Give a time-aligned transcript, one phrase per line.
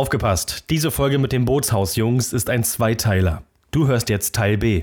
[0.00, 3.42] Aufgepasst, diese Folge mit den Bootshausjungs ist ein Zweiteiler.
[3.70, 4.82] Du hörst jetzt Teil B.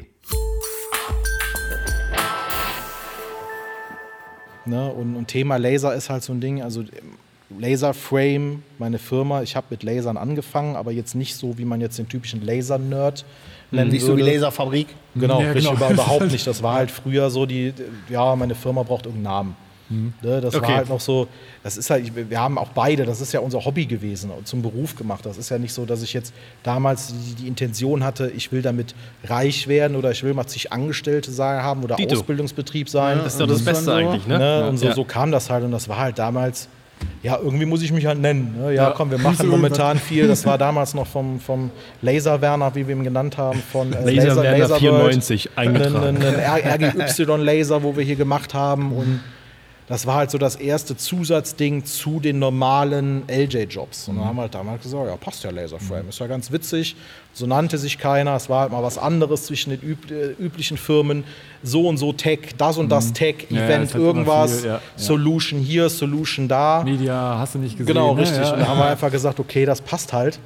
[4.66, 4.90] Ne?
[4.92, 6.84] Und, und Thema Laser ist halt so ein Ding, also
[7.60, 12.00] Laserframe, meine Firma, ich habe mit Lasern angefangen, aber jetzt nicht so, wie man jetzt
[12.00, 13.24] den typischen Laser-Nerd
[13.70, 14.34] nennen Nicht so wie würde.
[14.34, 14.88] Laserfabrik.
[15.14, 15.74] Genau, Ja, genau.
[15.74, 16.48] über- überhaupt nicht.
[16.48, 17.72] Das war halt früher so, die,
[18.10, 19.56] ja, meine Firma braucht irgendeinen Namen.
[20.22, 20.68] Ne, das Okay.
[20.68, 21.28] war halt noch so,
[21.64, 24.62] das ist halt, wir haben auch beide, das ist ja unser Hobby gewesen und zum
[24.62, 25.26] Beruf gemacht.
[25.26, 26.34] Das ist ja nicht so, dass ich jetzt
[26.64, 30.72] damals die, die Intention hatte, ich will damit reich werden oder ich will mal zig
[30.72, 32.16] Angestellte sein, haben oder Dito.
[32.16, 33.20] Ausbildungsbetrieb sein.
[33.24, 34.40] Das ist doch das Beste eigentlich, ne?
[34.40, 34.68] Ne?
[34.70, 34.94] Und so, Ja.
[34.96, 36.68] so kam das halt und das war halt damals,
[37.22, 38.56] ja, irgendwie muss ich mich halt nennen.
[38.58, 38.74] Ne?
[38.74, 38.94] Ja, Ja.
[38.96, 40.28] komm, wir machen momentan viel.
[40.28, 41.70] Das war damals noch vom, vom
[42.02, 46.18] Laser Werner, wie wir ihn genannt haben, von äh, Laser Werner Laser 94 eingetragen.
[46.18, 49.20] Einen, einen RGY-Laser, wo wir hier gemacht haben und
[49.88, 54.08] das war halt so das erste Zusatzding zu den normalen LJ-Jobs.
[54.08, 56.96] Und dann haben wir halt damals gesagt, ja, passt ja Laserframe, ist ja ganz witzig.
[57.34, 60.78] So nannte sich keiner, es war halt mal was anderes zwischen den üb äh, üblichen
[60.78, 61.24] Firmen.
[61.64, 64.82] So und so Tech, das und das Tech, Ja, Event, irgendwas, viel, ja, ja.
[64.96, 66.84] Solution hier, Solution da.
[66.84, 67.94] Media hast du nicht gesehen.
[67.94, 68.22] Genau, ne?
[68.22, 68.52] richtig.
[68.52, 70.40] Und da haben wir einfach gesagt, okay, das passt halt.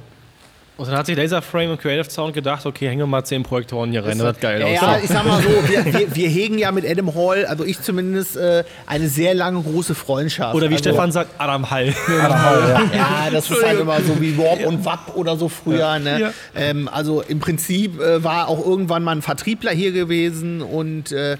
[0.78, 3.90] Und dann hat sich Laserframe und Creative Sound gedacht, okay, hängen wir mal zehn Projektoren
[3.90, 4.72] hier rein, das sieht geil Ja, aus.
[4.80, 7.82] ja, ich sag mal so, wir, wir, wir hegen ja mit Adam Hall, also ich
[7.82, 10.54] zumindest, äh, eine sehr lange große Freundschaft.
[10.54, 11.92] Oder wie also, Stefan sagt, Adam Hall.
[12.94, 15.98] Ja, das ist halt immer so wie Warp und Wapp oder so früher.
[15.98, 16.20] Ne?
[16.20, 16.32] Ja.
[16.54, 21.36] Ähm, also im Prinzip äh, war auch irgendwann mal ein Vertriebler hier gewesen und äh,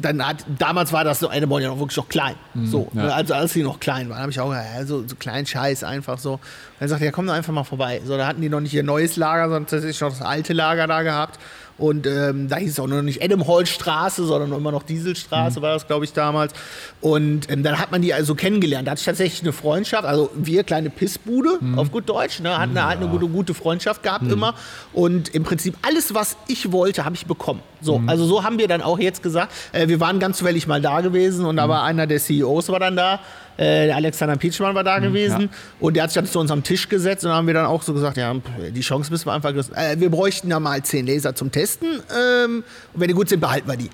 [0.00, 2.34] dann hat, damals war das so eine Ball ja noch wirklich noch klein.
[2.64, 3.02] so, ja.
[3.04, 3.14] ne?
[3.14, 5.84] also als sie noch klein war, habe ich auch gesagt, ja, so, so kleinen Scheiß
[5.84, 6.34] einfach so.
[6.34, 6.40] Und
[6.80, 8.00] dann sagte er, ja, komm doch einfach mal vorbei.
[8.04, 10.86] So, da hatten die noch nicht ihr neues Lager, sondern tatsächlich noch das alte Lager
[10.86, 11.38] da gehabt.
[11.76, 15.60] Und ähm, da hieß es auch noch nicht Adam Hall Straße, sondern immer noch Dieselstraße
[15.60, 16.52] war das, glaube ich, damals.
[17.00, 18.86] Und ähm, dann hat man die also kennengelernt.
[18.86, 20.04] Da hatte ich tatsächlich eine Freundschaft.
[20.04, 24.02] Also wir, kleine Pissbude, auf gut Deutsch, ne, hatten eine, halt eine gute, gute Freundschaft
[24.02, 24.54] gehabt immer.
[24.92, 27.60] Und im Prinzip alles, was ich wollte, habe ich bekommen.
[27.80, 29.52] So, also so haben wir dann auch jetzt gesagt.
[29.72, 32.80] Äh, wir waren ganz zufällig mal da gewesen und da war einer der CEOs war
[32.80, 33.20] dann da.
[33.56, 35.48] Äh, der Alexander Pietschmann war da gewesen
[35.78, 37.82] und der hat sich dann zu uns am Tisch gesetzt und haben wir dann auch
[37.82, 38.34] so gesagt, ja,
[38.70, 42.64] die Chance müssen wir einfach, äh, wir bräuchten da mal zehn Laser zum Testen ähm,
[42.92, 43.90] und wenn die gut sind, behalten wir die.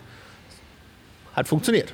[1.35, 1.93] Hat funktioniert.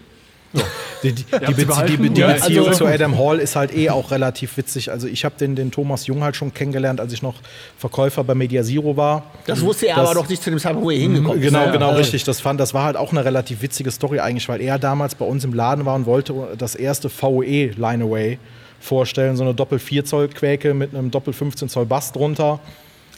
[1.02, 1.54] Die, die, die,
[1.96, 4.90] die, die Ja, Beziehung also- zu Adam Hall ist halt eh auch relativ witzig.
[4.90, 7.34] Also ich habe den, den Thomas Jung halt schon kennengelernt, als ich noch
[7.78, 9.24] Verkäufer bei Media Zero war.
[9.46, 11.44] Das wusste er Das- aber doch nicht zu dem Zeitpunkt, wo er hingekommen ist.
[11.44, 11.96] Genau, Ja, genau, ja.
[11.96, 12.24] richtig.
[12.24, 15.24] Das, fand, das war halt auch eine relativ witzige Story eigentlich, weil er damals bei
[15.24, 18.38] uns im Laden war und wollte das erste VE Lineaway
[18.80, 22.60] vorstellen, so eine Doppel 4 Zoll Quäke mit einem Doppel 15 Zoll Bass drunter.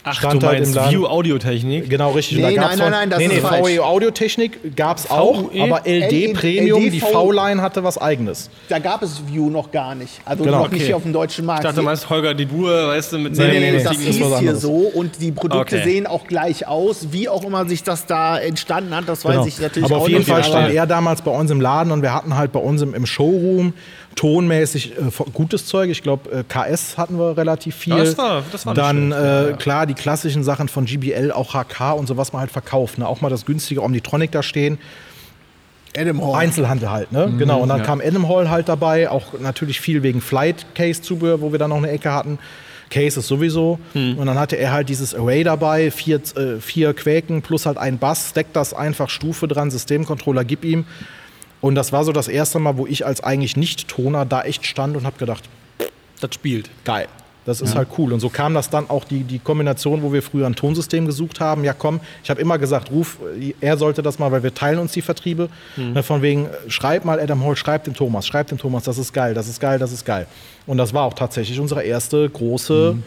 [0.03, 0.91] Ach, Stand du halt meinst im Laden.
[0.91, 1.89] View Audiotechnik?
[1.89, 2.37] Genau, richtig.
[2.37, 3.77] Nee, da gab's nein, nein, nein, das nee, nee.
[3.77, 8.49] VE Audiotechnik gab es auch, aber LD Premium, die V-Line hatte was eigenes.
[8.69, 10.21] Da gab es View noch gar nicht.
[10.25, 11.59] Also Genau, noch nicht hier auf dem deutschen Markt.
[11.59, 13.83] Ich dachte, du meinst Holger die Bur, weißt du, mit Nee, seinen nee, nee, das
[13.83, 15.83] das ist hier so und die Produkte Okay.
[15.83, 17.07] sehen auch gleich aus.
[17.11, 19.45] Wie auch immer sich das da entstanden hat, das weiß Genau.
[19.47, 20.29] ich natürlich Aber auch auf jeden nicht.
[20.29, 22.81] Fall aber- stand er damals bei uns im Laden und wir hatten halt bei uns
[22.81, 23.73] im Showroom
[24.15, 25.89] tonmäßig äh, gutes Zeug.
[25.89, 27.95] Ich glaube, äh, KS hatten wir relativ viel.
[27.95, 32.07] Das war- das war Dann äh, klar die klassischen Sachen von GBL, auch HK und
[32.07, 32.97] so, was man halt verkauft.
[32.97, 33.07] Ne?
[33.07, 34.77] Auch mal das günstige Omnitronic da stehen.
[35.97, 36.35] Adam Hall.
[36.35, 37.33] Einzelhandel halt, ne?
[37.37, 37.61] genau.
[37.61, 37.83] Und dann ja.
[37.83, 41.71] kam Adam Hall halt dabei, auch natürlich viel wegen Flight Case Zubehör, wo wir dann
[41.71, 42.37] noch eine Ecke hatten.
[42.91, 43.77] Cases sowieso.
[43.93, 47.99] Und dann hatte er halt dieses Array dabei, vier, äh, vier Quäken plus halt ein
[47.99, 50.85] Bass, steckt das einfach Stufe dran, Systemcontroller, gib ihm.
[51.61, 54.95] Und das war so das erste Mal, wo ich als eigentlich Nicht-Toner da echt stand
[54.95, 55.43] und habe gedacht,
[56.21, 56.69] Das spielt.
[56.85, 57.07] geil.
[57.45, 58.13] Das ist halt cool.
[58.13, 61.39] Und so kam das dann auch die, die Kombination, wo wir früher ein Tonsystem gesucht
[61.39, 61.63] haben.
[61.63, 63.17] Ja, komm, ich habe immer gesagt, ruf,
[63.59, 65.49] er sollte das mal, weil wir teilen uns die Vertriebe.
[65.75, 69.13] Ne, Von wegen, schreib mal Adam Hall, schreib dem Thomas, schreib dem Thomas, das ist
[69.13, 70.27] geil, das ist geil, das ist geil.
[70.67, 72.97] Und das war auch tatsächlich unsere erste große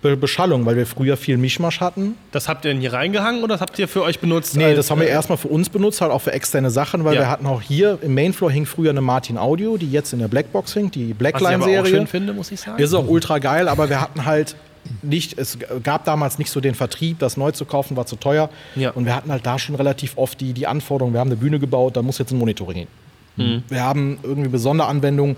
[0.00, 2.14] Be Beschallung, weil wir früher viel Mischmasch hatten.
[2.30, 4.56] Das habt ihr denn hier reingehangen oder das habt ihr für euch benutzt?
[4.56, 7.22] Nee, das haben wir erstmal für uns benutzt, halt auch für externe Sachen, weil Ja.
[7.22, 10.28] wir hatten auch hier im Mainfloor hing früher eine Martin Audio, die jetzt in der
[10.28, 11.90] Blackbox hing, die Was ich auch Blackline-Serie.
[11.90, 12.80] schön finde, muss ich sagen.
[12.80, 14.54] Ist auch ultra geil, aber wir hatten halt
[15.02, 18.48] nicht, es gab damals nicht so den Vertrieb, das neu zu kaufen war zu teuer.
[18.76, 18.90] Ja.
[18.90, 21.58] Und wir hatten halt da schon relativ oft die, die Anforderung, wir haben eine Bühne
[21.58, 22.88] gebaut, da muss jetzt ein Monitoring hin.
[23.36, 23.62] Mhm.
[23.68, 25.36] Wir haben irgendwie besondere Anwendungen,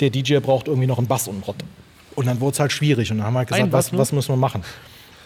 [0.00, 1.56] der DJ braucht irgendwie noch einen Bass und Rott.
[2.18, 4.00] Und dann wurde es halt schwierig und dann haben wir halt gesagt, was, nur?
[4.00, 4.64] was müssen wir machen?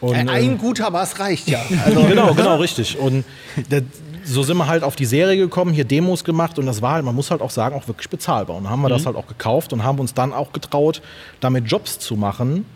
[0.03, 1.59] Und, Ein, ähm, ein guter Bass reicht ja.
[1.87, 2.99] Also, genau, genau, richtig.
[2.99, 3.25] Und
[3.71, 3.83] der,
[4.25, 7.05] so sind wir halt auf die Serie gekommen, hier Demos gemacht und das war halt,
[7.07, 8.57] man muss halt auch sagen, auch wirklich bezahlbar.
[8.57, 11.01] Und dann haben wir das halt auch gekauft und haben uns dann auch getraut,
[11.41, 12.67] damit Jobs zu machen,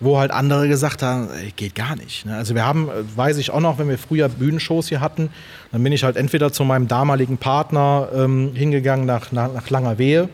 [0.00, 2.24] wo halt andere gesagt haben, ey, geht gar nicht.
[2.24, 2.36] ne?
[2.36, 5.28] Also wir haben, äh, weiß ich auch noch, wenn wir früher Bühnenshows hier hatten,
[5.70, 9.98] dann bin ich halt entweder zu meinem damaligen Partner ähm, hingegangen nach, nach, nach langer
[9.98, 10.30] Wehe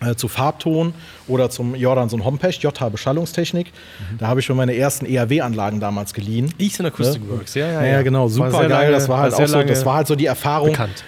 [0.00, 0.94] äh, zu Farbton
[1.26, 3.72] oder zum Jordan so ein Hompesch, JH Beschallungstechnik.
[4.18, 6.52] Da habe ich mir meine ersten ERW-Anlagen damals geliehen.
[6.58, 7.84] Eastern Acoustic Works, ja, ja.
[7.84, 8.92] Ja, genau, super geil.
[8.92, 10.70] das war halt auch so, das war halt so die Erfahrung.
[10.70, 11.04] bekannt.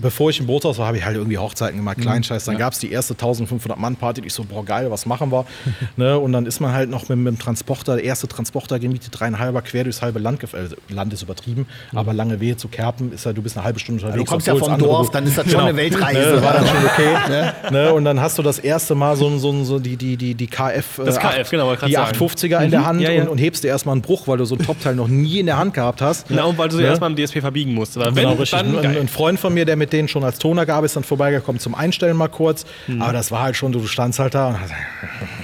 [0.00, 2.02] Bevor ich im Bootshaus war, habe ich halt irgendwie Hochzeiten gemacht, Mhm.
[2.02, 2.44] Kleinscheiß.
[2.44, 4.22] Dann gab es die erste 1500-Mann-Party.
[4.24, 5.44] Ich so, boah, geil, was machen wir?
[5.96, 6.18] ne?
[6.18, 9.62] Und dann ist man halt noch mit, mit dem Transporter, der erste Transporter gemietet, dreieinhalber
[9.62, 11.98] quer durchs halbe Land, äh, Land ist übertrieben, Mhm.
[11.98, 14.24] aber lange Wehe zu Kerpen ist ja, du bist eine halbe Stunde unterwegs.
[14.24, 16.36] Du kommst ja vom Dorf, dann ist das schon eine Weltreise.
[16.36, 17.52] Ne, war dann schon okay.
[17.70, 17.92] ne?
[17.94, 20.98] Und dann hast du das erste Mal so, so, so die, die, die, die KF,
[20.98, 22.16] äh, Das KF, genau, die grad sagen.
[22.18, 23.22] 850er in der Hand ja, ja.
[23.22, 25.46] Und, und hebst dir erstmal einen Bruch, weil du so ein Topteil noch nie in
[25.46, 26.28] der Hand gehabt hast.
[26.28, 26.88] Genau, weil du sie Ne?
[26.88, 27.98] erstmal im DSP verbiegen musst.
[27.98, 28.50] Wenn, Genau, richtig.
[28.58, 31.04] dann Ein, ein Freund von mir, der mit denen schon als Toner gab, ist dann
[31.04, 32.64] vorbeigekommen zum Einstellen mal kurz.
[32.86, 33.02] Hm.
[33.02, 34.72] Aber das war halt schon, du, standst halt da und hast,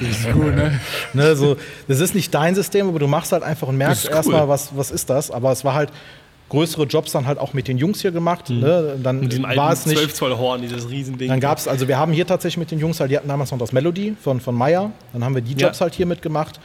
[0.01, 0.81] Ist cool, ne?
[1.13, 1.57] ne, so,
[1.89, 4.15] das ist nicht dein System, aber du machst halt einfach und merkst cool.
[4.15, 5.31] erstmal, was, was ist das.
[5.31, 5.91] Aber es war halt
[6.51, 8.51] größere Jobs dann halt auch mit den Jungs hier gemacht.
[8.51, 8.99] Ne?
[9.03, 9.99] Dann mit diesem war es nicht.
[9.99, 11.29] 12 Zoll Horn, dieses Riesending.
[11.29, 13.51] Dann gab es, also wir haben hier tatsächlich mit den Jungs halt, die hatten damals
[13.51, 14.91] noch das Melody von, von Meyer.
[15.13, 15.69] Dann haben wir die Ja.
[15.69, 16.61] Jobs halt hier mitgemacht.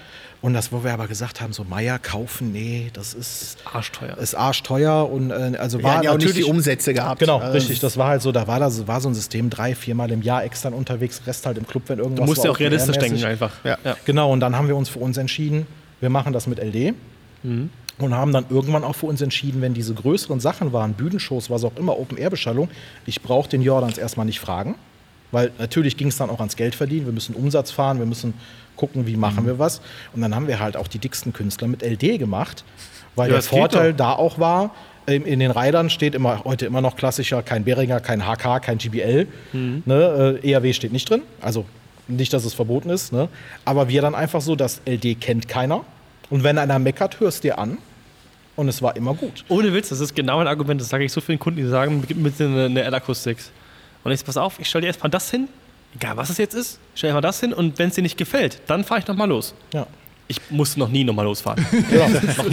[0.46, 4.16] Und das, wo wir aber gesagt haben, so Meyer kaufen, nee, das ist, arschteuer.
[4.20, 5.10] ist arschteuer.
[5.10, 7.20] Und äh, also Wir war hatten ja auch nicht die natürlich Umsätze gehabt.
[7.20, 7.80] Genau, Also, richtig.
[7.80, 10.44] Das war halt so, da war das war so ein System, drei, viermal im Jahr
[10.44, 13.26] extern unterwegs, Rest halt im Club, wenn irgendwas Du musst war, ja auch realistisch denken
[13.26, 13.54] einfach.
[13.64, 13.80] Ja.
[14.06, 15.66] Genau, und dann haben wir uns für uns entschieden,
[16.00, 16.94] wir machen das mit LD.
[17.42, 17.72] Mhm.
[17.98, 21.64] Und haben dann irgendwann auch für uns entschieden, wenn diese größeren Sachen waren, Bühnenshows, was
[21.64, 22.70] auch immer, Open-Air-Beschallung,
[23.08, 24.76] ich brauche den Jordans erstmal nicht fragen.
[25.36, 27.06] Weil natürlich ging es dann auch ans Geld verdienen.
[27.06, 28.34] Wir müssen Umsatz fahren, wir müssen
[28.78, 29.48] gucken, wie machen Mhm.
[29.48, 29.82] wir was.
[30.14, 32.64] Und dann haben wir halt auch die dicksten Künstler mit LD gemacht.
[33.16, 34.74] Weil Ja, der Vorteil da auch war,
[35.08, 38.78] ähm, in den Reitern steht immer heute immer noch klassischer, kein Behringer, kein HK, kein
[38.78, 39.28] GBL.
[39.52, 39.84] Mhm.
[39.86, 41.22] Ne, äh, ERW steht nicht drin.
[41.42, 41.66] Also
[42.08, 43.12] nicht, dass es verboten ist.
[43.12, 43.28] Ne?
[43.66, 45.82] Aber wir dann einfach so, das LD kennt keiner.
[46.30, 47.78] Und wenn einer meckert, hörst dir an.
[48.56, 49.44] Und es war immer gut.
[49.50, 52.02] Ohne Witz, das ist genau ein Argument, das sage ich so vielen Kunden, die sagen,
[52.08, 53.52] gib mir eine, eine L-Acoustics.
[54.06, 55.50] Und ich so, pass auf, ich stelle dir erstmal das hin,
[55.96, 58.18] egal was es jetzt ist, stell dir mal das hin und wenn es dir nicht
[58.18, 59.56] gefällt, dann fahre ich nochmal los.
[59.74, 59.88] Ja.
[60.28, 61.64] Ich musste noch nie nochmal losfahren.
[61.90, 62.06] Genau.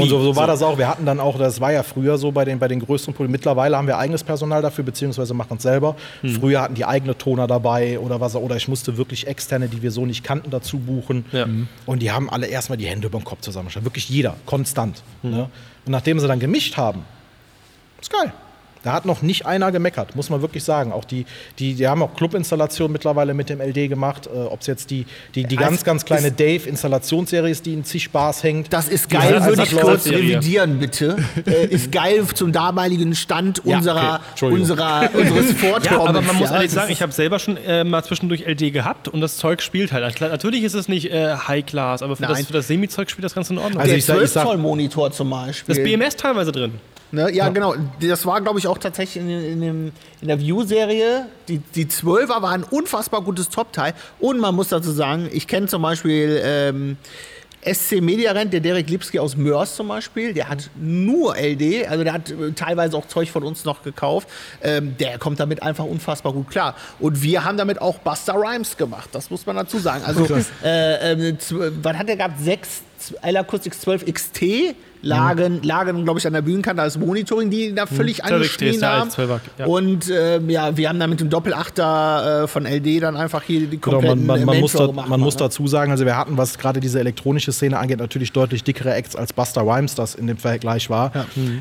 [0.02, 0.76] Und so, so war das auch.
[0.76, 3.32] Wir hatten dann auch, das war ja früher so bei den, bei den größten Problemen.
[3.32, 5.96] Mittlerweile haben wir eigenes Personal dafür, beziehungsweise machen es selber.
[6.38, 8.36] Früher hatten die eigene Toner dabei oder was.
[8.36, 11.24] Oder ich musste wirklich externe, die wir so nicht kannten, dazu buchen.
[11.32, 11.46] Ja.
[11.86, 13.86] Und die haben alle erstmal die Hände über den Kopf zusammengestellt.
[13.86, 15.02] Wirklich jeder, konstant.
[15.22, 15.48] Ne?
[15.86, 17.06] Und nachdem sie dann gemischt haben,
[18.00, 18.32] ist geil.
[18.82, 20.92] Da hat noch nicht einer gemeckert, muss man wirklich sagen.
[20.92, 21.24] Auch die,
[21.58, 24.26] die, die haben auch Clubinstallationen mittlerweile mit dem LD gemacht.
[24.32, 27.84] Äh, Ob es jetzt die, die, die Ja, ganz, ganz kleine Dave-Installationsserie ist, die in
[27.84, 28.72] zig Spaß hängt.
[28.72, 31.16] Das ist geil, halt würde ich kurz revidieren, bitte.
[31.46, 34.22] äh, ist geil zum damaligen Stand Ja, unserer, okay.
[34.30, 34.60] Entschuldigung.
[34.62, 35.86] unserer, unseres Vorkommens.
[35.86, 36.56] Ja, aber man muss ja.
[36.56, 39.92] ehrlich sagen, ich habe selber schon äh, mal zwischendurch LD gehabt und das Zeug spielt
[39.92, 40.14] halt.
[40.16, 42.32] Klar, Natürlich ist es nicht äh, High Class, aber für Nein.
[42.32, 43.78] das, für das Semi-Zeug spielt das ganz in Ordnung.
[43.80, 45.74] Also der ich sag- ich sag- 12-Zoll-Monitor zum Beispiel.
[45.74, 46.72] das BMS teilweise drin.
[47.12, 47.30] Ne?
[47.32, 47.74] Ja, genau.
[48.00, 51.26] Das war, glaube ich, auch tatsächlich in, in, dem, in der View-Serie.
[51.48, 53.92] Die, die 12er war ein unfassbar gutes Top-Teil.
[54.18, 56.96] Und man muss dazu sagen, ich kenne zum Beispiel ähm,
[57.64, 62.02] SC Media Rent, der Derek Lipski aus Mörs zum Beispiel, der hat nur LD, also
[62.02, 64.26] der hat äh, teilweise auch Zeug von uns noch gekauft.
[64.62, 66.74] Ähm, der kommt damit einfach unfassbar gut klar.
[66.98, 70.02] Und wir haben damit auch Buster Rhymes gemacht, das muss man dazu sagen.
[70.04, 70.24] Also,
[70.64, 72.40] äh, zw- was hat der gehabt?
[72.40, 72.82] Sechs
[73.22, 74.42] L-Acoustics 12 XT
[75.04, 78.82] lagen, lagen glaube ich, an der Bühnenkante als Monitoring, die da völlig 12 XT angeschrien
[78.86, 79.08] haben.
[79.10, 79.66] 1,12er, ja.
[79.66, 83.60] Und ähm, ja, wir haben da mit dem Doppelachter äh, von LD dann einfach hier
[83.66, 85.40] die Genau, kompletten man, man, man, äh, muss, da, gemacht, man muss ne?
[85.40, 89.16] dazu sagen, also wir hatten, was gerade diese elektronische Szene angeht, natürlich deutlich dickere Acts
[89.16, 91.10] als Buster Rhymes das in dem Vergleich war.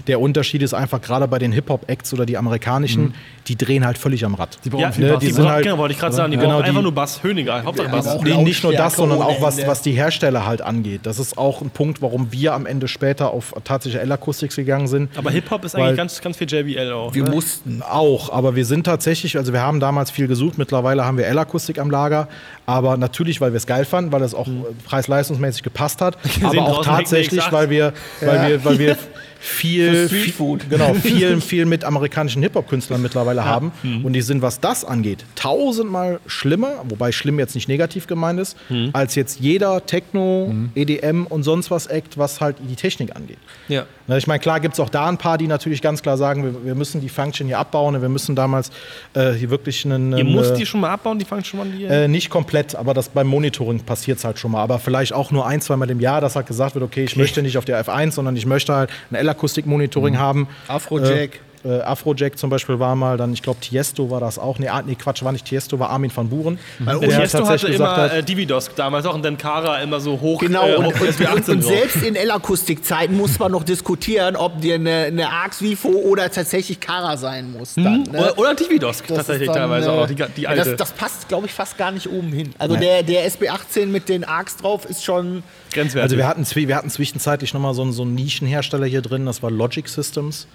[0.07, 3.13] Der Unterschied ist einfach gerade bei den Hip-Hop-Acts oder die amerikanischen,
[3.47, 4.59] die drehen halt völlig am Rad.
[4.63, 5.19] Die brauchen Ja, viel ne, Bass.
[5.19, 6.91] die Die sind halt- genau, wollte ich gerade sagen, die Genau, brauchen einfach die- nur
[6.93, 8.21] Bass, Höniger, Hauptsache Ja, Bass.
[8.43, 11.01] nicht nur das, sondern auch was, was die Hersteller halt angeht.
[11.03, 15.17] Das ist auch ein Punkt, warum wir am Ende später auf tatsächliche L-Acoustics gegangen sind.
[15.17, 17.13] Aber Hip-Hop ist eigentlich ganz, ganz viel JBL auch.
[17.13, 17.29] Wir ne?
[17.29, 17.81] mussten.
[17.81, 21.79] Auch, aber wir sind tatsächlich, also wir haben damals viel gesucht, mittlerweile haben wir L-Akustik
[21.79, 22.27] am Lager,
[22.65, 24.51] aber natürlich, weil wir es geil fanden, weil es auch äh,
[24.85, 27.51] preis-leistungsmäßig gepasst hat, aber auch tatsächlich, X8.
[27.51, 28.97] weil wir, weil wir, weil wir
[29.43, 34.05] viel, viel, genau, viel, viel mit amerikanischen Hip-Hop-Künstlern mittlerweile haben Mhm.
[34.05, 38.55] und die sind, was das angeht, tausendmal schlimmer, wobei schlimm jetzt nicht negativ gemeint ist,
[38.69, 38.91] Mhm.
[38.93, 43.39] als jetzt jeder Techno, EDM und sonst was Act, was halt die Technik angeht.
[43.67, 43.85] Ja.
[44.17, 46.65] Ich meine, klar gibt es auch da ein paar, die natürlich ganz klar sagen, wir,
[46.65, 48.01] wir müssen die Function hier abbauen.
[48.01, 48.69] Wir müssen damals
[49.13, 50.17] äh, hier wirklich einen.
[50.17, 51.67] Ihr müsst äh, die schon mal abbauen, die schon mal.
[51.69, 54.61] Die, äh, nicht komplett, aber das beim Monitoring passiert es halt schon mal.
[54.63, 57.41] Aber vielleicht auch nur ein, zweimal im Jahr, dass halt gesagt wird, okay, ich möchte
[57.41, 60.47] nicht auf der F1, sondern ich möchte halt ein L-Akustik-Monitoring haben.
[60.67, 61.35] Afrojack.
[61.35, 64.57] Äh, Äh, Afrojack zum Beispiel war mal, dann ich glaube Tiesto war das auch.
[64.57, 66.57] Nee, ah, nee, Quatsch, war nicht Tiesto, war Armin van Buren.
[66.79, 69.77] Weil Der Ja, Tiesto hatte tatsächlich immer hat- äh, Dividosk damals auch und dann Kara
[69.81, 73.51] immer so hoch Genau, äh, und, und, SB18 und, und selbst in L-Akustikzeiten muss man
[73.51, 77.75] noch diskutieren, ob dir eine, eine Arx Vifo oder tatsächlich Kara sein muss.
[77.75, 78.09] Dann, ne?
[78.19, 80.63] Oder, oder Dividosk Das tatsächlich dann, teilweise äh, auch, die, die alte.
[80.71, 82.53] Das, das passt, glaube ich, fast gar nicht oben hin.
[82.57, 85.43] Also der, der SB18 mit den Arcs drauf ist schon.
[85.71, 86.01] grenzwertig.
[86.03, 89.43] Also wir hatten, wir hatten zwischenzeitlich nochmal so, einen- so einen Nischenhersteller hier drin, das
[89.43, 90.47] war Logic Systems.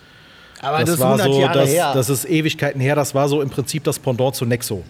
[0.60, 1.92] Aber das, ist war 100 so, Jahre das, her.
[1.94, 4.82] das ist Ewigkeiten her, das war so im Prinzip das Pendant zu Nexo.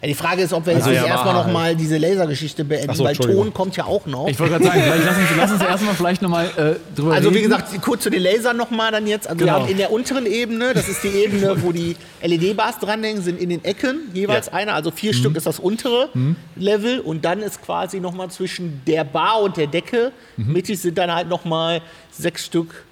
[0.00, 1.98] ja, die Frage ist, ob wir Also jetzt ja, nicht erstmal war noch mal diese
[1.98, 3.14] Lasergeschichte beenden, so, weil.
[3.14, 4.26] Ton kommt ja auch noch.
[4.28, 7.34] Ich wollte gerade sagen, vielleicht lass uns, lass uns erstmal vielleicht nochmal äh, drüber Also
[7.34, 9.26] wie gesagt, kurz zu den Lasern nochmal dann jetzt.
[9.28, 9.60] Also wir Genau.
[9.60, 13.50] haben in der unteren Ebene, das ist die Ebene, wo die LED-Bars dranhängen, sind in
[13.50, 14.52] den Ecken jeweils Ja.
[14.54, 14.74] einer.
[14.74, 16.08] Also vier Stück ist das untere
[16.56, 20.12] Level und dann ist quasi nochmal zwischen der Bar und der Decke.
[20.36, 22.84] Mittig sind dann halt nochmal sechs Stück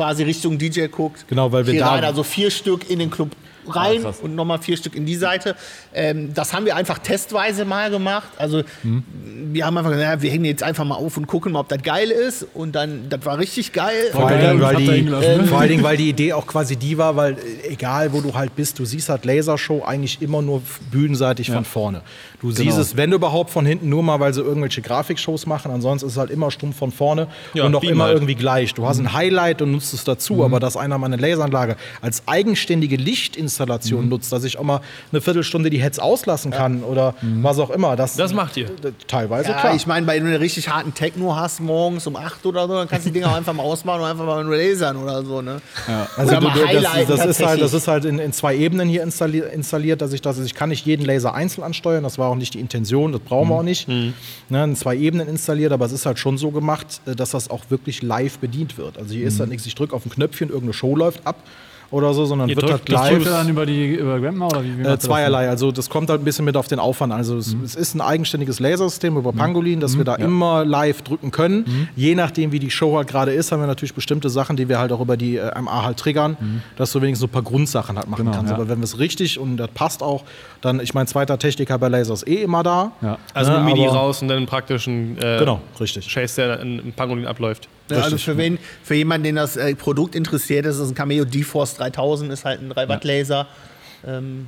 [0.00, 1.26] quasi Richtung DJ guckt.
[1.28, 3.32] Genau, weil wir Hier da- rein, also vier Stück in den Club
[3.68, 5.56] rein Ah, und nochmal vier Stück in die Seite.
[5.94, 8.28] Ähm, das haben wir einfach testweise mal gemacht.
[8.38, 11.60] Also wir haben einfach gesagt, ja, wir hängen jetzt einfach mal auf und gucken mal,
[11.60, 12.46] ob das geil ist.
[12.54, 14.10] Und dann, das war richtig geil.
[14.12, 15.44] Vor allen, Dingen, weil die, ne?
[15.46, 18.34] vor allen Dingen, weil die Idee auch quasi die war, weil äh, egal wo du
[18.34, 22.02] halt bist, du siehst halt Lasershow eigentlich immer nur bühnenseitig von vorne.
[22.40, 25.70] Du siehst es, wenn überhaupt, von hinten nur mal, weil sie irgendwelche Grafikshows machen.
[25.70, 28.14] Ansonsten ist es halt immer stumpf von vorne Ja, und auch immer halt.
[28.14, 28.72] irgendwie gleich.
[28.74, 32.22] Du hast ein Highlight und nutzt es dazu, aber dass einer mal eine Laseranlage als
[32.26, 33.59] eigenständige Lichtinstallation
[34.08, 34.80] nutzt, dass ich auch mal
[35.12, 37.96] eine Viertelstunde die Heads auslassen kann oder was auch immer.
[37.96, 38.68] Das, Das macht ihr.
[39.06, 39.74] Teilweise, Ja, klar.
[39.74, 42.88] ich meine, wenn du einen richtig harten Techno hast, morgens um 8 oder so, dann
[42.88, 45.42] kannst du die Dinger auch einfach mal ausmachen und einfach mal nur lasern oder so,
[45.42, 45.60] ne?
[46.16, 49.02] Also Oder du, das, das, ist halt, das ist halt in, in zwei Ebenen hier
[49.02, 52.28] installi installiert, dass ich das, also ich kann nicht jeden Laser einzeln ansteuern, das war
[52.28, 53.88] auch nicht die Intention, das brauchen wir auch nicht.
[53.88, 57.50] Ne, in zwei Ebenen installiert, aber es ist halt schon so gemacht, äh, dass das
[57.50, 58.98] auch wirklich live bedient wird.
[58.98, 61.36] Also hier ist halt nichts, ich drücke auf ein Knöpfchen, irgendeine Show läuft ab
[61.90, 63.24] oder so, sondern Ihr wird drückt- halt das live.
[63.24, 64.76] Ihr dann über die über Grandma oder wie?
[64.78, 67.12] wie Äh, das zweierlei, also das kommt halt ein bisschen mit auf den Aufwand.
[67.12, 71.30] Also es, es ist ein eigenständiges Lasersystem über Pangolin, dass wir da immer live drücken
[71.32, 71.88] können.
[71.96, 74.78] Je nachdem, wie die Show halt gerade ist, haben wir natürlich bestimmte Sachen, die wir
[74.78, 76.36] halt auch über die äh, MA halt triggern,
[76.76, 78.50] dass du wenigstens so ein paar Grundsachen halt machen Genau, kannst.
[78.50, 78.56] ja.
[78.56, 80.22] Aber wenn wir es richtig und das passt auch,
[80.60, 82.92] dann, ich mein zweiter Techniker bei Lasers eh immer da.
[83.02, 83.18] Ja.
[83.34, 86.08] also Ne, ein MIDI raus und dann einen praktischen äh, Genau, richtig.
[86.12, 87.68] Chase, der in, in Pangolin abläuft.
[87.98, 91.24] Ja, also für, wen, für jemanden, den das äh, Produkt interessiert, ist es ein Cameo
[91.24, 93.46] D-Force 3000, ist halt ein 3 Watt Laser.
[94.06, 94.46] Ähm,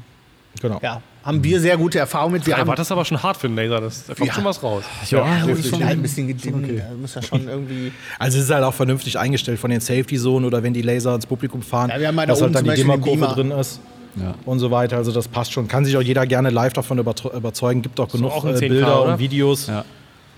[0.61, 0.79] Genau.
[0.83, 2.47] ja, haben wir sehr gute Erfahrungen mit.
[2.47, 4.35] Wir Ja, haben war das aber schon hart für einen Laser, das, da kommt Ja.
[4.35, 4.85] schon was raus.
[5.09, 6.69] Ja, ja, das ist schon- ein bisschen gedimmt.
[6.79, 7.91] Da muss ja schon irgendwie.
[8.19, 11.15] Also es ist halt auch vernünftig eingestellt von den Safety Zonen oder wenn die Laser
[11.15, 13.51] ins Publikum fahren, Ja, wir haben halt da dass halt oben dann die Dimmerkurve drin
[13.53, 13.81] ist.
[14.21, 14.35] Ja.
[14.45, 15.69] Und so weiter, also das passt schon.
[15.69, 17.81] Kann sich auch jeder gerne live davon überzeugen.
[17.81, 19.13] Gibt auch genug auch äh, 10K, Bilder oder?
[19.15, 19.69] und Videos.
[19.69, 19.87] Ja.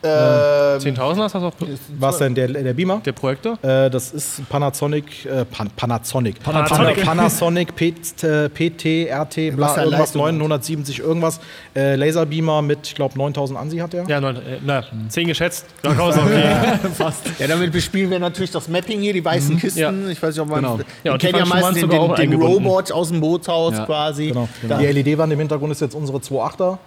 [0.05, 1.53] Ähm, 10.000 hast du das auch
[1.99, 3.01] Was denn, der, der Beamer?
[3.05, 3.59] der Projektor?
[3.63, 6.43] Äh, das ist Panasonic, äh, Pan Panasonic.
[6.43, 6.97] Panasonic.
[6.97, 7.89] Pana- Panasonic P
[8.23, 10.35] äh, PT, RT, bla, irgendwas, Leistung hat.
[10.35, 11.41] 970 irgendwas.
[11.75, 14.05] Äh, Laserbeamer mit, ich glaube, 9000 ANSI hat der.
[14.07, 15.67] Ja, neun, äh, na, 10 geschätzt.
[15.83, 16.43] Da raus, okay.
[17.39, 19.79] Ja, damit bespielen wir natürlich das Mapping hier, die weißen Kisten.
[19.81, 19.93] Ja.
[20.11, 20.61] Ich weiß nicht, ob man.
[20.63, 20.79] Genau.
[21.03, 22.35] Ja, kennen ja meistens den, den, den.
[22.41, 23.87] Robot aus dem Bootshaus Ja.
[23.87, 24.29] quasi.
[24.29, 26.79] Genau, Da- Die LED-Wand im Hintergrund ist jetzt unsere 2.8er.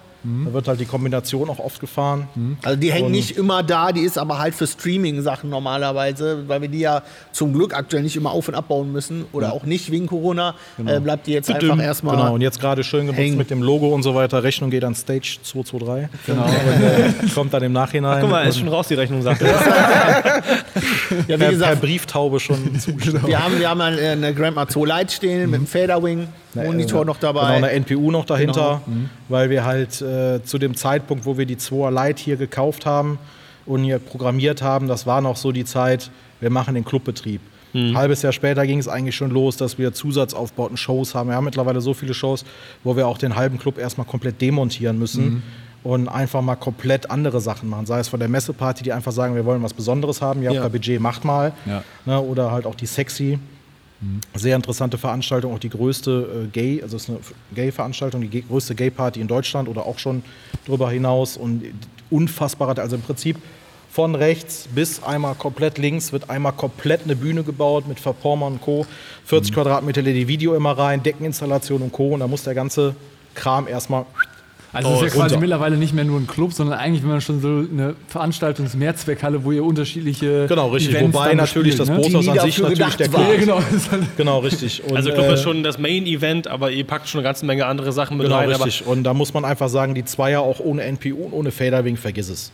[0.46, 2.28] Da wird halt die Kombination auch oft gefahren.
[2.64, 6.62] Also die hängt Und- nicht immer da, die ist aber halt für Streaming-Sachen normalerweise, weil
[6.62, 9.92] wir die ja zum Glück aktuell nicht immer auf- und abbauen müssen oder auch nicht
[9.92, 10.56] wegen Corona,
[10.86, 12.18] äh, bleibt die jetzt einfach erstmal.
[12.18, 13.38] Genau, und jetzt gerade schön genutzt hängen.
[13.38, 14.44] mit dem Logo und so weiter.
[14.44, 16.10] Rechnung geht an Stage 223.
[16.26, 16.44] Genau.
[16.44, 18.22] Und, äh, kommt dann im Nachhinein.
[18.22, 19.48] Guck mal, ist schon raus, die Rechnung, sagt er.
[19.48, 20.42] ja,
[21.18, 23.26] wie per, per gesagt, Brieftaube schon zugeschickt.
[23.28, 26.28] wir haben, wir haben eine, Grandma 2 Lite stehen mit einem Faderwing,
[26.66, 27.48] Monitor noch Genau, dabei.
[27.48, 28.98] eine NPU noch dahinter, Genau.
[29.30, 33.20] weil wir halt äh, zu dem Zeitpunkt, wo wir die 2er Lite hier gekauft haben
[33.66, 36.10] und hier programmiert haben, das war noch so die Zeit,
[36.40, 37.42] wir machen den Clubbetrieb.
[37.74, 41.30] Ein halbes Jahr später ging es eigentlich schon los, dass wir Zusatzaufbauten, Shows haben.
[41.30, 42.44] Wir haben mittlerweile so viele Shows,
[42.84, 45.44] wo wir auch den halben Club erstmal komplett demontieren müssen
[45.84, 47.86] und einfach mal komplett andere Sachen machen.
[47.86, 50.56] Sei es von der Messeparty, die einfach sagen, wir wollen was Besonderes haben, ihr habt
[50.56, 50.64] Ja.
[50.64, 51.52] da Budget, macht mal.
[51.68, 51.84] Ja.
[52.06, 53.38] Ne, oder halt auch die Sexy.
[54.36, 57.20] Sehr interessante Veranstaltung, auch die größte äh, Gay, also es ist eine
[57.56, 60.24] Gay-Veranstaltung, die größte Gay-Party in Deutschland oder auch schon
[60.66, 61.64] darüber hinaus und
[62.12, 63.38] unfassbar, also im Prinzip
[63.98, 68.62] von rechts bis einmal komplett links wird einmal komplett eine Bühne gebaut mit Verpormer und
[68.62, 68.86] Co.
[69.26, 72.10] 40 Quadratmeter LED-Video immer rein, Deckeninstallation und Co.
[72.10, 72.96] Und da muss der ganze
[73.34, 74.06] Kram erstmal
[74.86, 75.40] Also es ist ja quasi runter.
[75.40, 79.52] mittlerweile nicht mehr nur ein Club, sondern eigentlich wenn man schon so eine Veranstaltungs-Mehrzweckhalle, wo
[79.52, 80.96] ihr unterschiedliche Genau, richtig.
[80.96, 81.96] Events Wobei dann natürlich bespielt, das ne?
[82.20, 83.22] Boothaus Die an sich natürlich der Club.
[83.30, 83.60] Ja, genau.
[84.18, 84.84] Genau, richtig.
[84.84, 87.66] Und, Also Club äh, ist schon das Main-Event, aber ihr packt schon eine ganze Menge
[87.66, 88.50] andere Sachen mit Genau, rein.
[88.50, 88.86] richtig.
[88.86, 92.30] Und da muss man einfach sagen, die Zweier auch ohne NPU und ohne Faderwing, vergiss
[92.30, 92.52] es.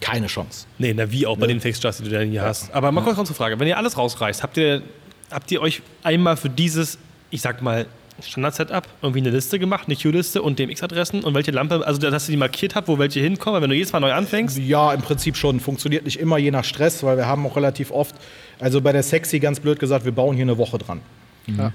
[0.00, 0.66] Keine Chance.
[0.78, 2.72] Nee, na wie auch bei den Fixstars, die du dann hier hast.
[2.74, 3.58] Aber mal kurz noch zur Frage.
[3.58, 4.82] Wenn ihr alles rausreißt, habt ihr
[5.30, 6.98] habt ihr euch einmal für dieses,
[7.30, 7.86] ich sag mal,
[8.22, 12.32] Standard-Setup irgendwie eine Liste gemacht, eine Queue-Liste und DMX-Adressen und welche Lampe, also dass ihr
[12.32, 14.58] die markiert habt, wo welche hinkommen, weil wenn du jedes Mal neu anfängst.
[14.58, 15.60] Ja, im Prinzip schon.
[15.60, 18.14] Funktioniert nicht immer je nach Stress, weil wir haben auch relativ oft,
[18.60, 21.00] also bei der Sexy ganz blöd gesagt, wir bauen hier eine Woche dran.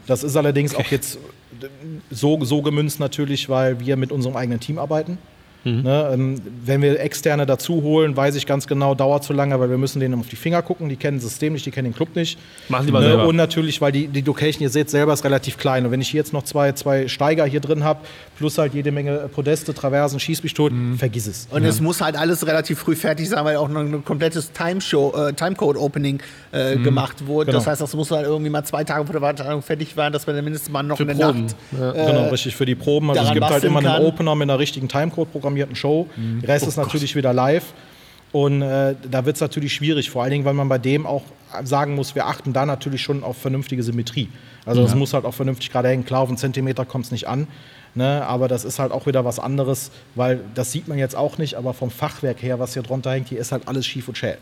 [0.07, 1.19] Das ist allerdings auch jetzt
[2.09, 5.19] so, so gemünzt natürlich, weil wir mit unserem eigenen Team arbeiten.
[5.65, 9.69] Ne, ähm, wenn wir Externe dazu holen, weiß ich ganz genau, dauert zu lange, weil
[9.69, 10.87] wir müssen denen auf die Finger gucken.
[10.87, 12.39] Die kennen das System nicht, die kennen den Club nicht.
[12.69, 13.27] Machen lieber Ne, selber.
[13.27, 15.85] Und natürlich, weil die, die Location, ihr seht selber, ist relativ klein.
[15.85, 17.99] Und wenn ich hier jetzt noch zwei, zwei Steiger hier drin habe,
[18.37, 21.47] plus halt jede Menge Podeste, Traversen, schieß mich tot, vergiss es.
[21.51, 25.13] Und es muss halt alles relativ früh fertig sein, weil auch noch ein komplettes Timeshow,
[25.27, 26.19] äh, Timecode-Opening
[26.51, 27.47] äh, gemacht wurde.
[27.47, 27.57] Genau.
[27.57, 30.25] Das heißt, das muss halt irgendwie mal zwei Tage vor der Veranstaltung fertig werden, dass
[30.25, 31.43] wir dann mindestens mal noch Für eine Proben.
[31.45, 31.55] Nacht.
[31.77, 31.91] Ja.
[31.91, 33.09] äh, Genau, richtig für die Proben.
[33.11, 34.03] Also es gibt halt immer einen kann.
[34.03, 36.07] Opener mit einer richtigen Timecode programmierten Show.
[36.41, 37.73] Der Rest ist natürlich wieder live.
[38.31, 41.23] Und äh, da wird es natürlich schwierig, vor allen Dingen, weil man bei dem auch
[41.63, 44.29] sagen muss, wir achten da natürlich schon auf vernünftige Symmetrie.
[44.67, 46.05] Also es muss halt auch vernünftig gerade hängen.
[46.05, 47.47] Klar, auf einen Zentimeter kommt es nicht an.
[47.95, 51.39] Ne, aber das ist halt auch wieder was anderes, weil das sieht man jetzt auch
[51.39, 54.15] nicht, aber vom Fachwerk her, was hier drunter hängt, hier ist halt alles schief und
[54.15, 54.37] schäl.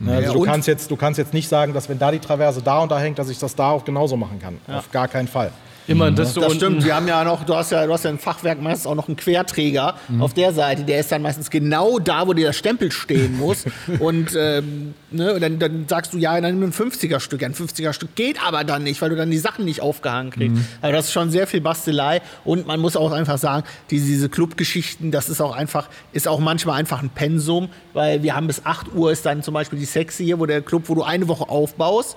[0.00, 2.10] Ne, also Ja, du und- kannst, jetzt, du kannst jetzt nicht sagen, dass wenn da
[2.10, 4.58] die Traverse da und da hängt, dass ich das da auch genauso machen kann.
[4.66, 5.52] Auf gar keinen Fall.
[5.86, 6.56] Immer Desto Das unten.
[6.64, 8.94] stimmt, wir haben ja noch, du hast ja, du hast ja ein Fachwerk meistens auch
[8.94, 12.52] noch einen Querträger auf der Seite, der ist dann meistens genau da, wo dir der
[12.52, 13.64] Stempel stehen muss.
[13.98, 17.42] und ähm, ne, und dann, dann sagst du, ja, dann nimm ein 50er-Stück.
[17.42, 20.56] Ja, ein 50er-Stück geht aber dann nicht, weil du dann die Sachen nicht aufgehangen kriegst.
[20.80, 24.28] Also das ist schon sehr viel Bastelei und man muss auch einfach sagen, diese, diese
[24.28, 28.64] Clubgeschichten, das ist auch einfach, ist auch manchmal einfach ein Pensum, weil wir haben bis
[28.64, 31.26] 8 Uhr ist dann zum Beispiel die Sexy hier, wo der Club, wo du eine
[31.28, 32.16] Woche aufbaust.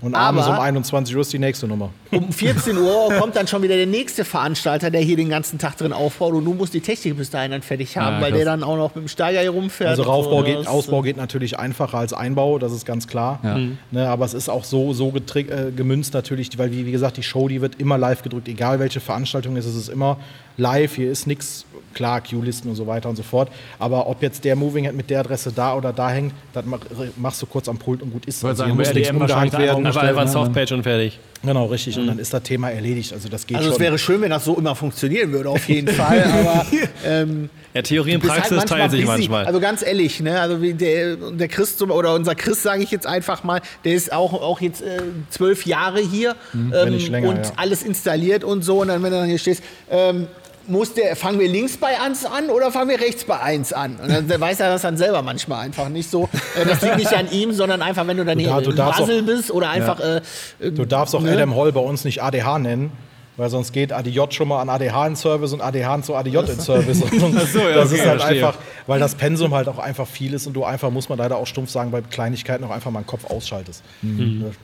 [0.00, 1.90] Und abends Aber- um 21 Uhr ist die nächste Nummer.
[2.10, 5.76] Um 14 Uhr kommt dann schon wieder der nächste Veranstalter, der hier den ganzen Tag
[5.76, 8.44] drin aufbaut und du musst die Technik bis dahin dann fertig haben, Ja, weil der
[8.44, 9.90] dann auch noch mit dem Steiger hier rumfährt.
[9.90, 10.44] Also Raufbau so.
[10.44, 13.40] geht, Ausbau geht natürlich einfacher als Einbau, das ist ganz klar.
[13.42, 13.58] Ja.
[13.90, 17.22] Ne, aber es ist auch so, so äh, gemünzt natürlich, weil wie, wie gesagt, die
[17.22, 20.18] Show, die wird immer live gedrückt, egal welche Veranstaltung es ist, es ist immer
[20.60, 21.64] live, hier ist nichts,
[21.94, 23.48] klar, Q-Listen und so weiter und so fort.
[23.78, 26.78] Aber ob jetzt der Moving Head mit der Adresse da oder da hängt, das mach,
[27.16, 28.42] machst du kurz am Pult und gut ist.
[28.44, 29.86] wollte Also sagen, muss nichts umgehangt werden.
[29.86, 30.30] Aber einfach ne?
[30.30, 31.18] Softpage und fertig.
[31.42, 31.98] Genau, richtig.
[31.98, 33.12] Und dann ist das Thema erledigt.
[33.14, 33.82] Also das geht Also es schon.
[33.84, 36.22] wäre schön, wenn das so immer funktionieren würde, auf jeden Fall.
[36.32, 36.66] Aber
[37.04, 39.12] ähm, Ja, Theorie und halt Praxis teilen sich busy.
[39.12, 39.46] manchmal.
[39.46, 40.38] Also ganz ehrlich, ne?
[40.40, 43.94] Also wie der, der Chris zum- oder unser Chris, sage ich jetzt einfach mal, der
[43.94, 44.98] ist auch, auch jetzt äh,
[45.30, 46.74] zwölf Jahre hier Mhm.
[46.76, 47.52] ähm, länger, und ja.
[47.56, 48.82] alles installiert und so.
[48.82, 50.26] Und dann, wenn du dann hier stehst, ähm,
[50.66, 53.96] muss der, fangen wir links bei 1 an oder fangen wir rechts bei 1 an?
[54.02, 56.28] Und dann weiß er das dann selber manchmal einfach nicht so.
[56.60, 58.76] Äh, das liegt nicht an ihm, sondern einfach, wenn du dann hier da- du im
[58.76, 59.98] darfst Puzzle bist oder einfach.
[60.00, 60.20] Äh,
[60.60, 61.32] Du darfst auch Ne?
[61.32, 62.92] Adam Hall bei uns nicht ADH nennen,
[63.36, 66.46] weil sonst geht ADJ schon mal an ADH in Service und ADH zu ADJ in
[66.60, 67.00] Service.
[67.02, 68.46] Und so, ja, das okay, ist halt verstehe.
[68.46, 71.36] einfach, weil das Pensum halt auch einfach viel ist und du einfach, muss man leider
[71.36, 73.82] auch stumpf sagen, bei Kleinigkeiten auch einfach mal den Kopf ausschaltest.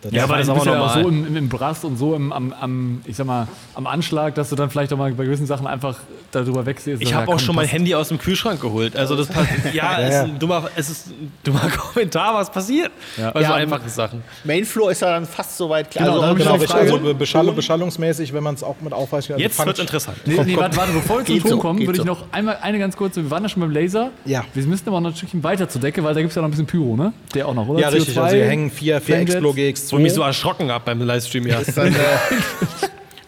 [0.03, 1.85] Das Ja, ist- aber das ist aber bist ja auch so im, im, im Brast
[1.85, 4.99] und so im, am, am, ich sag mal, am Anschlag, dass du dann vielleicht auch
[4.99, 5.99] mal bei gewissen Sachen einfach
[6.33, 7.01] darüber wegsehst.
[7.03, 7.67] Ich Ja, habe auch schon mein.
[7.67, 8.95] Handy aus dem Kühlschrank geholt.
[8.97, 9.49] Also das passt.
[9.73, 12.91] Ja, es ist ein dummer, es ist ein dummer Kommentar, was passiert.
[13.17, 13.31] Ja.
[13.31, 14.23] Bei so Ja, einfachen Sachen.
[14.45, 16.07] Mainfloor ist ja dann fast so weit klar.
[16.15, 16.59] Genau, ich Genau.
[16.59, 16.81] Frage.
[16.83, 19.31] also be- Beschall beschallungsmäßig, wenn man es auch mit aufweist.
[19.31, 20.19] Also Jetzt wird interessant.
[20.27, 22.05] Nee, nee, warte, warte, bevor wir zum Ton so, kommen, würde ich so.
[22.05, 23.23] noch einmal eine ganz kurze.
[23.23, 24.11] Wir waren ja schon beim Laser.
[24.25, 24.45] Ja.
[24.55, 26.49] Wir müssen aber noch ein Stückchen weiter zur Decke, weil da gibt es ja noch
[26.49, 27.13] ein bisschen Pyro, ne?
[27.35, 27.81] Der auch noch, oder?
[27.81, 28.17] Ja, richtig.
[28.17, 29.17] CO2, Also hier hängen vier, vier.
[29.19, 29.99] Explo Wo ich GX2.
[29.99, 31.61] mich so erschrocken habe beim Livestream, ja.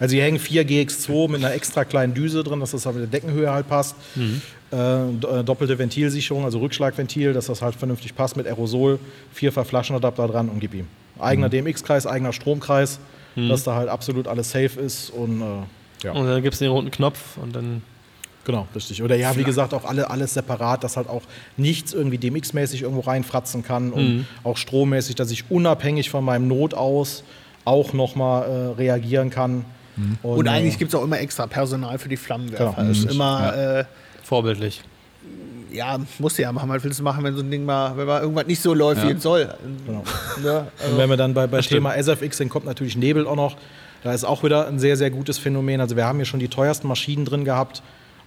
[0.01, 3.11] Also hier hängen vier GX2 mit einer extra kleinen Düse drin, dass das halt mit
[3.11, 3.95] der Deckenhöhe halt passt.
[4.15, 4.75] Äh,
[5.19, 8.99] do- äh, doppelte Ventilsicherung, also Rückschlagventil, dass das halt vernünftig passt mit Aerosol.
[9.33, 10.87] Vier Verflaschenadapter dran und gib ihm.
[11.19, 12.99] Eigener DMX-Kreis, eigener Stromkreis,
[13.35, 15.45] dass da halt absolut alles safe ist und äh,
[16.05, 16.11] ja.
[16.13, 17.81] Und dann gibt es den roten Knopf und dann.
[18.45, 19.03] Genau, richtig.
[19.03, 21.21] Oder ja, wie gesagt, auch alle, alles separat, dass halt auch
[21.57, 26.73] nichts irgendwie DMX-mäßig irgendwo reinfratzen kann und auch strommäßig, dass ich unabhängig von meinem Not
[26.73, 27.23] aus
[27.65, 29.65] auch nochmal äh, reagieren kann.
[30.23, 32.75] Und äh, eigentlich gibt es auch immer extra Personal für die Flammenwerfer.
[32.77, 32.89] Genau.
[32.91, 33.11] Ist Mhm.
[33.11, 33.85] immer, äh,
[34.23, 34.81] Vorbildlich.
[35.71, 36.69] Ja, musst du ja machen.
[36.69, 39.07] Was willst du machen, wenn so ein Ding mal, wenn mal irgendwas nicht so läuft,
[39.07, 39.49] wie es soll?
[39.85, 40.03] Genau.
[40.43, 41.61] Ja, also, Und wenn wir dann bei, bei.
[41.61, 43.57] Thema SFX sind, kommt natürlich Nebel auch noch.
[44.03, 45.81] Da ist auch wieder ein sehr, sehr gutes Phänomen.
[45.81, 47.83] Also wir haben hier schon die teuersten Maschinen drin gehabt.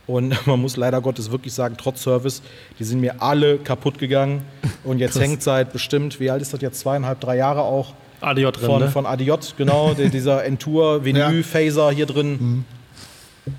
[0.06, 2.42] Und man muss leider Gottes wirklich sagen, trotz Service,
[2.78, 4.42] die sind mir alle kaputt gegangen.
[4.84, 6.80] Und jetzt hängt seit bestimmt, wie alt ist das jetzt?
[6.80, 7.94] Zweieinhalb, drei Jahre auch.
[8.20, 8.88] ADJ drin, Von, ne?
[8.88, 12.64] von ADJ, genau, dieser Entour Vinyl Phaser hier drin.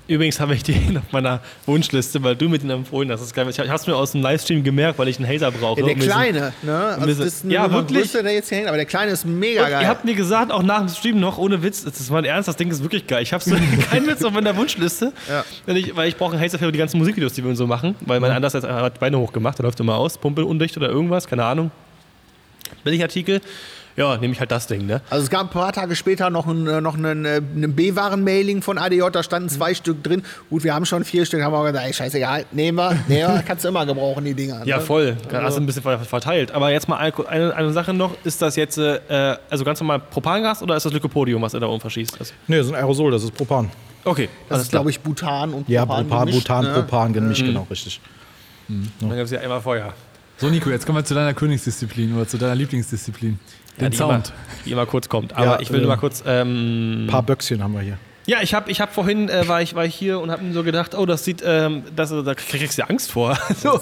[0.08, 3.20] Übrigens habe ich den auf meiner Wunschliste, weil du mir den empfohlen hast.
[3.20, 3.46] Das ist geil.
[3.50, 5.78] Ich habe es mir aus dem Livestream gemerkt, weil ich einen Hazer brauche.
[5.80, 6.74] ja, der so- Kleine, ne?
[6.98, 7.98] Also so- das ist eine Ja, wirklich?
[8.00, 9.82] größer, der jetzt hier hängt, aber der Kleine ist mega Und geil.
[9.82, 12.48] ihr habt mir gesagt, auch nach dem Stream noch, ohne Witz, das ist mein Ernst,
[12.48, 13.22] das Ding ist wirklich geil.
[13.22, 13.54] Ich habe so
[13.90, 15.44] keinen Witz auf meiner Wunschliste, Ja.
[15.66, 17.94] wenn ich, weil ich brauche einen Hazer für die ganzen Musikvideos, die wir so machen,
[18.00, 21.44] weil mein anders hat Beine hochgemacht, der läuft immer aus, Pumpe undicht oder irgendwas, keine
[21.44, 21.70] Ahnung.
[22.84, 23.40] Billigartikel.
[23.96, 25.00] Ja, nehme ich halt das Ding, ne?
[25.08, 28.60] Also es gab ein paar Tage später noch ein, äh, noch einen, äh, einen B-Waren-Mailing
[28.60, 30.24] von ADJ, da standen zwei Stück drin.
[30.50, 33.42] Gut, wir haben schon vier Stück, haben wir gesagt, ey, scheißegal, nehmen wir, nehmen wir,
[33.46, 34.62] kannst du immer gebrauchen, die Dinger.
[34.66, 34.82] Ja, ne?
[34.82, 35.16] voll.
[35.32, 36.50] Hast du ein bisschen ver- verteilt.
[36.50, 38.16] Aber jetzt mal eine, eine, Sache noch.
[38.24, 38.98] Ist das jetzt äh,
[39.48, 42.18] also ganz normal Propangas oder ist das Lycopodium, was er da oben verschießt?
[42.20, 43.70] Das- Nee, das ist ein Aerosol, das ist Propan.
[44.04, 44.28] Okay.
[44.48, 46.72] Das ist, glaube ich, Butan und Ja, Propan Propan, gemischt, Butan, ne?
[46.74, 48.00] Propan gemischt, genau, richtig.
[48.68, 49.92] Dann gibt es ja einmal Feuer.
[50.38, 53.38] So, Nico, jetzt kommen wir zu deiner Königsdisziplin oder zu deiner Lieblingsdisziplin.
[53.80, 54.28] Den die Sound.
[54.28, 54.34] Immer,
[54.66, 55.32] die immer kurz kommt.
[55.34, 56.22] Aber Ja, ich will äh, nur mal kurz.
[56.26, 57.98] Ähm, Ein paar Böckschen haben wir hier.
[58.26, 60.52] ja, ich habe ich hab vorhin äh, war, ich, war ich hier und habe mir
[60.52, 63.36] so gedacht, oh, das sieht, ähm, das, da kriegst du ja Angst vor.
[63.56, 63.80] so,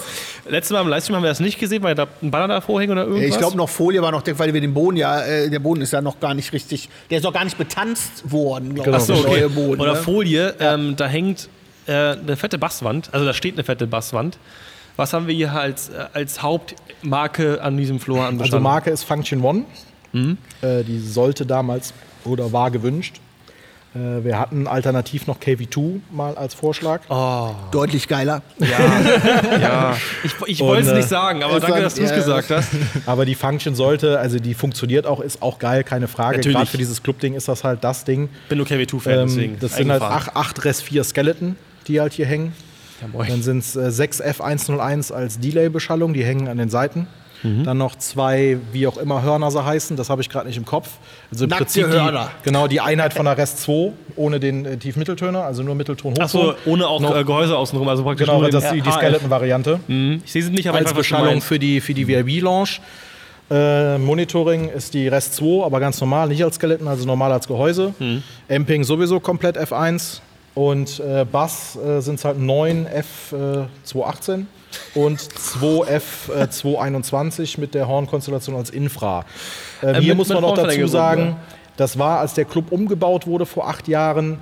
[0.49, 2.91] letztes Mal im Livestream haben wir das nicht gesehen, weil da ein Banner davor hing
[2.91, 3.31] oder Ja, irgendwas.
[3.31, 5.93] Ich glaube, noch Folie war noch, weil wir den Boden ja, äh, der Boden ist
[5.93, 8.97] ja noch gar nicht richtig, der ist noch gar nicht betanzt worden, glaube Genau.
[8.99, 9.55] ich, Ach so, der okay.
[9.55, 9.81] Boden.
[9.81, 9.99] Oder ne?
[10.01, 11.49] Folie, ähm, da hängt
[11.87, 14.39] äh, eine fette Basswand, also da steht eine fette Basswand.
[14.97, 18.63] Was haben wir hier als, äh, als Hauptmarke an diesem Floor Also anbestanden?
[18.63, 19.65] Marke ist Function One.
[20.13, 20.39] Mhm.
[20.61, 23.21] Äh, die sollte damals oder war gewünscht.
[23.95, 27.01] Äh, wir hatten alternativ noch KV2 mal als Vorschlag.
[27.73, 28.43] Deutlich geiler.
[28.59, 32.51] ja, ich, ich wollte es äh, nicht sagen, aber danke, dass du es ja, gesagt
[32.51, 32.71] hast.
[33.07, 36.39] Aber die Function sollte, also die funktioniert auch, ist auch geil, keine Frage.
[36.39, 36.57] Natürlich.
[36.57, 38.29] Gerade für dieses Club-Ding ist das halt das Ding.
[38.49, 39.59] Bin nur KW2-Fan, Ähm, deswegen.
[39.61, 40.37] das sind halt eingefahren.
[40.37, 42.55] 8, 8 Res 4 Skeleton, die halt hier hängen.
[43.03, 43.25] Ja.
[43.25, 47.07] Dann sind es äh, 6 F101 als Delay-Beschallung, die hängen an den Seiten.
[47.43, 47.65] Mhm.
[47.65, 50.65] Dann noch zwei, wie auch immer Hörner sie heißen, das habe ich gerade nicht im
[50.65, 50.89] Kopf.
[51.33, 52.31] Also im Nackte Prinzip Hörner.
[52.41, 56.13] Die, genau, die Einheit von der Rest 2 ohne den äh, Tiefmitteltöner, also nur Mittelton
[56.13, 56.23] Hochton.
[56.25, 58.91] Achso, ohne auch Noch- äh, Gehäuse außenrum, also praktisch Genau, nur das den ist die,
[58.91, 58.93] die.
[58.97, 59.81] Skeleton-Variante.
[59.89, 60.23] Mhm.
[60.25, 62.79] Ich sehe sie nicht, aber Als Beschallung für die, für die VIB-Lounge.
[63.51, 67.49] Äh, Monitoring ist die Rest 2, aber ganz normal, nicht als Skeleton, also normal als
[67.49, 67.93] Gehäuse.
[67.99, 68.23] Mhm.
[68.49, 70.21] Amping sowieso komplett F1.
[70.55, 74.45] Und äh, Bass äh, sind es halt 9 F218
[74.95, 79.25] und 2 F221 mit der Hornkonstellation als Infra.
[79.83, 81.37] Äh, Äh, hier mit- muss man noch dazu sagen, ja.
[81.77, 84.39] das war, als der Club umgebaut wurde vor acht Jahren,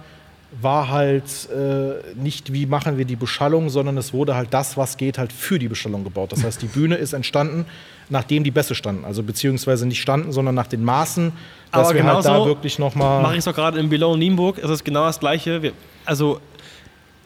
[0.61, 4.97] war halt äh, nicht, wie machen wir die Beschallung, sondern es wurde halt das, was
[4.97, 6.33] geht, halt für die Beschallung gebaut.
[6.33, 7.67] Das heißt, die Bühne ist entstanden,
[8.09, 9.05] nachdem die Bässe standen.
[9.05, 11.31] Also beziehungsweise nicht standen, sondern nach den Maßen,
[11.71, 13.23] dass Aber wir halt da genauso wirklich nochmal...
[13.23, 14.59] Mache ich es doch gerade in Below Nienburg.
[14.59, 15.63] Es ist genau das Gleiche.
[15.63, 15.71] Wir,
[16.05, 16.41] also,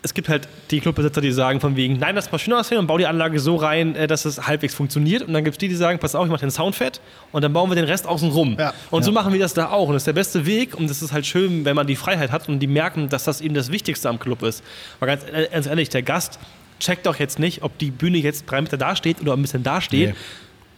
[0.05, 2.87] es gibt halt die Clubbesitzer, die sagen von wegen, nein, das muss schön aussehen und
[2.87, 5.23] bau die Anlage so rein, äh, dass es halbwegs funktioniert.
[5.23, 7.01] Und dann gibt es die, die sagen, pass auf, ich mache den Sound fett
[7.33, 8.57] und dann bauen wir den Rest außen rum.
[8.59, 8.75] Ja.
[8.91, 9.89] Und so machen wir das da auch.
[9.89, 10.75] Und das ist der beste Weg.
[10.75, 13.41] Und das ist halt schön, wenn man die Freiheit hat und die merken, dass das
[13.41, 14.63] eben das Wichtigste am Club ist.
[15.01, 16.39] Aber ganz, äh, ganz ehrlich, der Gast
[16.81, 19.63] checkt doch jetzt nicht, ob die Bühne jetzt drei Meter da steht oder ein bisschen
[19.63, 20.11] da steht.
[20.11, 20.15] Nee.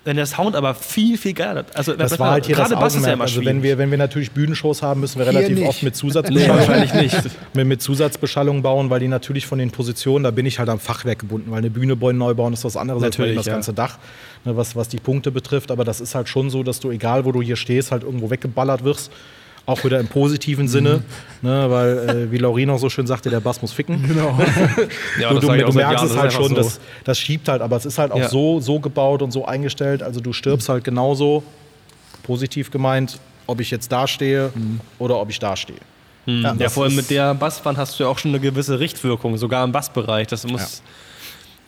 [0.07, 1.77] Wenn der Sound aber viel, viel geiler ist.
[1.77, 3.15] Also, Das war halt hier das gerade Bass ist ja Augenmerk.
[3.17, 5.69] immer Also wenn wir, wenn wir natürlich Bühnenshows haben, müssen wir Hier relativ nicht.
[5.69, 7.17] oft mit Nee, Zusatzbeschallung, wahrscheinlich nicht.
[7.55, 10.79] mit, mit Zusatzbeschallung bauen, weil die natürlich von den Positionen, da bin ich halt am
[10.79, 13.55] Fachwerk gebunden, weil eine Bühne neu bauen ist was anderes als Natürlich, das ja.
[13.55, 13.99] ganze Dach,
[14.45, 15.73] ne, was, was die Punkte betrifft.
[15.73, 18.31] Aber das ist halt schon so, dass du, egal wo du hier stehst, halt irgendwo
[18.31, 19.11] weggeballert wirst.
[19.67, 21.03] Auch wieder im positiven Sinne,
[21.43, 24.01] ne, weil, äh, wie Laurino so schön sagte, der Bass muss ficken.
[24.07, 24.39] Genau.
[25.21, 26.55] Ja, du, du, merkst es halt schon, so.
[26.55, 28.29] das, das schiebt halt, aber es ist halt auch Ja.
[28.29, 30.03] so, so gebaut und so eingestellt.
[30.05, 31.43] Also du stirbst halt genauso,
[32.23, 34.53] positiv gemeint, ob ich jetzt da stehe
[35.01, 35.79] oder ob ich da stehe.
[36.27, 39.37] Ja, das vor allem mit der Basswand hast du ja auch schon eine gewisse Richtwirkung,
[39.37, 40.27] sogar im Bassbereich.
[40.29, 40.83] Das muss.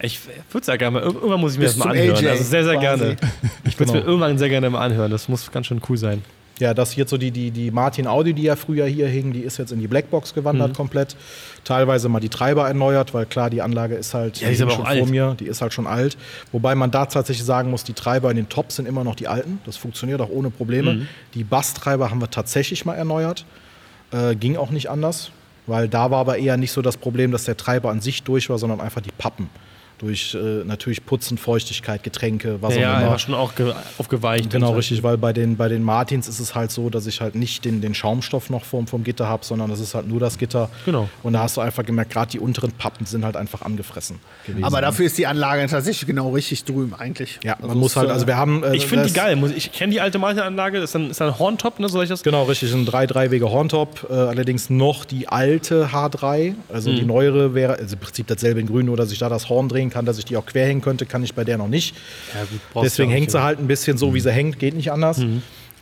[0.00, 2.16] Ich würde es ja gerne mal, irgendwann muss ich mir Bis das mal anhören.
[2.16, 2.80] AJ also sehr, sehr quasi.
[2.80, 3.16] gerne.
[3.64, 3.92] Ich würde es Genau.
[3.94, 5.10] mir irgendwann sehr gerne mal anhören.
[5.10, 6.22] Das muss ganz schön cool sein.
[6.58, 9.40] Ja, das hier so die, die, die Martin Audi, die ja früher hier hing, die
[9.40, 10.34] ist jetzt in die Blackbox Mhm.
[10.40, 11.16] gewandert komplett.
[11.64, 14.70] Teilweise mal die Treiber erneuert, weil klar, die Anlage ist halt Ja, die ist aber
[14.72, 15.08] schon vor alt.
[15.10, 16.16] mir, die ist halt schon alt.
[16.52, 19.28] Wobei man da tatsächlich sagen muss, die Treiber in den Tops sind immer noch die
[19.28, 19.60] alten.
[19.66, 20.94] Das funktioniert auch ohne Probleme.
[20.94, 21.08] Mhm.
[21.34, 23.44] Die Basstreiber haben wir tatsächlich mal erneuert.
[24.10, 25.30] Äh, ging auch nicht anders,
[25.66, 28.48] weil da war aber eher nicht so das Problem, dass der Treiber an sich durch
[28.50, 29.50] war, sondern einfach die Pappen.
[29.98, 33.04] Durch äh, natürlich Putzen, Feuchtigkeit, Getränke, was Ja, auch ja, immer.
[33.06, 34.48] er war schon auch ge aufgeweicht.
[34.50, 37.34] Genau, richtig, weil bei den, bei den Martins ist es halt so, dass ich halt
[37.34, 40.38] nicht den, den Schaumstoff noch vom, vom Gitter habe, sondern das ist halt nur das
[40.38, 40.70] Gitter.
[40.86, 41.08] Genau.
[41.22, 44.64] Und da hast du einfach gemerkt, gerade die unteren Pappen sind halt einfach angefressen gewesen.
[44.64, 47.40] Aber dafür ist die Anlage tatsächlich genau richtig drüben eigentlich.
[47.42, 48.62] Ja, man Also muss es, halt, also wir haben.
[48.62, 49.34] äh, Ich finde die geil.
[49.36, 50.78] Muss- Ich kenne die alte Martin-Anlage.
[50.80, 51.88] Das ist dann, ist dann Horntop, ne?
[51.88, 52.22] Soll ich das?
[52.22, 56.96] Genau, richtig, ein 3-3-Wege Horntop, äh, allerdings noch die alte H3, also Mhm.
[56.96, 59.68] die neuere wäre, also im Prinzip dasselbe in grün, nur dass ich da das Horn
[59.68, 61.94] drehen kann, dass ich die auch quer hängen könnte, kann ich bei der noch nicht.
[62.34, 62.40] Ja,
[62.74, 64.14] gut, Deswegen hängt sie halt ein bisschen so, Mhm.
[64.14, 65.20] wie sie hängt, geht nicht anders.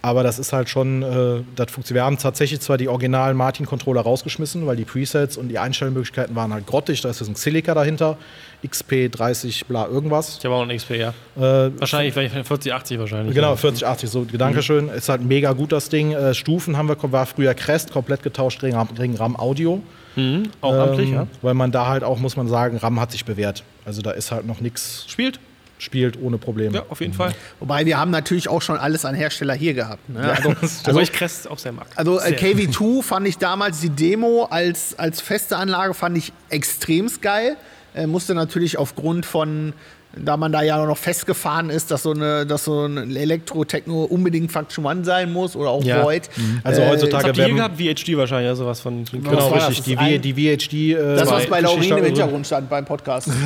[0.03, 1.95] Aber das ist halt schon, äh, das funktioniert.
[2.03, 6.53] Wir haben tatsächlich zwar die originalen Martin-Controller rausgeschmissen, weil die Presets und die Einstellmöglichkeiten waren
[6.53, 7.01] halt grottig.
[7.01, 8.17] Da ist jetzt ein Xilica dahinter,
[8.65, 10.37] XP30, bla, irgendwas.
[10.39, 11.09] Ich habe auch einen XP, ja.
[11.37, 13.35] Äh, Wahrscheinlich, vielleicht 40, 80 wahrscheinlich.
[13.35, 13.57] Genau, Ja.
[13.57, 14.89] 4080, so, Dankeschön.
[14.91, 16.13] Ist halt mega gut, das Ding.
[16.13, 19.83] Äh, Stufen haben wir, war früher Crest, komplett getauscht, Ring, Ring RAM Audio.
[20.17, 20.51] Mhm.
[20.61, 21.27] Auch amtlich, Ähm, ja.
[21.43, 23.63] Weil man da halt auch, muss man sagen, RAM hat sich bewährt.
[23.85, 25.05] Also da ist halt noch nichts.
[25.09, 25.39] Spielt?
[25.79, 26.77] spielt ohne Probleme.
[26.77, 27.35] Ja, auf jeden Fall.
[27.61, 30.09] Wobei wir haben natürlich auch schon alles an Hersteller hier gehabt.
[30.09, 30.21] Ne?
[30.21, 31.87] Also, Also ich Crest auch sehr mag.
[31.97, 32.39] also äh, Sehr.
[32.39, 37.57] KV2 fand ich damals die Demo als, als feste Anlage fand ich extremst geil.
[37.95, 39.73] Äh, musste natürlich aufgrund von,
[40.19, 44.51] da man da ja noch festgefahren ist, dass so, eine, dass so ein Elektro-Techno unbedingt
[44.51, 46.03] Function One sein muss oder auch Ja.
[46.05, 46.29] Void.
[46.65, 47.77] Also Äh, heutzutage habt ihr gehabt?
[47.79, 49.85] VHD wahrscheinlich, also was von genau war richtig, das?
[49.85, 50.73] die, Das die VHD.
[50.73, 53.29] Äh, Das, was bei Laurin im Hintergrund stand beim Podcast.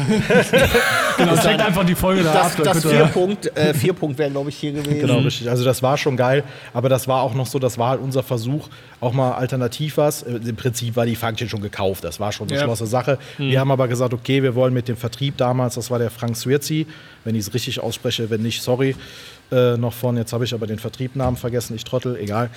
[1.19, 2.53] Genau, checkt einfach die Folge da Das, ab.
[2.59, 5.01] da das könnt ihr- Vierpunkt, äh, Vierpunkt wäre, glaube ich, hier gewesen.
[5.01, 5.51] Genau, richtig.
[5.51, 8.23] Also das war schon geil, aber das war auch noch so, das war halt unser
[8.23, 8.69] Versuch,
[9.01, 10.23] auch mal alternativ was.
[10.23, 12.75] Äh, Im Prinzip war die Function schon gekauft, das war schon eine Ja.
[12.75, 13.19] Sache.
[13.37, 16.37] Wir haben aber gesagt, okay, wir wollen mit dem Vertrieb damals, das war der Frank
[16.61, 16.87] Swirzi,
[17.25, 18.95] wenn ich es richtig ausspreche, wenn nicht, sorry,
[19.51, 22.51] äh, noch von, jetzt habe ich aber den Vertriebnamen vergessen, ich trottel, egal.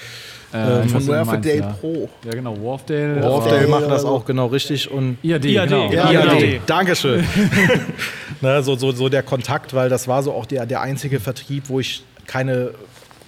[0.51, 1.75] Äh, weiß, Von Wharfedale ja.
[1.79, 2.09] Pro.
[2.23, 3.19] Ja, genau, Wharfdale.
[3.19, 5.91] Dorfdale Äh, macht das auch genau richtig und IAD, IAD, genau.
[5.91, 6.33] Ja, Ja, genau.
[6.35, 7.23] nee, Dankeschön.
[8.41, 11.63] ne, so, so, so der Kontakt, weil das war so auch der, der einzige Vertrieb,
[11.67, 12.71] wo ich keine,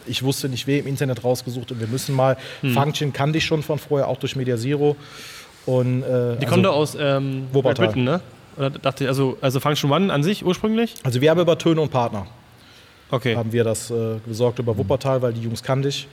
[0.06, 2.38] ich wusste nicht, wer im Internet rausgesucht und wir müssen mal.
[2.62, 2.74] Hm.
[2.74, 4.96] Function kannte ich schon von vorher, auch durch Media Zero.
[5.66, 7.88] Und, äh, Die also, kommen da aus ähm, Wuppertal.
[7.88, 8.22] Britain, ne?
[8.58, 10.96] Oder dachte ich, also, also Function One an sich ursprünglich?
[11.04, 12.28] also wir haben über Töne und Partner
[13.12, 13.36] Okay.
[13.36, 16.08] haben wir das äh, besorgt über Wuppertal, weil die Jungs kannte ich.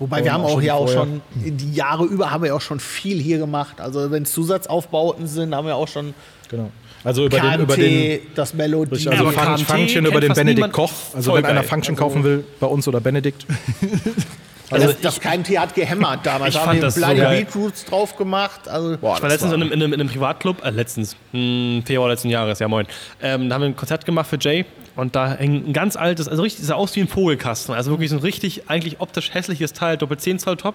[0.00, 2.54] Wobei Und wir haben auch auch schon ja auch schon, die Jahre über haben wir
[2.54, 3.80] auch schon viel hier gemacht.
[3.80, 6.14] Also wenn es Zusatzaufbauten sind, haben wir auch schon
[6.50, 6.70] Genau.
[7.04, 9.08] Also über den, KMT, über den das Melodie.
[9.08, 10.72] Also KMT Function über den Benedikt.
[10.72, 10.92] Koch.
[11.14, 11.68] Also wenn einer geil.
[11.68, 13.46] Function kaufen will, bei uns oder Benedikt.
[14.70, 16.50] also das, das KMT hat gehämmert damals.
[16.50, 17.44] Ich Da fand haben wir so Bloody geil.
[17.44, 18.68] Beetroots drauf gemacht.
[18.68, 21.82] Also, Boah, Ich war letztens in einem, in, einem, in einem Privatclub, äh, letztens, hm,
[21.84, 22.86] Februar letzten Jahres, ja moin.
[23.20, 24.64] Ähm, da haben wir ein Konzert gemacht für Jay
[24.96, 27.74] und da hängt ein ganz altes, also richtig, sah aus wie ein Vogelkasten.
[27.74, 30.74] Also wirklich so ein richtig, eigentlich optisch hässliches Teil, Doppel 10 Zoll Top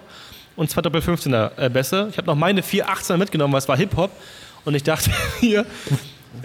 [0.55, 2.07] und zwei Doppel 15er äh, Bässe.
[2.11, 4.11] Ich habe noch meine 418er mitgenommen, weil es war Hip-Hop
[4.65, 5.65] und ich dachte hier,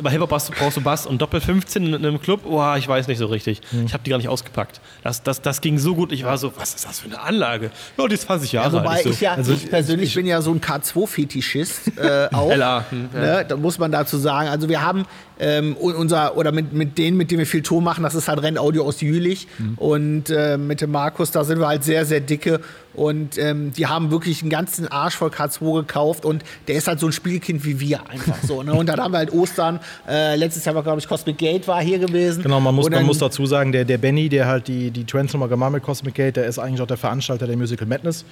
[0.03, 2.87] bei Hip-Hop brauchst du, brauchst du Bass und Doppel 15 in einem Club, oh, ich
[2.88, 3.61] weiß nicht so richtig.
[3.85, 4.81] Ich habe die gar nicht ausgepackt.
[5.03, 7.71] Das, das, das ging so gut, ich war so, was ist das für eine Anlage?
[7.99, 8.85] Ja, die ist 20 Jahre alt.
[8.87, 12.55] wobei Ich so, ich ja, also ich persönlich bin ja so ein K2-Fetischist äh, auch.
[12.55, 13.21] LA, hm, ja.
[13.21, 14.49] ne, da muss man dazu sagen.
[14.49, 15.05] Also wir haben
[15.38, 18.29] ähm, un- unser, oder mit, mit denen, mit denen wir viel Ton machen, das ist
[18.29, 19.47] halt Rennaudio aus Jülich.
[19.59, 19.75] Mhm.
[19.77, 22.61] Und äh, mit dem Markus, da sind wir halt sehr, sehr dicke.
[22.94, 27.00] Und ähm, die haben wirklich einen ganzen Arsch voll K2 gekauft und der ist halt
[27.00, 28.62] so ein Spielkind wie wir einfach so.
[28.62, 28.74] Ne?
[28.74, 31.81] Und dann haben wir halt Ostern, äh, letztes Jahr war, glaube ich, Cosmic Gate war
[31.83, 32.42] hier gewesen.
[32.42, 34.90] Genau, man muss, Und man dann- muss dazu sagen, der, der Benny, der halt die,
[34.90, 37.87] die Trends nochmal gemacht mit Cosmic Gate, der ist eigentlich auch der Veranstalter der Musical
[37.87, 38.24] Madness.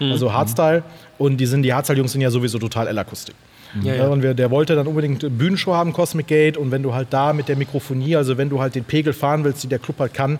[0.00, 0.82] Also Hardstyle.
[1.18, 3.34] Und die, sind, die Hardstyle-Jungs sind ja sowieso total L-Akustik.
[3.82, 4.08] Ja, Ja, ja.
[4.08, 6.56] und wir, der wollte dann unbedingt eine Bühnenshow haben, Cosmic Gate.
[6.56, 9.44] Und wenn du halt da mit der Mikrofonie, also wenn du halt den Pegel fahren
[9.44, 10.38] willst, die der Club halt kann,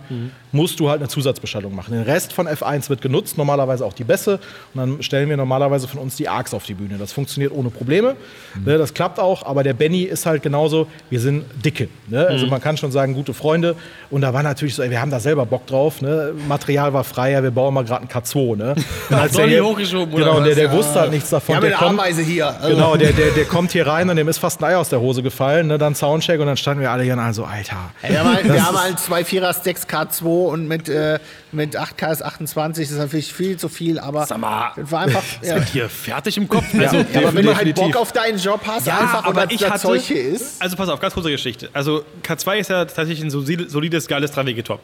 [0.55, 1.93] musst du halt eine Zusatzbeschallung machen.
[1.93, 4.39] Den Rest von F1 wird genutzt, normalerweise auch die Bässe.
[4.73, 6.97] Und dann stellen wir normalerweise von uns die Arcs auf die Bühne.
[6.97, 8.15] Das funktioniert ohne Probleme.
[8.55, 8.65] Mhm.
[8.65, 9.45] Das klappt auch.
[9.45, 11.89] Aber der Benny ist halt genauso, wir sind dicke.
[12.07, 12.25] Ne?
[12.25, 12.51] Also mhm.
[12.51, 13.75] man kann schon sagen, gute Freunde.
[14.09, 16.01] Und da war natürlich so, ey, wir haben da selber Bock drauf.
[16.01, 16.33] Ne?
[16.47, 17.43] Material war freier.
[17.43, 18.55] wir bauen mal gerade einen K2.
[18.55, 18.75] Ne?
[19.09, 21.55] Und als der, hier, genau, der, der wusste halt nichts davon.
[21.55, 22.47] Ja, der eine Ameise hier.
[22.47, 22.69] Also.
[22.69, 25.01] Genau, der, der, der kommt hier rein und dem ist fast ein Ei aus der
[25.01, 25.67] Hose gefallen.
[25.67, 25.77] Ne?
[25.77, 27.91] Dann Soundcheck und dann standen wir alle hier und so, Alter.
[28.01, 31.19] Ey, wir haben halt, halt zwei Vierer-Stacks K2 und mit, äh,
[31.51, 35.01] mit 8K ist 28, das ist natürlich viel zu viel, aber Sag mal, das war
[35.01, 35.23] einfach.
[35.41, 35.55] Ja.
[35.55, 36.65] Sind hier fertig im Kopf?
[36.77, 39.59] Also, ja, aber wenn du halt Bock auf deinen Job hast, ja, einfach aber ich
[39.59, 40.61] das hatte, Zeug hier ist.
[40.61, 41.69] Also pass auf, ganz kurze Geschichte.
[41.73, 44.79] Also K2 ist ja tatsächlich ein solides, geiles 3-Wege-Top,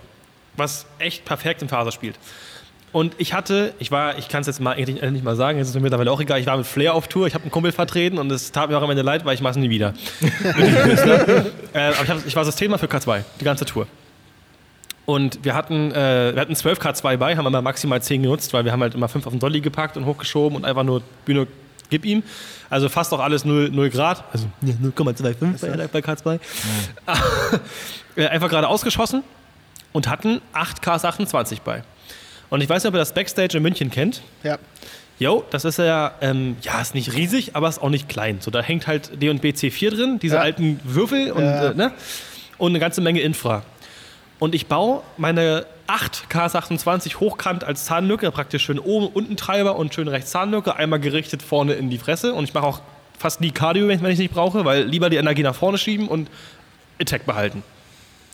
[0.58, 2.17] was echt perfekt in Phase spielt.
[2.93, 5.69] Und ich hatte, ich war, ich kann es jetzt mal endlich, endlich mal sagen, jetzt
[5.69, 7.71] ist mir mittlerweile auch egal, ich war mit Flair auf Tour, ich habe einen Kumpel
[7.71, 9.93] vertreten und es tat mir auch am Ende leid, weil ich mache es nie wieder.
[11.74, 13.88] äh, aber ich, hab, ich war Systemler für K2, die ganze Tour.
[15.06, 18.66] Und wir hatten, äh, wir hatten 12 K2 bei, haben immer maximal 10 genutzt, weil
[18.66, 21.48] wir haben halt immer 5 auf den Dolly gepackt und hochgeschoben und einfach nur Bühne
[21.90, 22.24] gib ihm.
[22.70, 24.24] Also fast auch alles 0, 0 Grad.
[24.32, 26.40] Also ja, 0,25 bei, bei K2.
[28.16, 29.24] Äh, einfach gerade ausgeschossen
[29.92, 31.84] und hatten 8 K28 bei.
[32.50, 34.22] Und ich weiß nicht, ob ihr das Backstage in München kennt.
[34.44, 34.58] Ja.
[35.20, 38.38] Jo, das ist ja, ähm, ja, ist nicht riesig, aber ist auch nicht klein.
[38.42, 40.42] So, da hängt halt D und BC4 drin, diese Ja.
[40.42, 41.70] alten Würfel und, Ja.
[41.72, 41.92] äh, ne?
[42.58, 43.64] und eine ganze Menge Infra.
[44.41, 49.93] Und ich baue meine 8 K28 hochkant als Zahnlücke, praktisch schön oben unten Treiber und
[49.93, 52.34] schön rechts Zahnlücke, einmal gerichtet vorne in die Fresse.
[52.34, 52.82] Und ich mache auch
[53.19, 56.08] fast nie Cardio, wenn ich es nicht brauche, weil lieber die Energie nach vorne schieben
[56.08, 56.27] und
[56.99, 57.62] Attack behalten.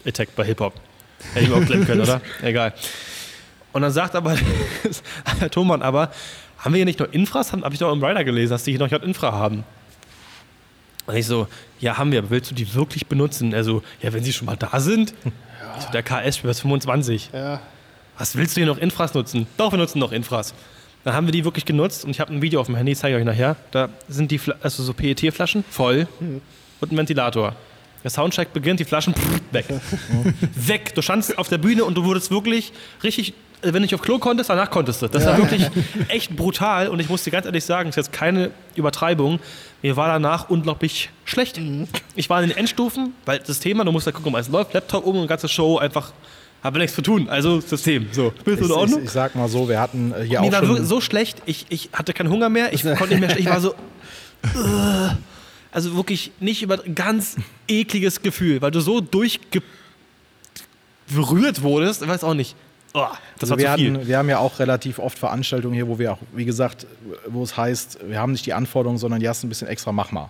[0.05, 0.75] Attack bei Hip-Hop.
[1.33, 2.21] Hätte ich klemmen können, oder?
[2.41, 2.73] Egal.
[3.73, 4.37] Und dann sagt aber
[5.39, 6.11] Herr Thomann aber,
[6.59, 7.51] haben wir hier nicht noch Infras?
[7.51, 9.65] Habe ich doch im Rider gelesen, dass die hier noch J-Infra haben.
[11.05, 11.49] Und ich so,
[11.81, 13.53] ja, haben wir, aber willst du die wirklich benutzen?
[13.53, 15.13] Also, ja, wenn sie schon mal da sind.
[15.79, 17.29] So, der KS spielt 25.
[17.33, 17.59] Ja.
[18.17, 19.47] Was willst du hier noch Infras nutzen?
[19.57, 20.53] Doch, wir nutzen noch Infras.
[21.03, 23.15] Dann haben wir die wirklich genutzt und ich habe ein Video auf dem Handy, zeige
[23.15, 23.55] ich euch nachher.
[23.71, 26.07] Da sind die Fla also so PET-Flaschen voll
[26.81, 27.55] und ein Ventilator.
[28.03, 29.65] Der Soundcheck beginnt, die Flaschen pff, weg.
[30.55, 30.95] weg.
[30.95, 34.19] Du standst auf der Bühne und du wurdest wirklich richtig, wenn du nicht auf Klo
[34.19, 35.07] konntest, danach konntest du.
[35.07, 35.67] Das war wirklich
[36.09, 39.39] echt brutal und ich muss dir ganz ehrlich sagen, das ist jetzt keine Übertreibung.
[39.81, 41.59] Mir war danach unglaublich schlecht.
[42.15, 45.05] Ich war in den Endstufen, weil das Thema, du musst ja gucken, es läuft Laptop
[45.05, 46.11] um und ganze Show einfach,
[46.63, 47.29] habe nichts zu tun.
[47.29, 48.07] Also System.
[48.11, 49.03] So, bist du in Ich, ich, Ordnung?
[49.03, 50.69] ich sag mal so, wir hatten äh, hier Mir auch war schon.
[50.69, 53.59] wirklich so schlecht, ich, ich hatte keinen Hunger mehr, ich konnte nicht mehr, ich war
[53.61, 53.71] so.
[54.43, 55.09] äh,
[55.71, 57.35] also wirklich nicht über ganz
[57.67, 59.63] ekliges Gefühl, weil du so durchgerührt
[61.61, 62.55] wurdest, ich weiß auch nicht.
[62.93, 63.05] Oh,
[63.39, 63.93] das Also war wir, zu viel.
[63.93, 66.87] hatten, wir haben ja auch relativ oft Veranstaltungen hier, wo wir auch, wie gesagt,
[67.27, 70.29] wo es heißt, wir haben nicht die Anforderungen, sondern hast ein bisschen extra, mach mal.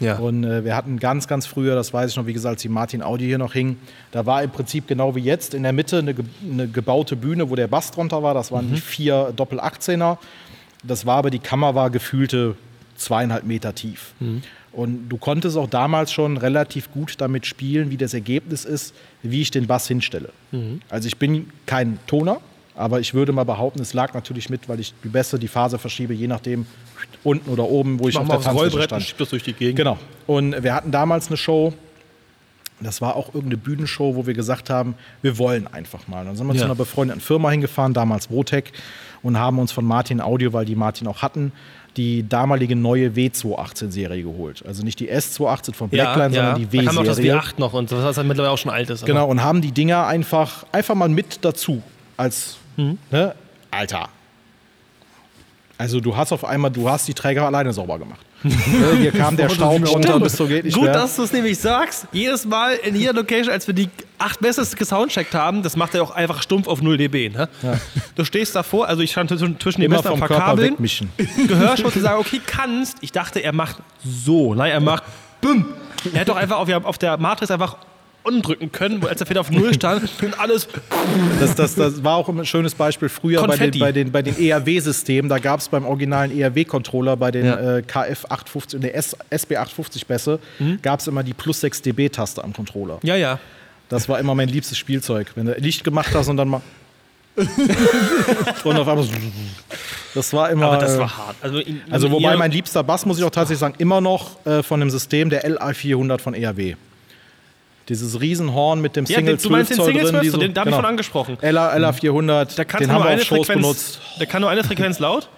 [0.00, 0.16] ja.
[0.16, 2.68] Und äh, wir hatten ganz, ganz früher, das weiß ich noch, wie gesagt, als die
[2.70, 3.76] Martin Audi hier noch hing,
[4.12, 7.50] da war im Prinzip genau wie jetzt in der Mitte eine, ge eine gebaute Bühne,
[7.50, 8.34] wo der Bass drunter war.
[8.34, 10.16] Das waren die vier Doppel-18er.
[10.82, 12.56] Das war aber, die Kammer war gefühlte
[12.96, 14.14] zweieinhalb Meter tief.
[14.72, 19.40] Und du konntest auch damals schon relativ gut damit spielen, wie das Ergebnis ist, wie
[19.42, 20.30] ich den Bass hinstelle.
[20.88, 22.40] Also ich bin kein Toner,
[22.76, 25.78] aber ich würde mal behaupten, es lag natürlich mit, weil ich die Bässe, die Phase
[25.78, 26.66] verschiebe, je nachdem
[27.24, 29.02] unten oder oben, wo ich Mach auf der Tanzfläche und stand.
[29.02, 29.76] schieb das durch die Gegend.
[29.76, 29.98] Genau.
[30.28, 31.72] Und wir hatten damals eine Show,
[32.82, 36.24] das war auch irgendeine Bühnenshow, wo wir gesagt haben, wir wollen einfach mal.
[36.24, 36.60] Dann sind wir Ja.
[36.60, 38.72] zu einer befreundeten Firma hingefahren, damals Votec,
[39.22, 41.52] und haben uns von Martin Audio, weil die Martin auch hatten,
[41.96, 44.64] die damalige neue W218-Serie geholt.
[44.66, 47.40] Also nicht die S218 von Blackline, sondern die Da kam auch das W-Serie.
[47.40, 49.04] W8 noch und das was mittlerweile auch schon alt ist.
[49.06, 51.82] Genau, und haben die Dinger einfach, einfach mal mit dazu.
[52.16, 52.98] Als, Mhm.
[53.10, 53.34] ne,
[53.70, 54.08] Alter.
[55.78, 58.20] Also du hast auf einmal, du hast die Träger alleine sauber gemacht.
[58.42, 58.56] Ne,
[58.98, 60.92] Hier kam der Staub runter bis so geht nicht Gut, mehr.
[60.94, 62.06] dass du es nämlich sagst.
[62.12, 66.02] Jedes Mal in jeder Location, als wir die acht Bestes gesoundcheckt haben, das macht er
[66.02, 67.28] auch einfach stumpf auf 0 dB.
[67.30, 67.48] Ne?
[68.14, 70.76] Du stehst davor, also ich stand zwischen den Körper Verkabeln.
[71.46, 72.98] Gehörschutz und sage, okay, kannst.
[73.02, 74.54] Ich dachte, er macht so.
[74.54, 75.04] Nein, er macht
[75.40, 75.66] BUM.
[76.12, 77.76] Er hätte doch einfach auf, auf der Matrix einfach
[78.24, 80.68] drücken können, wo- als er wieder auf Null stand und alles.
[81.40, 83.78] Das, das, das war auch ein schönes Beispiel früher bei den, Konfetti.
[83.78, 85.28] bei den, bei den ERW-Systemen.
[85.28, 87.78] Da gab es beim originalen ERW-Controller bei den Ja.
[87.78, 90.78] äh, KF 850 und der S, SB 850 Bässe, Mhm.
[90.82, 92.98] gab es immer die plus 6 dB-Taste am Controller.
[93.02, 93.38] Ja, ja.
[93.88, 95.32] Das war immer mein liebstes Spielzeug.
[95.34, 96.60] Wenn du Licht gemacht hast und dann mal.
[97.36, 99.06] und auf einmal.
[100.14, 100.66] Das war immer.
[100.66, 101.36] Aber das äh, war hart.
[101.40, 104.44] Also, in- Also wobei ihr- mein liebster Bass, muss ich auch tatsächlich sagen, immer noch
[104.46, 106.74] äh, von dem System der LA400 von ERW.
[107.90, 110.10] Dieses Riesenhorn mit dem ja, Single den, du meinst den 12 Zoll Single drin.
[110.12, 110.82] 12, die so- den, da habe ich genau.
[110.82, 111.38] von angesprochen.
[111.42, 114.00] LA, LA400, Da kannst den haben wir auf Shows Frequenz, benutzt.
[114.18, 115.28] Der kann nur eine Frequenz laut.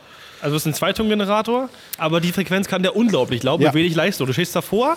[0.41, 3.69] Also es ist ein Zweitongenerator, aber die Frequenz kann der unglaublich laut Ja.
[3.69, 4.27] mit wenig Leistung.
[4.27, 4.97] Du stehst davor,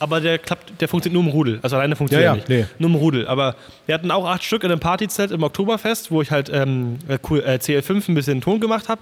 [0.00, 1.60] aber der klappt, der funktioniert nur im Rudel.
[1.62, 2.48] Also alleine funktioniert Ja, er ja, nicht.
[2.48, 2.66] nee.
[2.78, 3.26] Nur im Rudel.
[3.28, 3.54] Aber
[3.86, 7.18] wir hatten auch acht Stück in einem Partyzelt im Oktoberfest, wo ich halt ähm, äh,
[7.30, 9.00] cool, äh, CL5 ein bisschen Ton gemacht habe.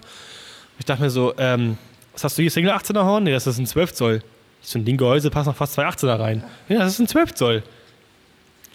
[0.79, 1.79] Ich dachte mir so, ähm,
[2.13, 3.25] was hast du hier, Single 18er Horn?
[3.25, 4.23] Nee, das ist ein 12 Zoll.
[4.63, 6.45] Ich so ein Ding Gehäuse passt noch fast zwei 18er rein.
[6.69, 7.63] Ja, das ist ein 12 Zoll.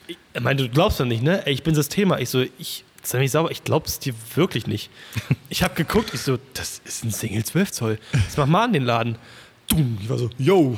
[0.08, 1.46] Ich meinte, du glaubst doch nicht, ne?
[1.46, 2.20] Ey, ich bin Systemer.
[2.20, 4.90] Ich so, ich, sei mich sauber, ich glaub's dir wirklich nicht.
[5.50, 8.00] Ich habe geguckt, ich so, das ist ein Single 12 Zoll.
[8.12, 9.16] Das mach mal an den Laden.
[10.02, 10.78] Ich war so, yo.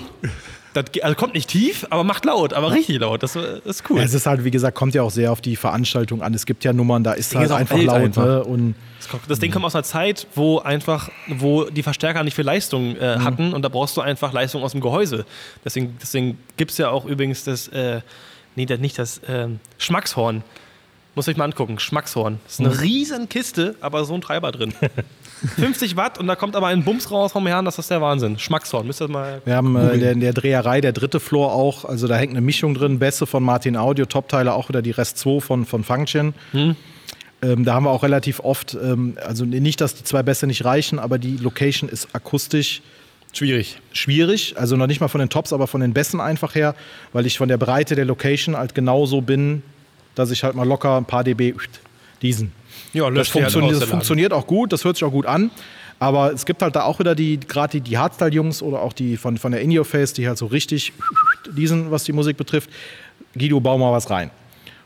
[0.73, 3.23] Das, also kommt nicht tief, aber macht laut, aber richtig laut.
[3.23, 3.97] Das, das ist cool.
[3.97, 6.33] Ja, es ist halt, wie gesagt, kommt ja auch sehr auf die Veranstaltung an.
[6.35, 7.95] Es gibt ja Nummern, da ist Ding halt ist einfach laut.
[7.95, 8.23] einfach.
[8.25, 8.43] Ne?
[8.43, 12.45] Und Das, das Ding kommt aus einer Zeit, wo einfach, wo die Verstärker nicht viel
[12.45, 15.25] Leistung äh, hatten und da brauchst du einfach Leistung aus dem Gehäuse.
[15.65, 18.01] Deswegen, deswegen gibt es ja auch übrigens das, äh,
[18.57, 20.43] nee, das, nicht das ähm, Schmackshorn.
[21.15, 22.39] Muss euch mal angucken, Schmackshorn.
[22.43, 24.73] Das ist eine riesen Kiste, aber so ein Treiber drin.
[25.57, 28.37] 50 Watt und da kommt aber ein Bums raus vom Herrn, das ist der Wahnsinn.
[28.37, 29.41] Schmackshorn, müsst ihr mal.
[29.45, 32.31] wir haben äh, in, der, in der Dreherei der dritte Floor auch, also da hängt
[32.31, 35.83] eine Mischung drin, Bässe von Martin Audio, Topteile auch wieder die Rest 2 von, von
[35.83, 36.33] Function.
[36.51, 36.75] Hm.
[37.43, 40.65] Ähm, da haben wir auch relativ oft, ähm, also nicht, dass die zwei Bässe nicht
[40.65, 42.81] reichen, aber die Location ist akustisch
[43.33, 43.79] Schwierig.
[43.91, 46.75] schwierig, also noch nicht mal von den Tops, aber von den Bässen einfach her,
[47.13, 49.61] weil ich von der Breite der Location halt genauso bin,
[50.15, 51.53] dass ich halt mal locker ein paar dB
[52.21, 52.51] diesen.
[52.93, 55.51] Ja, Das, halt funktioniert, das funktioniert auch gut, das hört sich auch gut an.
[55.99, 59.17] Aber es gibt halt da auch wieder die, gerade die, die Hardstyle-Jungs oder auch die
[59.17, 60.93] von, von der In Your Face, die halt so richtig
[61.55, 62.69] diesen, was die Musik betrifft.
[63.33, 64.29] Guido, bau mal was rein.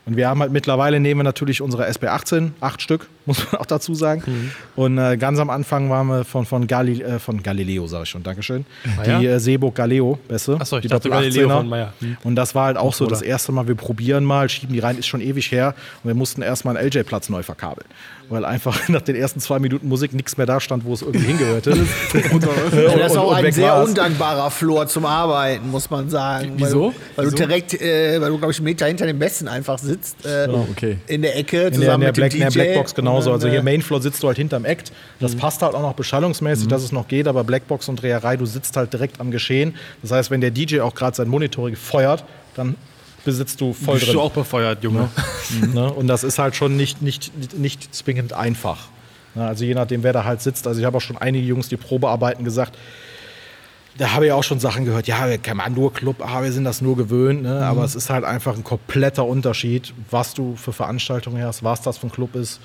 [0.04, 3.66] Und wir haben halt mittlerweile nehmen wir natürlich unsere SB18, acht Stück, muss man auch
[3.66, 4.22] dazu sagen.
[4.26, 4.50] Mhm.
[4.74, 8.10] Und äh, ganz am Anfang waren wir von, von, Gali, äh, von Galileo, sage ich
[8.10, 8.64] schon, Dankeschön.
[9.06, 9.20] ja?
[9.20, 10.56] Die äh, Seeburg Galileo, Bässe.
[10.60, 11.56] Achso, ich die dachte Galileo 18er.
[11.56, 11.92] von Meyer.
[12.00, 12.16] Hm.
[12.24, 14.98] Und das war halt auch so das erste Mal, wir probieren mal, schieben die rein,
[14.98, 15.74] ist schon ewig her.
[16.02, 17.86] Und wir mussten erstmal einen LJ-Platz neu verkabeln.
[18.28, 21.26] Weil einfach nach den ersten zwei Minuten Musik nichts mehr da stand, wo es irgendwie
[21.26, 21.70] hingehörte.
[22.72, 23.88] Ja, das ist auch ein sehr war's.
[23.88, 26.52] undankbarer Floor zum Arbeiten, muss man sagen.
[26.56, 26.86] Wieso?
[26.86, 27.36] Weil du, weil Wieso?
[27.36, 30.24] du direkt, äh, weil du, glaube ich, einen Meter hinter dem Besten einfach sitzt.
[30.24, 30.98] Äh, Oh, okay.
[31.06, 32.58] In der Ecke, In der, in der, mit Black, dem in DJ.
[32.58, 33.10] der Blackbox, genau.
[33.12, 33.26] genauso.
[33.30, 34.92] dann, Also äh, hier Mainfloor sitzt du halt hinterm Act.
[35.20, 38.46] Das passt halt auch noch beschallungsmäßig, dass es noch geht, aber Blackbox und Dreherei, du
[38.46, 39.74] sitzt halt direkt am Geschehen.
[40.02, 42.24] Das heißt, wenn der DJ auch gerade sein Monitoring feuert,
[42.54, 42.76] dann
[43.24, 44.14] besitzt du voll bist drin.
[44.14, 45.08] du auch befeuert, Junge.
[45.74, 45.92] Ne?
[45.92, 48.88] Und das ist halt schon nicht, nicht, nicht zwingend einfach.
[49.34, 50.66] Also je nachdem, wer da halt sitzt.
[50.66, 52.76] Also ich habe auch schon einige Jungs, die Probearbeiten gesagt,
[53.98, 56.64] da habe ich auch schon Sachen gehört, ja, wir kennen nur Club, ah, wir sind
[56.64, 57.64] das nur gewöhnt, ne?
[57.64, 61.98] aber es ist halt einfach ein kompletter Unterschied, was du für Veranstaltungen hast, was das
[61.98, 62.60] für ein Club ist.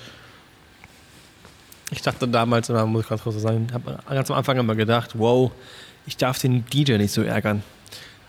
[1.90, 4.74] Ich dachte damals, immer, muss ich ganz kurz so sagen, habe ganz am Anfang immer
[4.74, 5.50] gedacht, wow,
[6.06, 7.62] ich darf den DJ nicht so ärgern.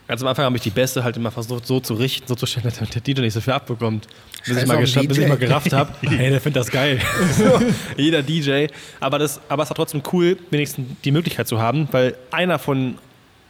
[0.10, 2.48] Ganz am Anfang habe ich die Beste halt immer versucht, so zu richten, so zu
[2.48, 4.08] stellen, damit der DJ nicht so viel abbekommt.
[4.44, 7.00] Bis ich, mal geschafft, bis ich mal gerafft habe, hey, der findet das geil.
[7.38, 7.62] so,
[7.96, 8.66] jeder DJ.
[9.00, 12.98] Aber, das, aber es war trotzdem cool, wenigstens die Möglichkeit zu haben, weil einer von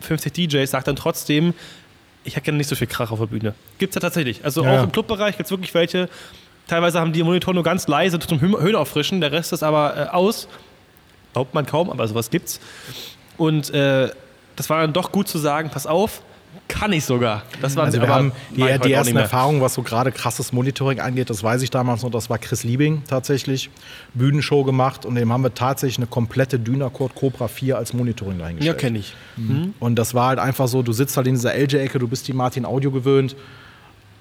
[0.02, 1.54] 50 DJs sagt dann trotzdem,
[2.26, 3.54] ich hätte gerne nicht so viel Krach auf der Bühne.
[3.78, 4.44] Gibt es ja tatsächlich.
[4.44, 4.80] Also Ja.
[4.80, 6.10] auch im Clubbereich gibt es wirklich welche.
[6.68, 10.10] Teilweise haben die Monitor nur ganz leise zum Hö- Höhenauffrischen, der Rest ist aber äh,
[10.10, 10.50] aus.
[11.32, 12.60] Glaubt man kaum, aber sowas gibt's.
[13.38, 14.10] Und äh,
[14.58, 16.22] das war dann doch gut zu sagen, pass auf,
[16.70, 17.44] kann ich sogar.
[17.62, 19.18] Das war Also wir haben die, die ersten.
[19.18, 22.64] Erfahrungen, was so gerade krasses Monitoring angeht, das weiß ich damals noch, das war Chris
[22.64, 23.70] Liebing tatsächlich,
[24.14, 28.44] Bühnenshow gemacht und dem haben wir tatsächlich eine komplette Dynacort Cobra 4 als Monitoring Ja,
[28.44, 28.78] dahingestellt.
[28.78, 29.14] kenne ich.
[29.80, 32.34] Und das war halt einfach so, du sitzt halt in dieser LJ-Ecke, du bist die
[32.34, 33.36] Martin Audio gewöhnt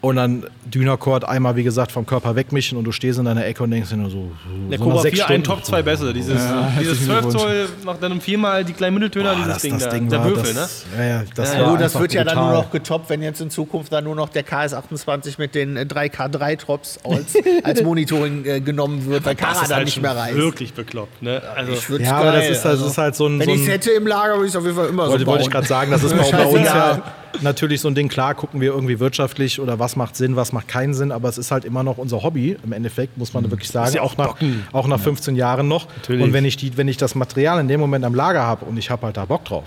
[0.00, 3.64] und dann Dynacort einmal, wie gesagt, vom Körper wegmischen und du stehst in deiner Ecke
[3.64, 4.30] und denkst dir nur so,
[4.70, 5.42] Der so Cobra nach sechs 4 ein.
[5.42, 6.12] Top 2 besser.
[6.12, 7.42] Dieses, Ja, dieses herzlichen 12 Glückwunsch.
[7.42, 9.90] Zoll, nach dann viermal die kleinen Mitteltöner, Boah, dieses das, Ding das da.
[9.90, 11.02] Ding der war, Würfel, das, ne?
[11.04, 12.52] Ja, ja, das Ja, Ja, das wird ja dann brutal.
[12.52, 15.80] nur noch getoppt, wenn jetzt in Zukunft dann nur noch der KS28 mit den äh,
[15.82, 17.34] 3K3-Drops als,
[17.64, 20.36] als Monitoring äh, genommen wird, weil Kara Das dann halt nicht mehr reißt.
[20.36, 21.42] wirklich bekloppt, ne?
[21.56, 22.86] Also, Ja, aber das geil, ist, das also.
[22.86, 23.38] ist halt so ein.
[23.40, 25.26] Wenn so ich es hätte im Lager, würde ich es auf jeden Fall immer so
[25.26, 27.02] wollte ich gerade sagen, das ist bei, uns ja
[27.40, 28.08] natürlich so ein Ding.
[28.08, 31.38] Klar, gucken wir irgendwie wirtschaftlich oder was macht Sinn, was macht keinen Sinn, aber es
[31.38, 32.56] ist halt immer noch unser Hobby.
[32.64, 34.66] Im Endeffekt muss man wirklich sagen, Ist ja auch nach, Bocken.
[34.72, 35.86] auch nach 15 Jahren noch.
[35.96, 36.22] Natürlich.
[36.22, 38.76] Und wenn ich, die, wenn ich das Material in dem Moment am Lager habe und
[38.76, 39.64] ich habe halt da Bock drauf.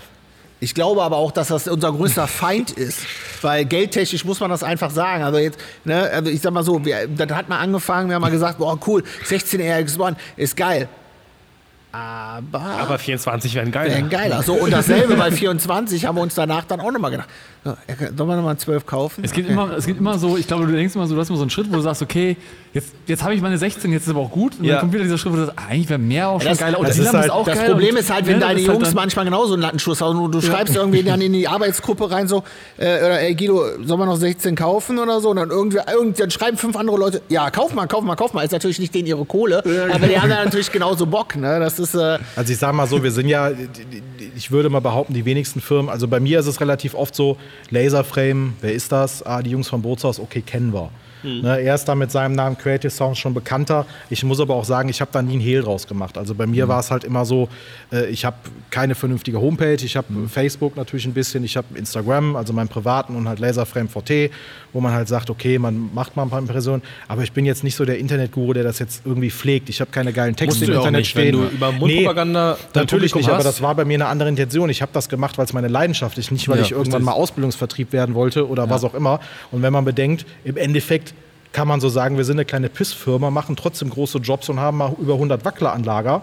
[0.60, 3.00] Ich glaube aber auch, dass das unser größter Feind ist,
[3.40, 5.24] weil geldtechnisch muss man das einfach sagen.
[5.24, 8.22] Also jetzt, ne, also ich sag mal so, wir, das hat mal angefangen, wir haben
[8.22, 10.88] mal gesagt, boah cool, 16 RX1 ist geil.
[11.92, 13.90] Aber, aber 24 wären geil.
[13.90, 14.42] wären geiler.
[14.42, 17.28] So, und dasselbe bei 24 haben wir uns danach dann auch nochmal gedacht,
[17.64, 17.76] ja,
[18.16, 19.22] sollen wir nochmal 12 kaufen?
[19.24, 21.28] Es gibt, immer, es gibt immer so, ich glaube, du denkst immer so, du hast
[21.28, 22.36] immer so einen Schritt, wo du sagst, okay,
[22.72, 24.58] jetzt, jetzt habe ich meine 16, jetzt ist aber auch gut.
[24.58, 24.72] Und Ja.
[24.72, 26.78] dann kommt wieder dieser Schritt, wo du sagst, eigentlich wäre mehr auch schon das- geiler.
[26.80, 27.70] Und das ist halt- ist auch Das geil.
[27.70, 30.18] Problem ist halt, wenn ne, das deine halt Jungs dann- manchmal genauso einen Lattenschuss haben
[30.18, 32.42] und du schreibst irgendwie dann in die Arbeitsgruppe rein so,
[32.78, 35.30] äh, oder, ey Guido, sollen wir noch 16 kaufen oder so?
[35.30, 38.32] Und dann, irgendwie, irgend, dann schreiben fünf andere Leute, ja, kauf mal, kauf mal, kauf
[38.32, 38.42] mal.
[38.44, 39.58] Ist natürlich nicht denen ihre Kohle,
[39.92, 41.36] aber die haben dann natürlich genauso Bock.
[41.36, 41.60] Ne?
[41.60, 43.50] Das ist, äh, Also ich sage mal so, wir sind ja,
[44.36, 47.36] ich würde mal behaupten, die wenigsten Firmen, also bei mir ist es relativ oft so,
[47.70, 49.22] Laserframe, wer ist das?
[49.22, 50.90] Ah, die Jungs vom Bootshaus, okay, kennen wir.
[51.22, 53.86] Ne, er ist da mit seinem Namen Creative Sounds schon bekannter.
[54.10, 56.18] Ich muss aber auch sagen, ich habe da nie einen Hehl draus gemacht.
[56.18, 57.48] Also bei mir war es halt immer so,
[57.92, 58.36] äh, ich habe
[58.70, 63.16] keine vernünftige Homepage, ich habe Facebook natürlich ein bisschen, ich habe Instagram, also meinen privaten
[63.16, 64.30] und halt Laserframe VT,
[64.72, 67.64] wo man halt sagt, okay, man macht mal ein paar Impressionen, aber ich bin jetzt
[67.64, 69.68] nicht so der Internetguru, der das jetzt irgendwie pflegt.
[69.68, 71.34] Ich habe keine geilen Texte im ja Internet nicht, stehen.
[71.40, 73.44] wenn du über Mundpropaganda dein natürlich nicht, aber hast.
[73.44, 74.70] das war bei mir eine andere Intention.
[74.70, 77.12] Ich habe das gemacht, weil es meine Leidenschaft ist, nicht weil Ja, ich irgendwann mal
[77.12, 79.20] Ausbildungsvertrieb werden wollte oder was auch immer.
[79.50, 81.11] Und wenn man bedenkt, im Endeffekt
[81.52, 84.78] kann man so sagen, wir sind eine kleine Pissfirma, machen trotzdem große Jobs und haben
[84.78, 86.22] mal über 100 Wackler an Lager.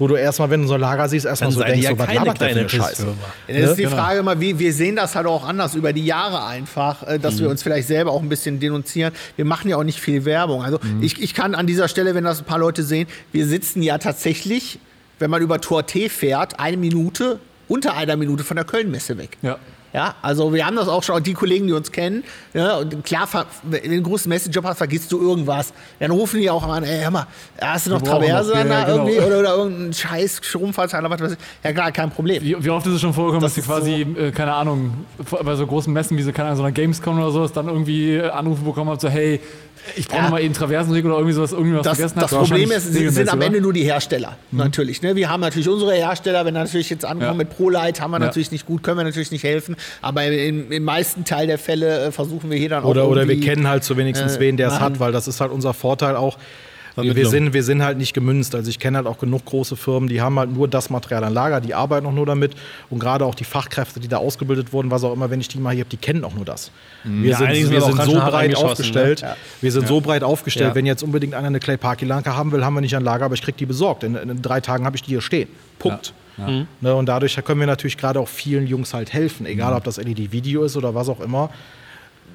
[0.00, 2.06] Wo du erstmal, wenn du so ein Lager siehst, erstmal so denkst, ja so, was
[2.06, 2.86] keine labert der für eine Scheiße?
[2.88, 3.14] Pissfirma.
[3.48, 3.96] Das ist die Genau.
[3.96, 7.34] Frage immer, wie, wir sehen das halt auch anders über die Jahre einfach, äh, dass
[7.34, 7.40] Mhm.
[7.40, 9.12] wir uns vielleicht selber auch ein bisschen denunzieren.
[9.34, 10.62] Wir machen ja auch nicht viel Werbung.
[10.62, 11.02] Also Mhm.
[11.02, 13.98] ich, ich kann an dieser Stelle, wenn das ein paar Leute sehen, wir sitzen ja
[13.98, 14.78] tatsächlich,
[15.18, 19.36] wenn man über Tor T fährt, eine Minute, unter einer Minute von der Kölnmesse weg.
[19.42, 19.56] Ja.
[19.92, 22.22] Ja, also wir haben das auch schon, die Kollegen, die uns kennen,
[22.52, 23.26] ja, und klar,
[23.62, 25.72] wenn du einen großen Messejob hast, vergisst du irgendwas.
[25.98, 27.26] Dann rufen die auch an, ey, hör mal,
[27.60, 29.06] hast du noch Traverse ja, da genau.
[29.06, 31.38] irgendwie oder, oder irgendeinen scheiß Stromverteiler, was weiß ich.
[31.64, 32.42] Ja klar, kein Problem.
[32.42, 35.06] Wie, wie oft ist es schon vorgekommen, dass Das sie ist quasi, äh, keine Ahnung,
[35.42, 38.16] bei so großen Messen wie so, keine Ahnung, so einer Gamescom oder sowas, dann irgendwie
[38.16, 39.40] äh, Anrufe bekommen haben, so, hey,
[39.96, 40.22] ich brauche Ja.
[40.24, 42.38] noch mal eben Traversenring oder irgendwie sowas, irgendwas Das, vergessen das hat.
[42.40, 43.46] Problem ist, sie sind am oder?
[43.46, 45.02] Ende nur die Hersteller, natürlich.
[45.02, 45.16] Ne?
[45.16, 47.34] Wir haben natürlich unsere Hersteller, wenn natürlich jetzt ankommen Ja.
[47.34, 48.26] mit ProLight, haben wir Ja.
[48.26, 49.76] natürlich nicht gut, können wir natürlich nicht helfen.
[50.02, 53.26] Aber im, im meisten Teil der Fälle äh, versuchen wir hier dann auch Oder, oder
[53.28, 55.74] wir kennen halt so wenigstens äh, wen, der es hat, weil das ist halt unser
[55.74, 56.38] Vorteil auch.
[57.04, 57.44] Wir, wir, Vermittlung.
[57.46, 58.54] sind, wir sind halt nicht gemünzt.
[58.54, 61.32] Also ich kenne halt auch genug große Firmen, die haben halt nur das Material an
[61.34, 62.54] Lager, die arbeiten auch nur damit.
[62.90, 65.58] Und gerade auch die Fachkräfte, die da ausgebildet wurden, was auch immer, wenn ich die
[65.58, 66.70] mal hier habe, die kennen auch nur das.
[67.04, 69.22] Wir Ja, sind, wir sind so breit eingeschossen, aufgestellt.
[69.22, 69.28] ne?
[69.28, 69.36] Ja.
[69.60, 70.74] Wir sind so breit aufgestellt, Ja.
[70.74, 73.24] wenn jetzt unbedingt einer eine Clay Parky Lanka haben will, haben wir nicht an Lager,
[73.26, 74.02] aber ich kriege die besorgt.
[74.04, 75.48] In, in drei Tagen habe ich die hier stehen.
[75.78, 76.12] Punkt.
[76.80, 79.96] Ne, und dadurch können wir natürlich gerade auch vielen Jungs halt helfen, egal ob das
[79.96, 81.50] LED-Video ist oder was auch immer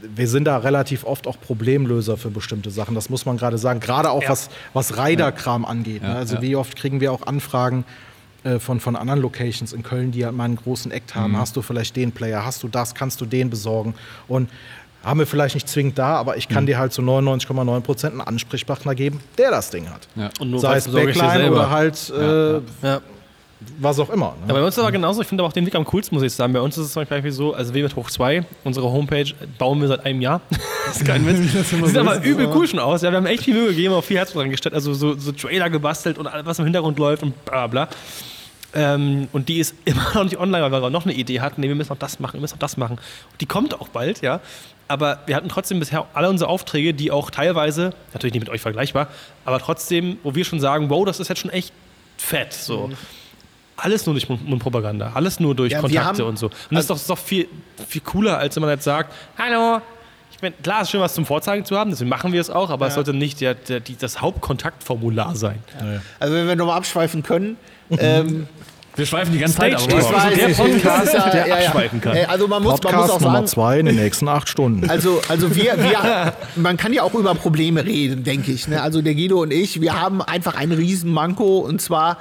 [0.01, 2.95] wir sind da relativ oft auch Problemlöser für bestimmte Sachen.
[2.95, 3.79] Das muss man gerade sagen.
[3.79, 4.29] Gerade auch Ja.
[4.29, 6.01] was, was Rider-Kram angeht.
[6.01, 6.09] ne?
[6.09, 6.41] Ja, Also ja.
[6.41, 7.85] wie oft kriegen wir auch Anfragen
[8.43, 11.19] äh, von, von anderen Locations in Köln, die halt mal einen großen Act Mhm.
[11.19, 11.37] haben.
[11.37, 12.45] Hast du vielleicht den Player?
[12.45, 12.93] Hast du das?
[12.93, 13.93] Kannst du den besorgen?
[14.27, 14.49] Und
[15.03, 16.53] haben wir vielleicht nicht zwingend da, aber ich Mhm.
[16.53, 20.07] kann dir halt zu 99,9 Prozent einen Ansprechpartner geben, der das Ding hat.
[20.15, 20.29] Ja.
[20.39, 23.01] Und nur Sei es Backline oder halt äh, Ja.
[23.79, 24.35] Was auch immer.
[24.41, 24.47] Ne?
[24.49, 26.23] Ja, bei uns ist aber genauso, ich finde aber auch den Weg am coolsten, muss
[26.23, 26.53] ich sagen.
[26.53, 29.87] Bei uns ist es zum Beispiel so, also WMT Hoch 2, unsere Homepage bauen wir
[29.87, 30.41] seit einem Jahr.
[30.87, 31.69] das ist kein Witz.
[31.69, 33.01] Sieht aber übel cool schon aus.
[33.01, 34.75] Ja, wir haben echt viel Mühe gegeben, auch viel Herz dran gestellt.
[34.75, 37.89] Also so, so Trailer gebastelt und alles, was im Hintergrund läuft und bla bla.
[38.75, 41.61] Ähm, und die ist immer noch nicht online, weil wir noch eine Idee hatten.
[41.61, 42.97] Nee, wir müssen noch das machen, wir müssen noch das machen.
[42.97, 44.41] Und die kommt auch bald, ja.
[44.87, 48.61] Aber wir hatten trotzdem bisher alle unsere Aufträge, die auch teilweise, natürlich nicht mit euch
[48.61, 49.07] vergleichbar,
[49.45, 51.71] aber trotzdem, wo wir schon sagen, wow, das ist jetzt schon echt
[52.17, 52.53] fett.
[52.53, 52.91] So.
[53.83, 56.47] Alles nur durch Mund- Mundpropaganda, alles nur durch Ja, Kontakte und so.
[56.47, 57.47] Und das ist doch, ist doch viel,
[57.87, 59.81] viel cooler, als wenn man jetzt sagt, hallo,
[60.31, 62.49] ich bin, klar, es ist schön, was zum Vorzeigen zu haben, deswegen machen wir es
[62.49, 65.59] auch, aber es sollte nicht der, der, die, das Hauptkontaktformular sein.
[66.19, 67.57] Also wenn wir nochmal abschweifen können.
[67.97, 68.47] ähm,
[68.95, 70.13] Wir schweifen die ganze Zeit, Stage aber Talk.
[70.13, 71.65] das war der Podcast, ja- der ja, ja.
[71.67, 72.17] abschweifen kann.
[72.27, 74.89] Also man muss, man muss Podcast auch Nummer sagen, zwei in den nächsten acht Stunden.
[74.89, 78.67] Also, also wir, wir, man kann ja auch über Probleme reden, denke ich.
[78.67, 78.81] Ne?
[78.81, 82.17] Also der Guido und ich, wir haben einfach einen riesen Manko und zwar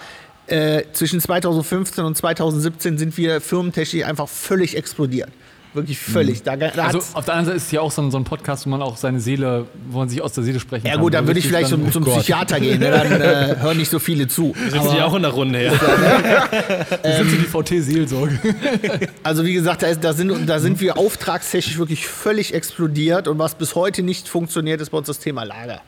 [0.47, 5.31] äh, zwischen 2015 und 2017 sind wir firmentechnisch einfach völlig explodiert.
[5.75, 6.43] Wirklich völlig.
[6.43, 8.25] Da, da Also auf der anderen Seite ist es ja auch so ein, so ein
[8.25, 11.01] Podcast, wo man auch seine Seele, wo man sich aus der Seele sprechen ja kann.
[11.01, 12.19] gut, dann würde ich vielleicht zum, dann- zum Oh Gott.
[12.19, 12.91] Psychiater gehen, ne?
[12.91, 14.55] dann äh, hören nicht so viele zu.
[14.69, 15.73] Sitzen die auch in der Runde, ja.
[17.03, 18.39] Wir sind so die VT-Seelsorge.
[19.23, 23.39] Also wie gesagt, da, ist, da, sind, da sind wir auftragstechnisch wirklich völlig explodiert und
[23.39, 25.81] was bis heute nicht funktioniert, ist bei uns das Thema Lager.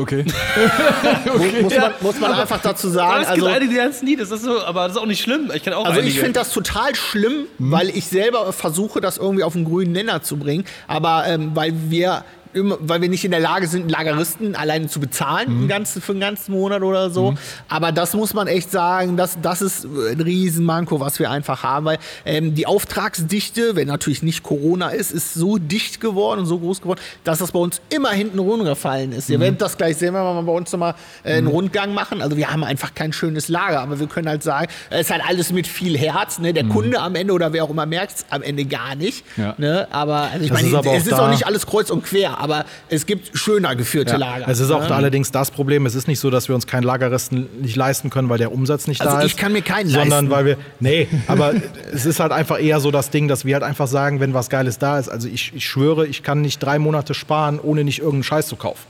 [0.00, 0.24] Okay.
[1.26, 3.22] Muss, muss, man, muss man einfach dazu sagen.
[3.22, 5.20] es Also, gibt einige, die es nie, das ist so, aber das ist auch nicht
[5.22, 5.50] schlimm.
[5.54, 6.08] Ich Also einige.
[6.08, 10.22] ich finde das total schlimm, weil ich selber versuche, das irgendwie auf den grünen Nenner
[10.22, 10.64] zu bringen.
[10.88, 15.00] Aber ähm, weil wir immer, weil wir nicht in der Lage sind, Lageristen alleine zu
[15.00, 17.34] bezahlen einen ganzen, für einen ganzen Monat oder so.
[17.68, 21.86] Aber das muss man echt sagen, das, das ist ein Riesenmanko, was wir einfach haben.
[21.86, 26.58] Weil ähm, die Auftragsdichte, wenn natürlich nicht Corona ist, ist so dicht geworden und so
[26.58, 29.30] groß geworden, dass das bei uns immer hinten runtergefallen ist.
[29.30, 30.94] Ihr werdet das gleich sehen, wenn wir mal bei uns nochmal
[31.24, 32.22] äh, einen Rundgang machen.
[32.22, 35.22] Also wir haben einfach kein schönes Lager, aber wir können halt sagen, es ist halt
[35.26, 36.38] alles mit viel Herz.
[36.38, 36.52] Ne?
[36.52, 39.24] Der Kunde am Ende oder wer auch immer merkt es am Ende gar nicht.
[39.36, 39.54] Ja.
[39.58, 39.86] Ne?
[39.90, 42.64] Aber also ich Das meine, ist es ist auch nicht alles kreuz und quer, aber
[42.88, 44.48] es gibt schöner geführte Lager.
[44.48, 44.94] Es ist auch ne?
[44.94, 48.28] allerdings das Problem, es ist nicht so, dass wir uns keinen Lagerresten nicht leisten können,
[48.28, 49.38] weil der Umsatz nicht Also da ich ist.
[49.38, 50.30] kann mir keinen Sondern leisten.
[50.30, 51.54] weil wir, nee, aber
[51.92, 54.48] es ist halt einfach eher so das Ding, dass wir halt einfach sagen, wenn was
[54.50, 55.08] Geiles da ist.
[55.08, 58.56] Also ich, ich schwöre, ich kann nicht drei Monate sparen, ohne nicht irgendeinen Scheiß zu
[58.56, 58.84] kaufen.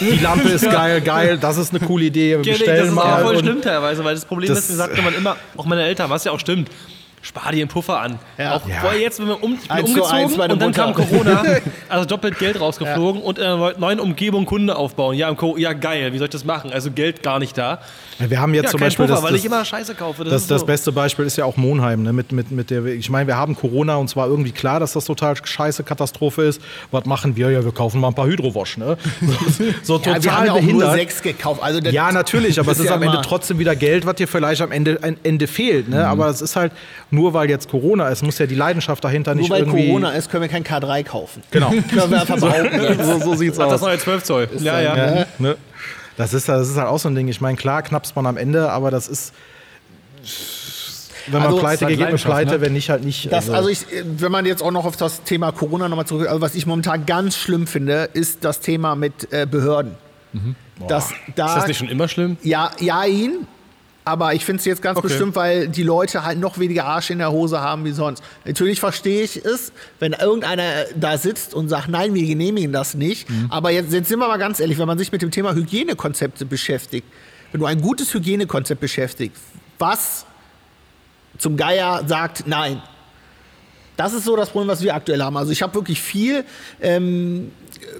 [0.00, 2.88] Die Lampe ist geil, geil, das ist eine coole Idee, wir Ja, nee, das bestellen
[2.88, 3.02] ist mal.
[3.04, 5.82] auch voll schlimm teilweise, weil das Problem Das- ist, mir sagte man immer, auch meine
[5.84, 6.68] Eltern, was ja auch stimmt,
[7.22, 8.18] spar dir einen Puffer an.
[8.38, 8.56] Ja.
[8.56, 8.76] Auch Ja.
[8.80, 11.04] vorher jetzt, wenn wir um, ich umgezogen und dann kam Mutter.
[11.04, 11.42] Corona,
[11.88, 15.16] also doppelt Geld rausgeflogen und in einer neu- neuen Umgebung Kunde aufbauen.
[15.16, 16.72] Ja, im Co ja, geil, wie soll ich das machen?
[16.72, 17.80] Also Geld gar nicht da.
[18.18, 20.24] Wir haben jetzt Ja, zum Beispiel Puffer, das, weil das, ich immer Scheiße kaufe.
[20.24, 20.66] Das, Das, ist das so.
[20.66, 22.02] beste Beispiel ist ja auch Monheim.
[22.02, 22.12] Ne?
[22.12, 25.04] Mit, mit, mit der, ich meine, wir haben Corona und zwar irgendwie klar, dass das
[25.04, 26.60] total scheiße Katastrophe ist.
[26.90, 27.50] Was machen wir?
[27.50, 28.78] Ja, wir kaufen mal ein paar Hydrowasch.
[28.78, 28.96] Ne?
[29.20, 29.32] So,
[29.82, 31.62] so ja, total wir haben ja auch nur sechs gekauft.
[31.62, 34.62] Also Ja, natürlich, aber es ist ja am Ende trotzdem wieder Geld, was dir vielleicht
[34.62, 35.88] am Ende, am Ende fehlt.
[35.88, 36.06] Ne?
[36.06, 36.72] Aber es ist halt,
[37.10, 39.88] nur weil jetzt Corona ist, muss ja die Leidenschaft dahinter Nur nicht weil irgendwie.
[39.88, 41.42] Corona ist, können wir kein K3 kaufen.
[41.50, 41.70] Genau.
[41.90, 43.04] Können wir einfach behaupten.
[43.04, 43.72] so, so sieht's Ach, aus.
[43.72, 44.48] das neue 12 Zoll.
[44.58, 44.96] Ja, ja.
[44.96, 45.56] Ja, ne?
[46.16, 47.28] das, ist, das ist halt auch so ein Ding.
[47.28, 49.32] Ich meine, klar knappst man am Ende, aber das ist.
[51.26, 52.60] Wenn man Also, pleite ist halt geht, Leidenschaft, pleite, ne?
[52.60, 53.30] wenn nicht, halt nicht.
[53.30, 56.40] Das, also ich, wenn man jetzt auch noch auf das Thema Corona nochmal zurück, also
[56.40, 59.94] was ich momentan ganz schlimm finde, ist das Thema mit äh, Behörden.
[60.88, 62.36] Das, da, Ist das nicht schon immer schlimm?
[62.42, 63.46] Ja, ja, ihn.
[64.04, 65.08] Aber ich finde es jetzt ganz Okay.
[65.08, 68.22] bestimmt, weil die Leute halt noch weniger Arsch in der Hose haben wie sonst.
[68.46, 73.28] Natürlich verstehe ich es, wenn irgendeiner da sitzt und sagt, nein, wir genehmigen das nicht.
[73.50, 76.46] Aber jetzt, jetzt sind wir mal ganz ehrlich, wenn man sich mit dem Thema Hygienekonzepte
[76.46, 77.06] beschäftigt,
[77.52, 79.42] wenn du ein gutes Hygienekonzept beschäftigst,
[79.78, 80.24] was
[81.38, 82.82] zum Geier sagt nein.
[83.96, 85.36] Das ist so das Problem, was wir aktuell haben.
[85.36, 86.44] Also ich habe wirklich viel
[86.80, 87.52] ähm,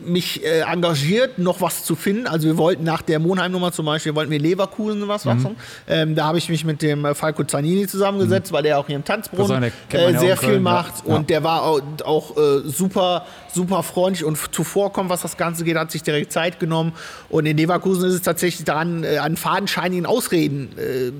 [0.05, 2.27] mich äh, engagiert, noch was zu finden.
[2.27, 5.57] Also wir wollten nach der Monheim-Nummer zum Beispiel, wollten wir Leverkusen was machen.
[5.89, 8.97] Ähm, da habe ich mich mit dem äh, Falco Zanini zusammengesetzt, weil der auch hier
[8.97, 10.73] im Tanzbrunnen man äh, ja sehr viel Köln, ja.
[10.73, 11.07] macht.
[11.07, 15.77] Und der war auch, auch äh, super, super freundlich und zuvorkommt, was das Ganze geht,
[15.77, 16.93] hat sich direkt Zeit genommen.
[17.29, 21.13] Und in Leverkusen ist es tatsächlich daran, äh, an fadenscheinigen Ausreden äh,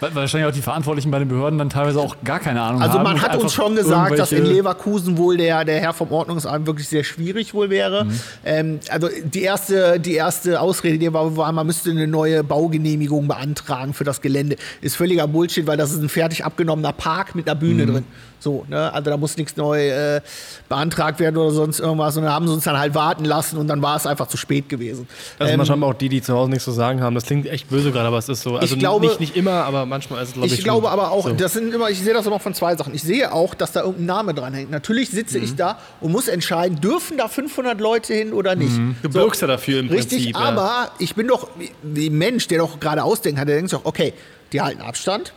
[0.00, 2.98] Weil wahrscheinlich auch die Verantwortlichen bei den Behörden dann teilweise auch gar keine Ahnung Also
[2.98, 3.04] haben.
[3.04, 6.66] man und hat uns schon gesagt, dass in Leverkusen wohl der, der Herr vom Ordnungsamt
[6.66, 7.91] wirklich sehr schwierig wohl wäre.
[8.04, 8.20] Mhm.
[8.44, 13.28] Ähm, also die erste, die erste Ausrede, die war, war, man müsste eine neue Baugenehmigung
[13.28, 14.56] beantragen für das Gelände.
[14.80, 17.92] Ist völliger Bullshit, weil das ist ein fertig abgenommener Park mit einer Bühne Mhm.
[17.92, 18.04] drin.
[18.42, 18.92] So, ne?
[18.92, 20.20] Also da muss nichts neu äh,
[20.68, 22.16] beantragt werden oder sonst irgendwas.
[22.16, 24.36] Und dann haben sie uns dann halt warten lassen und dann war es einfach zu
[24.36, 25.06] spät gewesen.
[25.38, 27.14] Also Ähm, manchmal auch die, die zu Hause nichts zu sagen haben.
[27.14, 28.56] Das klingt echt böse gerade, aber es ist so.
[28.56, 31.28] Also glaube- nicht, nicht immer, aber manchmal ist es, glaube ich, Ich glaube aber auch,
[31.28, 31.32] so.
[31.34, 32.94] das sind immer, ich sehe das immer von zwei Sachen.
[32.94, 34.70] Ich sehe auch, dass da irgendein Name dran hängt.
[34.72, 35.44] Natürlich sitze Mhm.
[35.44, 38.72] ich da und muss entscheiden, dürfen da 500 Leute hin oder nicht.
[39.02, 40.34] Du bürgst ja dafür im Richtig, Prinzip.
[40.36, 40.40] ja.
[40.40, 43.70] aber ich bin doch wie- wie ein Mensch, der doch gerade ausdenkt hat, der denkt
[43.70, 44.12] sich auch, okay,
[44.52, 45.32] die halten Abstand,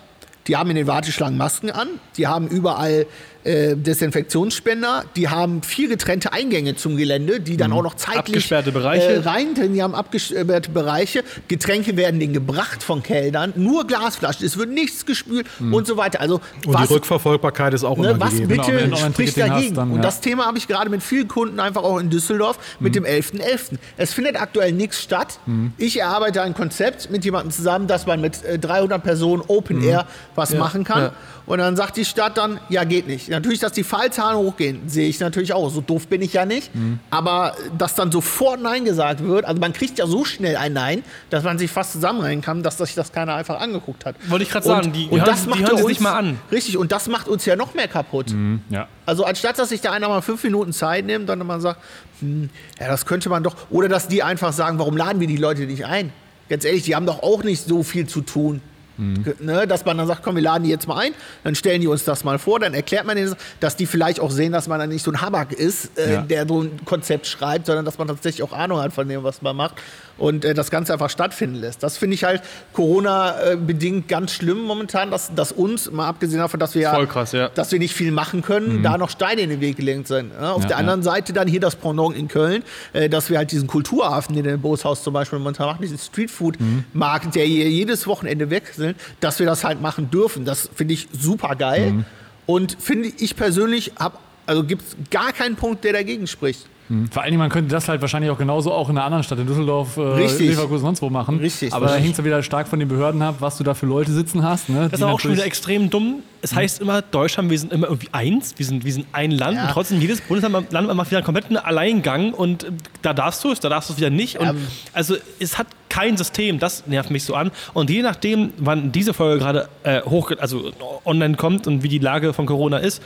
[0.48, 1.88] die haben in den Warteschlangen Masken an,
[2.18, 3.08] die haben überall
[3.46, 8.20] äh, Desinfektionsspender, die haben vier getrennte Eingänge zum Gelände, die dann auch noch zeitlich Mhm.
[8.36, 9.06] Abgesperrte Bereiche.
[9.14, 14.46] Äh, rein, denn die haben abgesperrte Bereiche, Getränke werden denen gebracht von Kellnern, nur Glasflaschen,
[14.46, 16.20] es wird nichts gespült und so weiter.
[16.22, 18.48] Also Und was, die Rückverfolgbarkeit ist auch Ne, immer was gegeben.
[18.50, 19.76] bitte Genau, spricht dagegen?
[19.76, 20.02] dann, und ja.
[20.02, 23.04] das Thema habe ich gerade mit vielen Kunden einfach auch in Düsseldorf mit Mhm.
[23.04, 23.78] dem 11.11.
[23.98, 25.40] Es findet aktuell nichts statt.
[25.78, 29.84] Ich erarbeite ein Konzept mit jemandem zusammen, dass man mit äh, 300 Personen Open Mhm.
[29.90, 31.04] Air was machen kann.
[31.04, 31.14] ja.
[31.48, 33.30] Und dann sagt die Stadt dann, ja geht nicht.
[33.30, 35.70] Natürlich, dass die Fallzahlen hochgehen, sehe ich natürlich auch.
[35.70, 36.74] So doof bin ich ja nicht.
[36.74, 37.00] Mhm.
[37.12, 41.04] Aber dass dann sofort Nein gesagt wird, also man kriegt ja so schnell ein Nein,
[41.30, 44.16] dass man sich fast zusammenreihen kann, dass sich das keiner einfach angeguckt hat.
[44.28, 46.02] Wollte ich gerade sagen, die und hören- das die macht hören ja sich uns, nicht
[46.02, 46.40] mal an.
[46.52, 48.34] Richtig, und das macht uns ja noch mehr kaputt.
[48.70, 48.88] Ja.
[49.06, 51.80] Also anstatt, dass sich da einer mal fünf Minuten Zeit nimmt dann mal sagt,
[52.22, 53.56] hm, ja, das könnte man doch.
[53.70, 56.12] Oder dass die einfach sagen, warum laden wir die Leute nicht ein?
[56.50, 58.62] Ganz ehrlich, die haben doch auch nicht so viel zu tun.
[58.98, 61.82] Ge- Ne, dass man dann sagt, komm, wir laden die jetzt mal ein, dann stellen
[61.82, 64.52] die uns das mal vor, dann erklärt man denen, das, dass die vielleicht auch sehen,
[64.54, 66.22] dass man dann nicht so ein Habak ist, äh, Ja.
[66.22, 69.42] der so ein Konzept schreibt, sondern dass man tatsächlich auch Ahnung hat von dem, was
[69.42, 69.76] man macht
[70.18, 71.84] und äh, das Ganze einfach stattfinden lässt.
[71.84, 72.42] Das finde ich halt
[72.74, 77.50] Corona-bedingt ganz schlimm momentan, dass, dass uns, mal abgesehen davon, dass wir ja krass, ja.
[77.50, 80.32] dass wir nicht viel machen können, da noch Steine in den Weg gelenkt sind.
[80.40, 82.64] Ja, auf der anderen Seite dann hier das Pendant in Köln,
[82.94, 87.36] äh, dass wir halt diesen Kulturhafen, den der Bootshaus zum Beispiel momentan macht, diesen Streetfood-Markt,
[87.36, 90.46] der hier jedes Wochenende wechselt, dass wir das halt machen dürfen.
[90.46, 92.06] Das finde ich super geil.
[92.46, 96.68] Und finde ich persönlich, hab, also gibt es gar keinen Punkt, der dagegen spricht.
[97.10, 99.40] Vor allen Dingen, man könnte das halt wahrscheinlich auch genauso auch in einer anderen Stadt,
[99.40, 100.20] in Düsseldorf, äh.
[100.38, 101.40] Leverkusen, sonst wo machen.
[101.40, 101.74] Richtig.
[101.74, 103.88] Aber da hängt es ja wieder stark von den Behörden ab, was du da für
[103.88, 104.70] Leute sitzen hast.
[104.70, 104.88] Ne?
[104.92, 106.18] Das ist auch schon wieder extrem dumm.
[106.44, 109.58] Es heißt immer, Deutschland, wir sind immer irgendwie eins, wir sind, wir sind ein Land
[109.58, 109.64] Ja.
[109.66, 112.72] und trotzdem jedes Bundesland Land macht wieder einen kompletten Alleingang und äh,
[113.02, 114.38] da darfst du es, da darfst du es wieder nicht.
[114.38, 114.68] Und Ähm.
[114.94, 117.50] also es hat kein System, das nervt mich so an.
[117.74, 120.72] Und je nachdem, wann diese Folge gerade äh, hoch, also
[121.04, 123.02] online kommt und wie die Lage von Corona ist,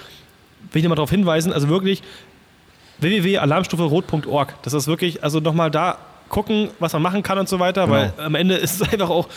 [0.73, 2.03] will ich nochmal darauf hinweisen, also wirklich
[3.01, 4.53] www.alarmstufe-rot.org.
[4.63, 5.97] Das ist wirklich, also nochmal da
[6.29, 9.27] gucken, was man machen kann und so weiter, weil am Ende ist es einfach auch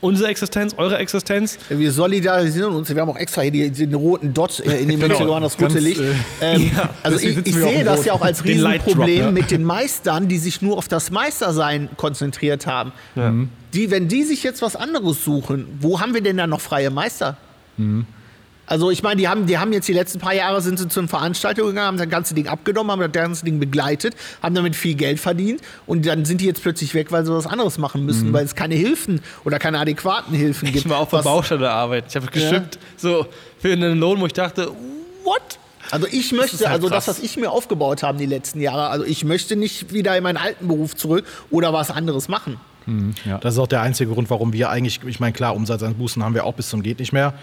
[0.00, 1.56] unsere Existenz, eure Existenz.
[1.68, 2.92] Wir solidarisieren uns.
[2.92, 5.18] Wir haben auch extra hier die, den roten Dot äh, in dem Genau.
[5.18, 6.00] München das Ganz, Licht.
[6.00, 6.70] äh, Ähm,
[7.04, 9.30] also deswegen ich, ich sehe das ja auch als Riesenproblem ja.
[9.30, 12.92] mit den Meistern, die sich nur auf das Meistersein konzentriert haben.
[13.72, 16.90] Die, wenn die sich jetzt was anderes suchen, wo haben wir denn dann noch freie
[16.90, 17.36] Meister?
[18.66, 21.00] Also ich meine, die haben, die haben jetzt die letzten paar Jahre sind sie zu
[21.00, 24.76] einer Veranstaltung gegangen, haben das ganze Ding abgenommen, haben das ganze Ding begleitet, haben damit
[24.76, 28.06] viel Geld verdient und dann sind die jetzt plötzlich weg, weil sie was anderes machen
[28.06, 30.86] müssen, weil es keine Hilfen oder keine adäquaten Hilfen gibt.
[30.86, 32.06] Ich war auf der Baustelle arbeiten.
[32.08, 33.26] Ich habe geschippt, so
[33.58, 34.68] für einen Lohn, wo ich dachte,
[35.24, 35.58] what?
[35.90, 39.04] Also ich möchte, halt also das, was ich mir aufgebaut habe die letzten Jahre, also
[39.04, 42.58] ich möchte nicht wieder in meinen alten Beruf zurück oder was anderes machen.
[43.40, 46.44] Das ist auch der einzige Grund, warum wir eigentlich, ich meine, klar, Umsatzeinbußen haben wir
[46.44, 47.34] auch bis zum geht nicht mehr.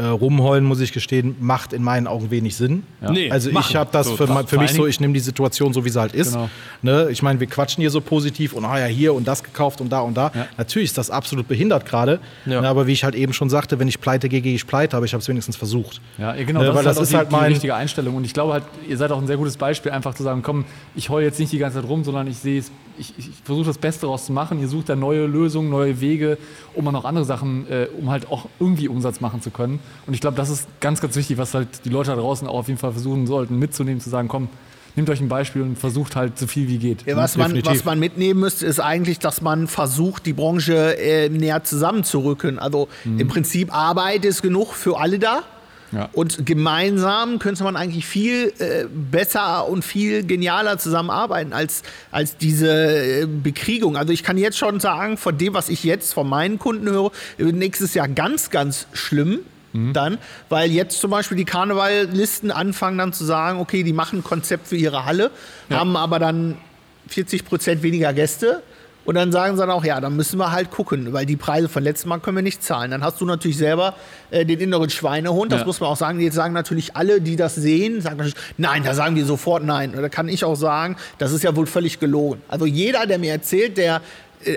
[0.00, 2.84] Äh, rumheulen, muss ich gestehen, macht in meinen Augen wenig Sinn.
[3.00, 3.10] Ja.
[3.10, 3.74] Nee, also ich machen.
[3.74, 6.00] habe das So, für, das- für mich so, ich nehme die Situation so, wie sie
[6.00, 6.34] halt ist.
[6.34, 6.48] Genau.
[6.82, 7.08] Ne?
[7.10, 9.90] Ich meine, wir quatschen hier so positiv und ah ja, hier und das gekauft und
[9.90, 10.30] da und da.
[10.32, 10.46] Ja.
[10.56, 12.20] Natürlich ist das absolut behindert gerade.
[12.46, 12.60] Ja.
[12.60, 14.96] Ne, aber wie ich halt eben schon sagte, wenn ich pleite gehe, gehe ich pleite,
[14.96, 16.00] aber ich habe es wenigstens versucht.
[16.16, 17.74] Ja, genau, Ne, das weil ist das halt, ist auch halt die, die mein- richtige
[17.74, 18.14] Einstellung.
[18.14, 20.64] Und ich glaube halt, ihr seid auch ein sehr gutes Beispiel, einfach zu sagen, komm,
[20.94, 22.70] ich heule jetzt nicht die ganze Zeit rum, sondern ich sehe es,
[23.00, 24.60] ich, ich versuche das Beste daraus zu machen.
[24.60, 26.38] Ihr sucht da neue Lösungen, neue Wege,
[26.74, 29.80] um auch noch andere Sachen, äh, um halt auch irgendwie Umsatz machen zu können.
[30.06, 32.54] Und ich glaube, das ist ganz, ganz wichtig, was halt die Leute da draußen auch
[32.54, 34.48] auf jeden Fall versuchen sollten, mitzunehmen, zu sagen, komm,
[34.96, 37.06] nehmt euch ein Beispiel und versucht halt so viel wie geht.
[37.06, 41.28] Ja, was, man, was man mitnehmen müsste, ist eigentlich, dass man versucht, die Branche äh,
[41.28, 42.58] näher zusammenzurücken.
[42.58, 45.42] Also im Prinzip Arbeit ist genug für alle da.
[45.92, 46.10] Ja.
[46.12, 53.22] Und gemeinsam könnte man eigentlich viel äh, besser und viel genialer zusammenarbeiten als, als diese
[53.22, 53.96] äh, Bekriegung.
[53.96, 57.10] Also ich kann jetzt schon sagen, von dem, was ich jetzt von meinen Kunden höre,
[57.38, 59.40] wird nächstes Jahr ganz, ganz schlimm.
[59.72, 64.24] Dann, weil jetzt zum Beispiel die Karnevallisten anfangen dann zu sagen, okay, die machen ein
[64.24, 65.30] Konzept für ihre Halle,
[65.70, 66.56] haben aber dann
[67.08, 68.62] 40 Prozent weniger Gäste
[69.04, 71.70] Und dann sagen sie dann auch, ja, dann müssen wir halt gucken, weil die Preise
[71.70, 72.90] von letztem Mal können wir nicht zahlen.
[72.90, 73.94] Dann hast du natürlich selber
[74.30, 75.66] äh, den inneren Schweinehund, das Ja.
[75.66, 76.20] muss man auch sagen.
[76.20, 79.92] Jetzt sagen natürlich alle, die das sehen, sagen natürlich, nein, da sagen die sofort nein.
[79.96, 82.42] Da kann ich auch sagen, das ist ja wohl völlig gelogen.
[82.48, 84.02] Also jeder, der mir erzählt, der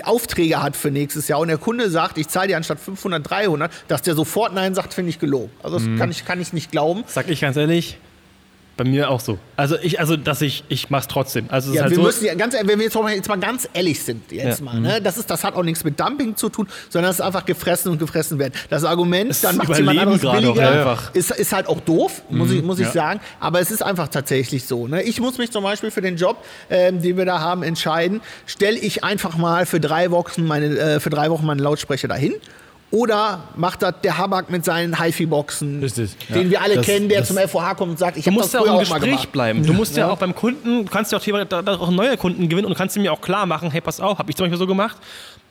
[0.04, 3.70] Aufträge hat für nächstes Jahr und der Kunde sagt, ich zahle dir anstatt 500 300,
[3.88, 5.50] dass der sofort Nein sagt, finde ich gelogen.
[5.62, 5.92] Also Mhm.
[5.92, 7.04] das kann, ich, kann ich nicht glauben.
[7.06, 7.98] Sag ich ganz ehrlich,
[8.76, 9.38] bei mir auch so.
[9.56, 11.46] Also ich, also dass ich, ich mach's trotzdem.
[11.48, 13.38] Also Ja, ist halt wir so, müssen ja ganz, wenn wir jetzt mal, jetzt mal
[13.38, 14.64] ganz ehrlich sind, jetzt Ja.
[14.64, 15.00] mal, ne?
[15.02, 17.92] das, ist, das hat auch nichts mit Dumping zu tun, sondern es ist einfach gefressen
[17.92, 18.54] und gefressen werden.
[18.70, 21.14] Das Argument, Es dann macht jemand anderes billiger, einfach.
[21.14, 22.92] ist, ist halt auch doof, muss ich, muss ich ja.
[22.92, 23.20] sagen.
[23.40, 24.88] Aber es ist einfach tatsächlich so.
[24.88, 25.02] Ne?
[25.02, 28.20] Ich muss mich zum Beispiel für den Job, ähm, den wir da haben, entscheiden.
[28.46, 32.34] Stelle ich einfach mal für drei Wochen meine, äh, für drei Wochen meinen Lautsprecher dahin?
[32.92, 37.20] Oder macht das der Habak mit seinen HiFi-Boxen, Richtig, den wir alle Das- kennen, der
[37.20, 39.00] das- zum FOH kommt und sagt, ich habe das ja früher auch im auch mal
[39.00, 39.64] Gespräch bleiben.
[39.64, 40.12] Du musst ja, Ja.
[40.12, 42.74] auch beim Kunden, du kannst ja auch, Thema- da, da auch neue Kunden gewinnen und
[42.76, 44.98] kannst ihm ja auch klar machen, hey, pass auf, habe ich zum Beispiel so gemacht,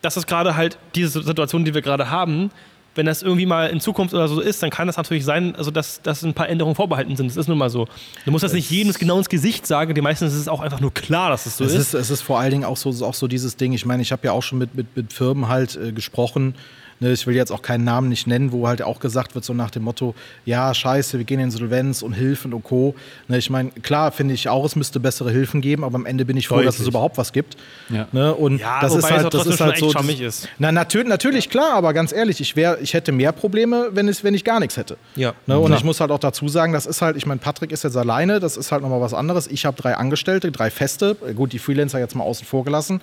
[0.03, 2.51] dass es gerade halt diese Situation, die wir gerade haben,
[2.93, 5.71] wenn das irgendwie mal in Zukunft oder so ist, dann kann das natürlich sein, also
[5.71, 7.27] dass, dass ein paar Änderungen vorbehalten sind.
[7.27, 7.87] Das ist nun mal so.
[8.25, 10.81] Du musst das nicht jedem genau ins Gesicht sagen, die meisten ist es auch einfach
[10.81, 11.79] nur klar, dass es so Es ist.
[11.79, 13.71] ist, es ist vor allen Dingen auch so, auch so dieses Ding.
[13.73, 16.53] Ich meine, ich habe ja auch schon mit, mit, mit Firmen halt äh, gesprochen.
[17.01, 19.53] Ne, ich will jetzt auch keinen Namen nicht nennen, wo halt auch gesagt wird, so
[19.53, 20.13] nach dem Motto:
[20.45, 22.93] Ja, scheiße, wir gehen in Insolvenz und Hilfen und Co.
[23.27, 26.25] Ne, ich meine, klar finde ich auch, es müsste bessere Hilfen geben, aber am Ende
[26.25, 26.87] bin ich froh, dass es Deutlich.
[26.89, 27.57] überhaupt was gibt.
[27.89, 28.07] Ja.
[28.11, 30.23] Ne, und Ja, das wobei ist halt, das ist halt echt so.
[30.25, 30.47] ist.
[30.59, 34.23] Na, natürlich, natürlich, klar, aber ganz ehrlich, ich, wär, ich hätte mehr Probleme, wenn, es,
[34.23, 34.97] wenn ich gar nichts hätte.
[35.15, 35.33] Ja.
[35.47, 35.79] Ne, und Klar.
[35.79, 38.39] ich muss halt auch dazu sagen, das ist halt, ich meine, Patrick ist jetzt alleine,
[38.39, 39.47] das ist halt nochmal was anderes.
[39.47, 43.01] Ich habe drei Angestellte, drei Feste, gut, die Freelancer jetzt mal außen vor gelassen.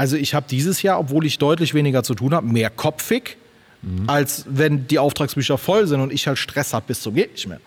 [0.00, 3.36] Also ich habe dieses Jahr, obwohl ich deutlich weniger zu tun habe, mehr kopfig,
[4.06, 7.46] als wenn die Auftragsbücher voll sind und ich halt Stress habe bis zum geht nicht
[7.46, 7.60] mehr.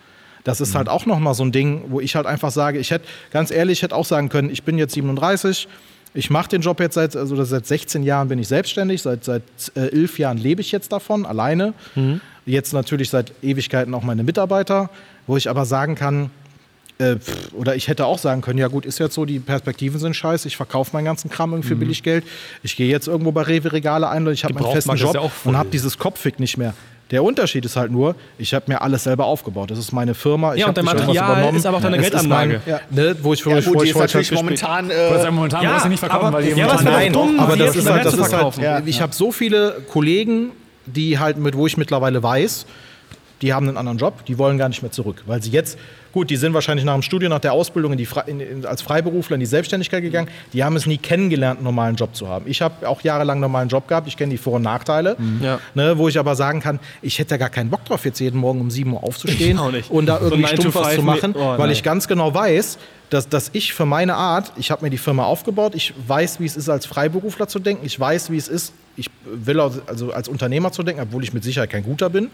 [0.44, 3.06] Das ist halt auch nochmal so ein Ding, wo ich halt einfach sage, ich hätte,
[3.30, 5.68] ganz ehrlich, ich hätte auch sagen können, ich bin jetzt 37,
[6.16, 9.44] ich mache den Job jetzt seit, also seit 16 Jahren bin ich selbstständig, seit, seit
[9.76, 11.76] äh, 11 Jahren lebe ich jetzt davon, alleine.
[12.48, 14.90] Jetzt natürlich seit Ewigkeiten auch meine Mitarbeiter,
[15.28, 16.32] wo ich aber sagen kann,
[17.00, 20.00] äh, pff, oder ich hätte auch sagen können, ja gut, ist jetzt so, die Perspektiven
[20.00, 22.24] sind scheiße, ich verkaufe meinen ganzen Kram irgendwie für billig Geld,
[22.62, 25.58] ich gehe jetzt irgendwo bei Rewe-Regale ein und ich habe meinen festen Job ja und
[25.58, 26.74] habe dieses Kopfig nicht mehr.
[27.12, 29.70] Der Unterschied ist halt nur, ich habe mir alles selber aufgebaut.
[29.70, 30.56] Das ist meine Firma.
[30.56, 31.58] Ich Ja, und dein Material übernommen.
[31.58, 32.62] ist aber auch deine Es Geldanlage.
[32.66, 34.38] Mein, ne, wo ich, wo Ja, ich, gut, wo die ich ist vorhin natürlich schon
[34.38, 34.90] momentan.
[34.90, 37.60] Ja Äh, momentan Ja, du nicht verkaufen, aber- weil ja, wäre Nein, dumm, aber die
[37.60, 38.64] das ist halt, das ist halt verkaufen.
[38.64, 38.82] Ja.
[38.84, 40.52] ich habe so viele Kollegen,
[40.88, 42.66] die halt mit, wo ich mittlerweile weiß,
[43.44, 45.78] die haben einen anderen Job, die wollen gar nicht mehr zurück, weil sie jetzt,
[46.14, 48.82] gut, die sind wahrscheinlich nach dem Studium, nach der Ausbildung in die, in, in, als
[48.82, 52.46] Freiberufler in die Selbstständigkeit gegangen, die haben es nie kennengelernt, einen normalen Job zu haben.
[52.48, 55.60] Ich habe auch jahrelang einen normalen Job gehabt, ich kenne die Vor- und Nachteile, Ja.
[55.74, 58.62] ne, wo ich aber sagen kann, ich hätte gar keinen Bock drauf, jetzt jeden Morgen
[58.62, 59.60] um 7 Uhr aufzustehen
[59.90, 61.36] und da So irgendwie 9 to stumpf was 5, zu machen.
[61.38, 62.78] Oh, weil ich ganz genau weiß,
[63.10, 66.46] dass, dass ich für meine Art, ich habe mir die Firma aufgebaut, ich weiß, wie
[66.46, 70.28] es ist, als Freiberufler zu denken, ich weiß, wie es ist, ich will also als
[70.28, 72.30] Unternehmer zu denken, obwohl ich mit Sicherheit kein guter bin.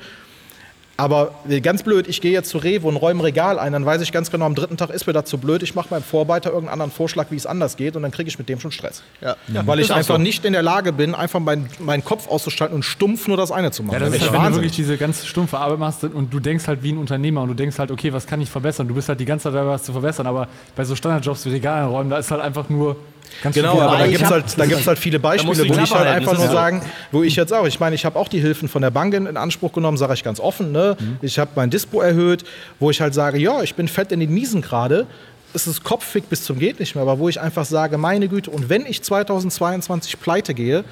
[0.99, 3.85] Aber äh, ganz blöd, ich gehe jetzt zu Rewe und räume ein Regal ein, dann
[3.85, 6.03] weiß ich ganz genau, am dritten Tag ist mir das zu blöd, ich mache meinem
[6.03, 8.71] Vorarbeiter irgendeinen anderen Vorschlag, wie es anders geht und dann kriege ich mit dem schon
[8.71, 9.01] Stress.
[9.21, 9.37] Ja.
[9.47, 10.21] Weil Ist ich einfach so.
[10.21, 13.71] nicht in der Lage bin, einfach meinen, meinen Kopf auszuschalten und stumpf nur das eine
[13.71, 13.93] zu machen.
[13.93, 14.61] Ja, das ist echt halt, wenn du Wahnsinn.
[14.61, 17.53] wirklich diese ganz stumpfe Arbeit machst und du denkst halt wie ein Unternehmer und du
[17.53, 18.89] denkst halt, okay, was kann ich verbessern?
[18.89, 21.51] Du bist halt die ganze Zeit dabei, was zu verbessern, aber bei so Standardjobs wie
[21.51, 22.97] Regalräumen, da ist halt einfach nur
[23.41, 26.07] ganz Genau, aber da gibt es halt, da gibt's halt viele Beispiele, wo ich halt
[26.07, 26.53] einfach nur so.
[26.53, 29.13] sagen, wo ich jetzt auch, ich meine, ich habe auch die Hilfen von der Bank
[29.13, 30.71] in, in Anspruch genommen, sage ich ganz offen.
[30.71, 30.97] Ne?
[31.21, 32.43] Ich habe mein Dispo erhöht,
[32.79, 35.07] wo ich halt sage, ja, ich bin fett in den Miesen gerade.
[35.53, 38.51] Es ist kopfig bis zum geht nicht mehr, aber wo ich einfach sage, meine Güte,
[38.51, 40.83] und wenn ich 2022 pleite gehe,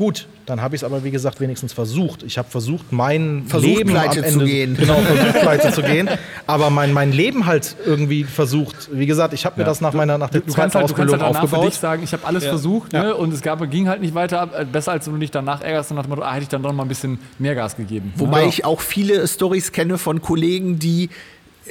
[0.00, 2.22] gut, dann habe ich es aber wie gesagt wenigstens versucht.
[2.24, 4.76] Ich habe versucht, mein Versucht, Leben pleite am zu Ende, gehen.
[4.76, 6.08] genau, versucht pleite zu gehen,
[6.46, 8.88] aber mein, mein Leben halt irgendwie versucht.
[8.92, 9.68] Wie gesagt, ich habe mir Ja.
[9.68, 11.56] das nach meiner nach der Du zweiten kannst halt, du kannst Ausbildung halt danach für
[11.56, 11.72] aufgebaut.
[11.74, 13.14] dich sagen, ich habe alles versucht ne?
[13.14, 14.48] und es gab, ging halt nicht weiter.
[14.58, 16.48] Äh, Besser als wenn du dich danach ärgerst und nach dem Motto, ah, hätte ich
[16.48, 18.12] dann doch mal ein bisschen mehr Gas gegeben.
[18.16, 18.48] Wobei Ja.
[18.48, 21.10] ich auch viele Stories kenne von Kollegen, die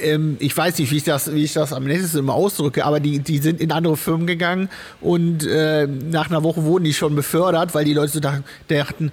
[0.02, 3.00] ähm, ich weiß nicht, wie ich das, wie ich das am nettesten immer ausdrücke, aber
[3.00, 4.68] die, die sind in andere Firmen gegangen
[5.00, 9.12] und äh, nach einer Woche wurden die schon befördert, weil die Leute so dachten,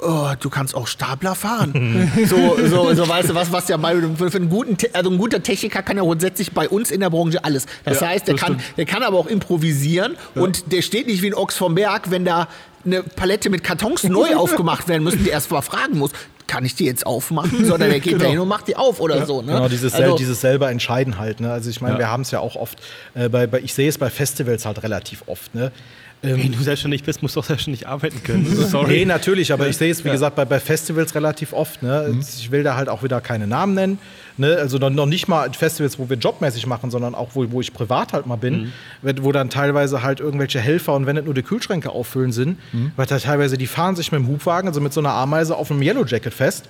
[0.00, 2.08] Oh, du kannst auch Stapler fahren.
[2.28, 5.18] so, so, so, weißt du, was, was ja bei für einen guten, Te- also ein
[5.18, 7.66] guter Techniker kann ja grundsätzlich bei uns in der Branche alles.
[7.84, 11.20] Das Ja, heißt, der das kann, der kann aber auch improvisieren und der steht nicht
[11.22, 12.46] wie ein Ochs vom Berg, wenn da
[12.84, 16.10] eine Palette mit Kartons neu aufgemacht werden müssen, die erst mal fragen muss,
[16.46, 17.64] kann ich die jetzt aufmachen?
[17.66, 19.42] Sondern der geht da hin und macht die auf oder so.
[19.42, 19.52] Ne?
[19.52, 21.40] Genau, dieses, Also- dieses selber entscheiden halt.
[21.40, 21.52] Ne?
[21.52, 21.98] Also ich meine, Ja.
[21.98, 22.78] wir haben es ja auch oft,
[23.14, 25.54] äh, bei, bei, ich sehe es bei Festivals halt relativ oft.
[25.54, 25.72] Ne?
[26.20, 28.44] Wenn du selbstständig bist, musst du auch selbstständig arbeiten können.
[28.50, 28.92] Also, sorry.
[28.98, 30.14] Nee, natürlich, aber ich sehe es, wie Ja.
[30.14, 31.82] gesagt, bei, bei Festivals relativ oft.
[31.82, 32.08] Ne?
[32.10, 32.20] Mhm.
[32.20, 33.98] Ich will da halt auch wieder keine Namen nennen.
[34.36, 34.56] Ne?
[34.56, 37.72] Also noch, noch nicht mal Festivals, wo wir jobmäßig machen, sondern auch, wo, wo ich
[37.72, 39.14] privat halt mal bin, Mhm.
[39.22, 42.90] wo dann teilweise halt irgendwelche Helfer und wenn es nur die Kühlschränke auffüllen sind, Mhm.
[42.96, 45.70] weil da teilweise, die fahren sich mit dem Hubwagen, also mit so einer Ameise auf
[45.70, 46.64] einem Yellow Jacket fest.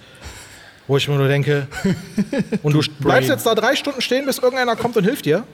[0.86, 1.66] Wo ich mir nur denke,
[2.62, 5.44] und du bleibst jetzt da drei Stunden stehen, bis irgendeiner kommt und hilft dir.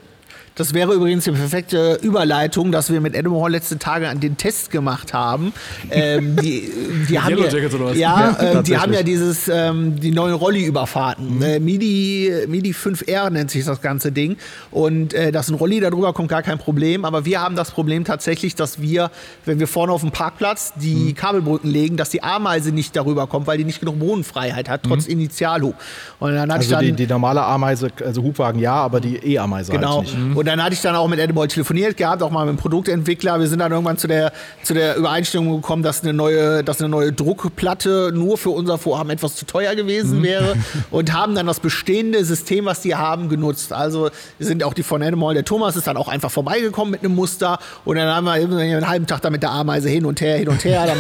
[0.57, 4.37] Das wäre übrigens die perfekte Überleitung, dass wir mit Adam Hall letzte Tage an den
[4.37, 5.53] Test gemacht haben.
[5.91, 6.71] ähm, die,
[7.09, 7.99] die haben ja, Jackets oder was?
[7.99, 11.43] ja, Ja, äh, die haben ja dieses ähm, die neuen Rolli-Überfahrten.
[11.43, 14.37] Äh, MIDI MIDI 5R nennt sich das ganze Ding
[14.71, 17.05] und äh, dass ein Rolli darüber kommt gar kein Problem.
[17.05, 19.11] Aber wir haben das Problem tatsächlich, dass wir,
[19.45, 23.49] wenn wir vorne auf dem Parkplatz die Kabelbrücken legen, dass die Ameise nicht darüber kommt,
[23.49, 25.75] weil die nicht genug Bodenfreiheit hat, trotz Initialhub.
[26.21, 29.17] Und dann hatte ich Also dann die, die normale Ameise, also Hubwagen ja, aber die
[29.17, 29.99] E-Ameise Genau.
[29.99, 30.44] halt nicht.
[30.45, 33.41] Und dann hatte ich dann auch mit Edible telefoniert gehabt, auch mal mit dem Produktentwickler.
[33.41, 34.31] Wir sind dann irgendwann zu der,
[34.63, 39.09] zu der Übereinstimmung gekommen, dass eine neue, dass eine neue Druckplatte nur für unser Vorhaben
[39.09, 40.55] etwas zu teuer gewesen wäre
[40.91, 43.73] und haben dann das bestehende System, was die haben, genutzt.
[43.73, 47.15] Also sind auch die von Animal, der Thomas ist dann auch einfach vorbeigekommen mit einem
[47.15, 50.37] Muster und dann haben wir einen halben Tag da mit der Ameise hin und her,
[50.37, 50.95] hin und her.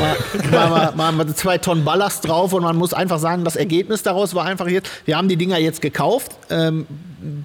[0.51, 4.35] Mal, mal, mal zwei Tonnen Ballast drauf und man muss einfach sagen, das Ergebnis daraus
[4.35, 6.87] war einfach jetzt, wir haben die Dinger jetzt gekauft, ähm,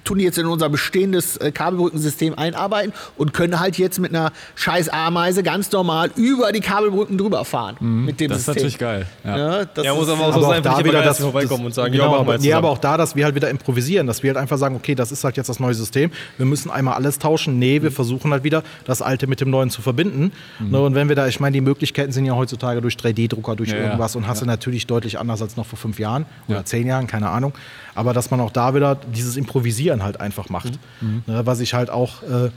[0.04, 4.32] tun die jetzt in unser bestehendes äh, Kabelbrückensystem einarbeiten und können halt jetzt mit einer
[4.56, 7.76] scheiß Ameise ganz normal über die Kabelbrücken drüber fahren.
[7.80, 8.54] Mit dem Das ist System.
[8.62, 9.06] natürlich geil.
[9.24, 9.38] Ja.
[9.38, 11.92] Ja, das Ja, muss ist- aber auch so sein, da wieder das vorbeikommen und sagen,
[11.92, 14.38] genau, ja, aber, nee, aber auch da, dass wir halt wieder improvisieren, dass wir halt
[14.38, 16.10] einfach sagen, okay, das ist halt jetzt das neue System.
[16.36, 17.58] Wir müssen einmal alles tauschen.
[17.58, 17.84] Nee, Mhm.
[17.84, 20.32] wir versuchen halt wieder das Alte mit dem Neuen zu verbinden.
[20.58, 23.70] Ne, und wenn wir da, ich meine, die Möglichkeiten sind ja heutzutage durch 3D-Drucker, durch
[23.70, 23.82] Ja, ja.
[23.84, 26.64] irgendwas und hast du natürlich deutlich anders als noch vor fünf Jahren oder Ja.
[26.64, 27.52] zehn Jahren, keine Ahnung.
[27.94, 30.78] Aber dass man auch da wieder dieses Improvisieren halt einfach macht.
[31.00, 31.22] Mhm.
[31.26, 32.50] Ne, was ich halt auch äh,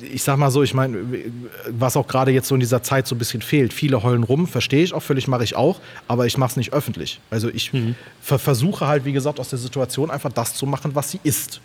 [0.00, 0.98] ich sag mal so, ich meine,
[1.68, 3.72] was auch gerade jetzt so in dieser Zeit so ein bisschen fehlt.
[3.72, 6.72] Viele heulen rum, verstehe ich auch völlig, mache ich auch, aber ich mache es nicht
[6.72, 7.20] öffentlich.
[7.30, 7.94] Also ich Mhm.
[8.20, 11.60] ver versuche halt, wie gesagt, aus der Situation einfach das zu machen, was sie ist.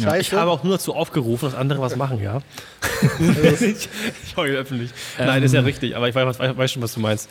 [0.00, 0.20] Scheiße.
[0.20, 2.40] Ich habe auch nur dazu aufgerufen, dass andere was machen, ja.
[3.60, 3.88] ich,
[4.24, 4.90] ich heule öffentlich.
[5.18, 7.28] Nein, ist ja richtig, aber ich weiß, weiß, weiß schon, was du meinst.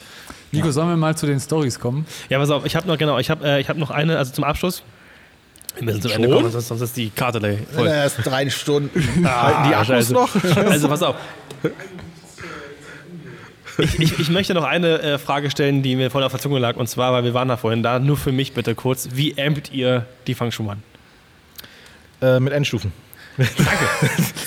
[0.52, 2.06] Nico, sollen wir mal zu den Stories kommen?
[2.30, 4.32] Ja, pass auf, ich habe noch, genau, ich habe äh, ich hab noch eine, also
[4.34, 4.84] zum Abschluss.
[5.76, 7.60] Wir müssen zum Ende kommen, sonst, sonst ist die Karte leer.
[7.74, 7.88] Voll.
[7.88, 9.08] erst drei Stunden.
[9.26, 10.14] Ah, die Akkus scheiße.
[10.14, 10.30] noch?
[10.66, 11.16] Also pass auf.
[13.78, 16.60] Ich, ich, ich möchte noch eine äh, Frage stellen, die mir vorhin auf der Zunge
[16.60, 16.76] lag.
[16.76, 19.10] Und zwar, weil wir waren da vorhin da, nur für mich bitte kurz.
[19.14, 20.84] Wie ampt ihr die Fang Schumann?
[22.22, 22.92] Äh, mit Endstufen.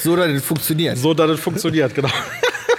[0.03, 0.99] So, dass das funktioniert.
[0.99, 2.11] So, dass es funktioniert, genau.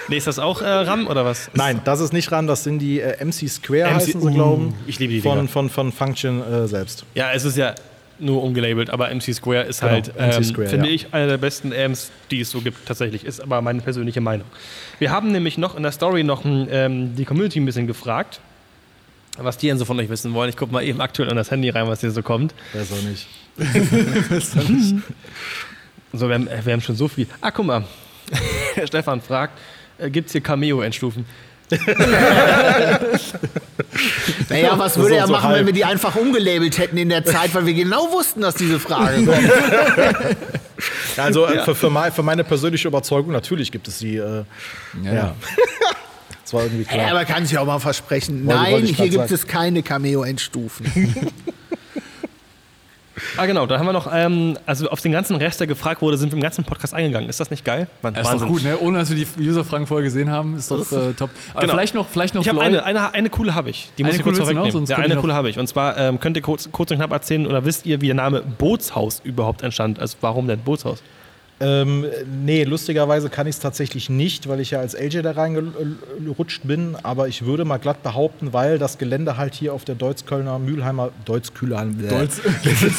[0.08, 1.50] Nee, ist das auch äh, RAM oder was?
[1.54, 4.32] Nein, das ist nicht ran, das sind die äh, MC Square, MC heißen sie, uh,
[4.32, 4.74] glauben.
[4.86, 7.04] ich liebe die von, von, von Function äh, selbst.
[7.14, 7.74] Ja, es ist ja
[8.18, 10.94] nur umgelabelt, aber MC Square ist Genau, halt, ähm, Square, finde ja.
[10.94, 13.24] ich, einer der besten Amps, die es so gibt, tatsächlich.
[13.24, 14.46] Ist aber meine persönliche Meinung.
[14.98, 18.40] Wir haben nämlich noch in der Story noch ein, ähm, die Community ein bisschen gefragt,
[19.36, 20.48] was die denn so von euch wissen wollen.
[20.48, 22.54] Ich gucke mal eben aktuell an das Handy rein, was hier so kommt.
[22.72, 23.26] Besser nicht.
[26.12, 27.26] So, wir haben, äh, wir haben schon so viel.
[27.40, 27.84] Ah, guck mal.
[28.74, 29.58] Herr Stefan fragt,
[29.98, 31.24] äh, gibt es hier Cameo-Endstufen?
[34.50, 35.58] Naja, was Das würde er so machen, halb.
[35.60, 38.78] wenn wir die einfach umgelabelt hätten in der Zeit, weil wir genau wussten, dass diese
[38.80, 39.50] Frage kommt.
[41.16, 44.16] Also äh, für, für, mein, für meine persönliche Überzeugung, natürlich gibt es die.
[44.16, 44.44] Äh,
[45.04, 45.34] ja.
[46.42, 47.10] Das war irgendwie Ja, klar.
[47.12, 48.44] aber kann sich auch mal versprechen.
[48.44, 49.34] Wollte- Nein, wollte ich hier gibt sagen.
[49.34, 51.14] es keine Cameo-Endstufen.
[53.36, 56.16] Ah, genau, da haben wir noch, ähm, also auf den ganzen Rest, der gefragt wurde,
[56.18, 57.28] sind wir im ganzen Podcast eingegangen.
[57.28, 57.86] Ist das nicht geil?
[58.02, 58.78] Mann, Das ist doch gut, ne?
[58.80, 61.30] Ohne dass wir die User-Fragen vorher gesehen haben, ist doch äh, top.
[61.52, 61.72] Aber Genau.
[61.74, 63.90] vielleicht noch, vielleicht noch Ich habe eine, eine, eine coole habe ich.
[63.98, 64.72] Die muss Eine ich kurz vorwegnehmen.
[64.72, 65.58] Sonst Ja, eine coole habe ich.
[65.58, 68.16] Und zwar ähm, könnt ihr kurz, kurz und knapp erzählen oder wisst ihr, wie der
[68.16, 70.00] Name Bootshaus überhaupt entstand?
[70.00, 71.02] Also warum denn Bootshaus?
[71.60, 72.04] Ähm,
[72.44, 76.96] nee, lustigerweise kann ich es tatsächlich nicht, weil ich ja als LJ da reingerutscht bin.
[77.02, 81.10] Aber ich würde mal glatt behaupten, weil das Gelände halt hier auf der Deutz-Kölner Mühlheimer,
[81.24, 82.40] Deutz-Kühler, Deutz-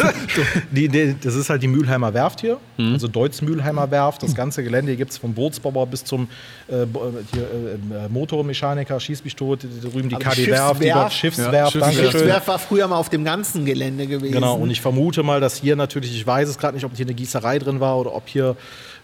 [0.72, 2.94] die, die, das ist halt die Mühlheimer Werft hier, Mhm.
[2.94, 4.24] also Deutz-Mühlheimer Werft.
[4.24, 6.28] Das ganze Gelände hier gibt es vom Bootsbauer bis zum
[6.68, 10.86] äh, Bo- hier, äh, Motormechaniker, Schieß mich tot, da drüben die Aber KD Werft, die
[10.88, 11.14] Schiffswerft?
[11.14, 11.92] Schiffswerft, Ja.
[11.92, 14.34] Schiffswerft war früher mal auf dem ganzen Gelände gewesen.
[14.34, 17.06] Genau, und ich vermute mal, dass hier natürlich, ich weiß es gerade nicht, ob hier
[17.06, 18.55] eine Gießerei drin war oder ob hier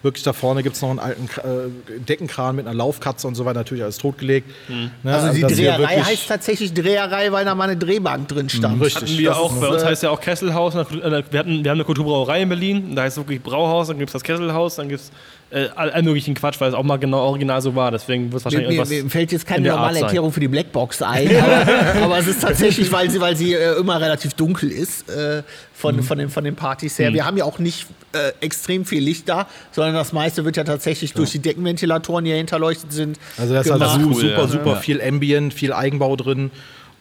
[0.03, 3.45] wirklich da vorne gibt es noch einen alten äh, Deckenkran mit einer Laufkatze und so
[3.45, 4.49] weiter, natürlich alles totgelegt.
[4.67, 8.49] Ne, also die dass hier Dreherei heißt tatsächlich Dreherei, weil da mal eine Drehbank drin
[8.49, 8.81] stand.
[8.81, 9.03] Richtig.
[9.03, 10.75] Hatten wir das auch, bei uns heißt ja auch Kesselhaus.
[10.75, 10.85] äh,
[11.31, 14.09] Wir, hatten, wir haben eine Kulturbrauerei in Berlin, da heißt es wirklich Brauhaus, dann gibt
[14.09, 15.11] es das Kesselhaus, dann gibt es
[15.51, 17.91] äh, all, möglichen Quatsch, weil es auch mal genau original so war.
[17.91, 19.03] Deswegen wird wahrscheinlich mir, irgendwas.
[19.03, 19.99] mir fällt jetzt in keine normale.
[19.99, 23.77] Erklärung für die Blackbox ein, aber, aber es ist tatsächlich, weil sie, weil sie äh,
[23.79, 25.43] immer relativ dunkel ist äh,
[25.73, 26.03] von, Mhm.
[26.03, 27.11] von, den, von den Partys her.
[27.13, 30.63] Wir haben ja auch nicht äh, extrem viel Licht da, sondern das meiste wird ja
[30.63, 33.19] tatsächlich durch die Deckenventilatoren, die ja hinterleuchtet sind.
[33.37, 34.47] Also da ist halt su- Cool, super, ja.
[34.47, 36.51] super viel Ambient, viel Eigenbau drin.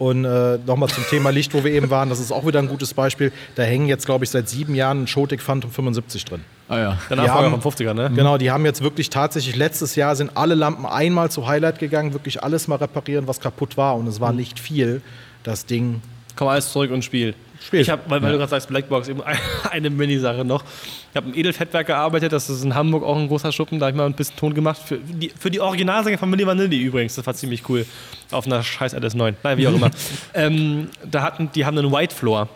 [0.01, 2.68] Und äh, nochmal zum Thema Licht, wo wir eben waren, das ist auch wieder ein
[2.68, 3.32] gutes Beispiel.
[3.55, 6.40] Da hängen jetzt, glaube ich, seit sieben Jahren ein Shotik Phantom 75 drin.
[6.68, 6.98] Ah ja.
[7.11, 8.11] Der Die Nachfolger haben- vom 50er, ne?
[8.16, 12.14] Genau, die haben jetzt wirklich tatsächlich, letztes Jahr sind alle Lampen einmal zu Highlight gegangen,
[12.14, 13.94] wirklich alles mal reparieren, was kaputt war.
[13.96, 15.03] Und es war nicht viel.
[15.42, 16.01] Das Ding
[16.34, 17.34] Komm alles zurück und spiel.
[17.62, 17.80] Spiel.
[17.80, 19.36] Ich habe, weil, weil du gerade sagst, Blackbox, eben ein-
[19.70, 20.64] eine Mini-Sache noch.
[21.11, 23.92] Ich habe im Edelfettwerk gearbeitet, das ist in Hamburg auch ein großer Schuppen, da habe
[23.92, 24.80] ich mal ein bisschen Ton gemacht.
[24.84, 27.84] Für die, für die Originalsänger von Milli Vanilli übrigens, das war ziemlich cool.
[28.30, 29.90] Auf einer scheiß LS9, nein, wie auch immer.
[30.34, 32.48] ähm, da hatten, die haben einen White Floor.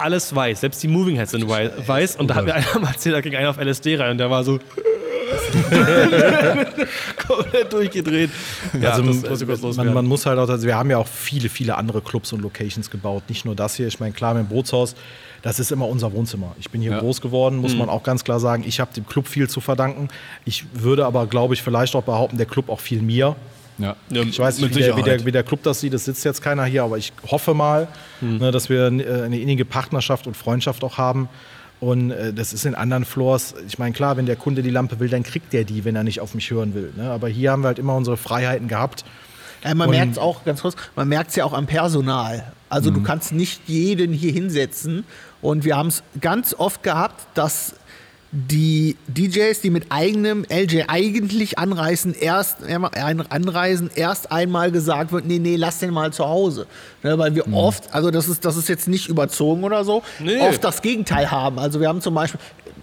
[0.00, 2.14] Alles weiß, selbst die Moving Heads sind wei- weiß.
[2.16, 4.30] Und da hat mir einer mal erzählt, da ging einer auf LSD rein und der
[4.30, 4.60] war so
[7.26, 8.30] komplett durchgedreht.
[8.80, 10.98] Ja, also das muss ich kurz man, man muss halt auch, also wir haben ja
[10.98, 13.24] auch viele, viele andere Clubs und Locations gebaut.
[13.28, 13.86] Nicht nur das hier.
[13.86, 14.94] Ich meine, klar, mein Bootshaus,
[15.42, 16.54] das ist immer unser Wohnzimmer.
[16.58, 17.00] Ich bin hier Ja.
[17.00, 17.78] groß geworden, muss Mhm.
[17.78, 18.64] man auch ganz klar sagen.
[18.66, 20.08] Ich habe dem Club viel zu verdanken.
[20.44, 23.36] Ich würde aber, glaube ich, vielleicht auch behaupten, der Club auch viel mir.
[23.78, 23.94] ja.
[24.10, 26.42] Ich weiß nicht, wie der, wie, der, wie der Club das sieht, es sitzt jetzt
[26.42, 27.86] keiner hier, aber ich hoffe mal,
[28.20, 28.38] Hm.
[28.38, 31.28] ne, dass wir äh, eine innige Partnerschaft und Freundschaft auch haben.
[31.80, 34.98] Und äh, das ist in anderen Floors, ich meine, klar, wenn der Kunde die Lampe
[34.98, 36.92] will, dann kriegt der die, wenn er nicht auf mich hören will.
[36.96, 37.10] Ne?
[37.10, 39.04] Aber hier haben wir halt immer unsere Freiheiten gehabt.
[39.64, 42.52] Ja, man merkt es auch ganz kurz, man merkt es ja auch am Personal.
[42.68, 42.94] Also Mhm.
[42.94, 45.04] du kannst nicht jeden hier hinsetzen.
[45.40, 47.74] Und wir haben es ganz oft gehabt, dass
[48.30, 52.74] die DJs, die mit eigenem LJ eigentlich anreisen, erst äh,
[53.30, 56.66] anreisen, erst einmal gesagt wird, nee, nee, lass den mal zu Hause.
[57.02, 57.34] Ne, weil Mhm.
[57.36, 60.40] wir oft, also das ist, das ist jetzt nicht überzogen oder so, Nee.
[60.40, 61.58] oft das Gegenteil haben.
[61.58, 62.38] Also wir haben zum Beispiel,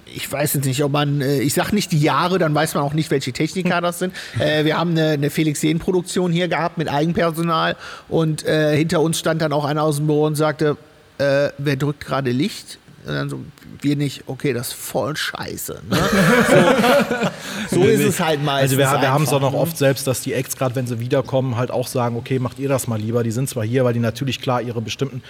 [0.08, 2.84] ich weiß jetzt nicht, ob man, äh, ich sag nicht die Jahre, dann weiß man
[2.84, 4.14] auch nicht, welche Techniker das sind.
[4.40, 7.76] Äh, wir haben eine, eine Felix Sehn-Produktion hier gehabt mit Eigenpersonal
[8.10, 10.78] und äh, hinter uns stand dann auch einer aus dem Büro und sagte,
[11.20, 12.80] äh, wer drückt gerade Licht?
[13.06, 13.40] Und dann so,
[13.82, 15.82] wir nicht, okay, das ist voll scheiße.
[15.90, 15.98] Ne?
[17.70, 18.72] So, so ist es halt meistens.
[18.72, 19.58] Also wir, wir haben es auch noch ne?
[19.58, 22.70] oft selbst, dass die Acts, gerade wenn sie wiederkommen, halt auch sagen, okay, macht ihr
[22.70, 23.24] das mal lieber.
[23.24, 25.22] Die sind zwar hier, weil die natürlich klar ihre bestimmten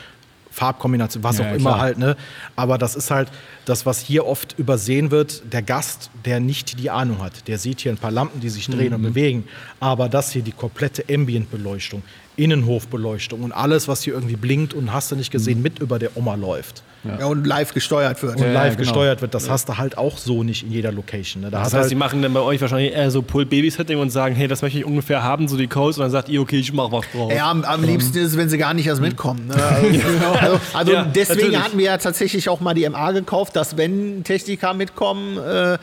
[0.51, 1.79] Farbkombinationen, was Ja, auch immer klar.
[1.79, 2.15] halt, ne?
[2.55, 3.29] Aber das ist halt
[3.65, 5.43] das, was hier oft übersehen wird.
[5.51, 8.67] Der Gast, der nicht die Ahnung hat, der sieht hier ein paar Lampen, die sich
[8.67, 9.05] drehen und Mhm.
[9.05, 9.47] bewegen.
[9.79, 12.03] Aber das hier, die komplette Ambient-Beleuchtung,
[12.37, 16.15] Innenhofbeleuchtung und alles, was hier irgendwie blinkt und hast du nicht gesehen, mit über der
[16.17, 18.35] Oma läuft Ja, und live gesteuert wird.
[18.37, 18.79] und Ja, live genau.
[18.89, 21.43] gesteuert wird, das hast du halt auch so nicht in jeder Location.
[21.43, 21.49] Ne?
[21.51, 24.35] Da Das heißt, halt die machen dann bei euch wahrscheinlich eher so Pull-Babysitting und sagen,
[24.35, 26.73] hey, das möchte ich ungefähr haben, so die Codes, und dann sagt ihr, okay, ich
[26.73, 27.31] mach was draus.
[27.33, 29.47] Ja, am, am liebsten ist es, wenn sie gar nicht erst mitkommen.
[29.47, 29.55] Ne?
[29.55, 29.99] Also,
[30.39, 31.59] also, also Ja, deswegen natürlich.
[31.63, 35.77] hatten wir ja tatsächlich auch mal die MA gekauft, dass wenn Techniker mitkommen, äh,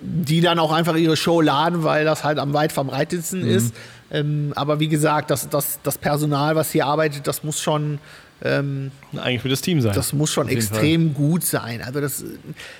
[0.00, 3.48] die dann auch einfach ihre Show laden, weil das halt am weit verbreitetsten Mhm.
[3.48, 3.74] ist.
[4.14, 7.98] Ähm, aber wie gesagt, das, das, das Personal, was hier arbeitet, das muss schon,
[8.44, 9.92] ähm, Eigentlich für das Team sein.
[9.92, 11.82] das muss schon extrem gut sein.
[11.82, 12.24] Also das,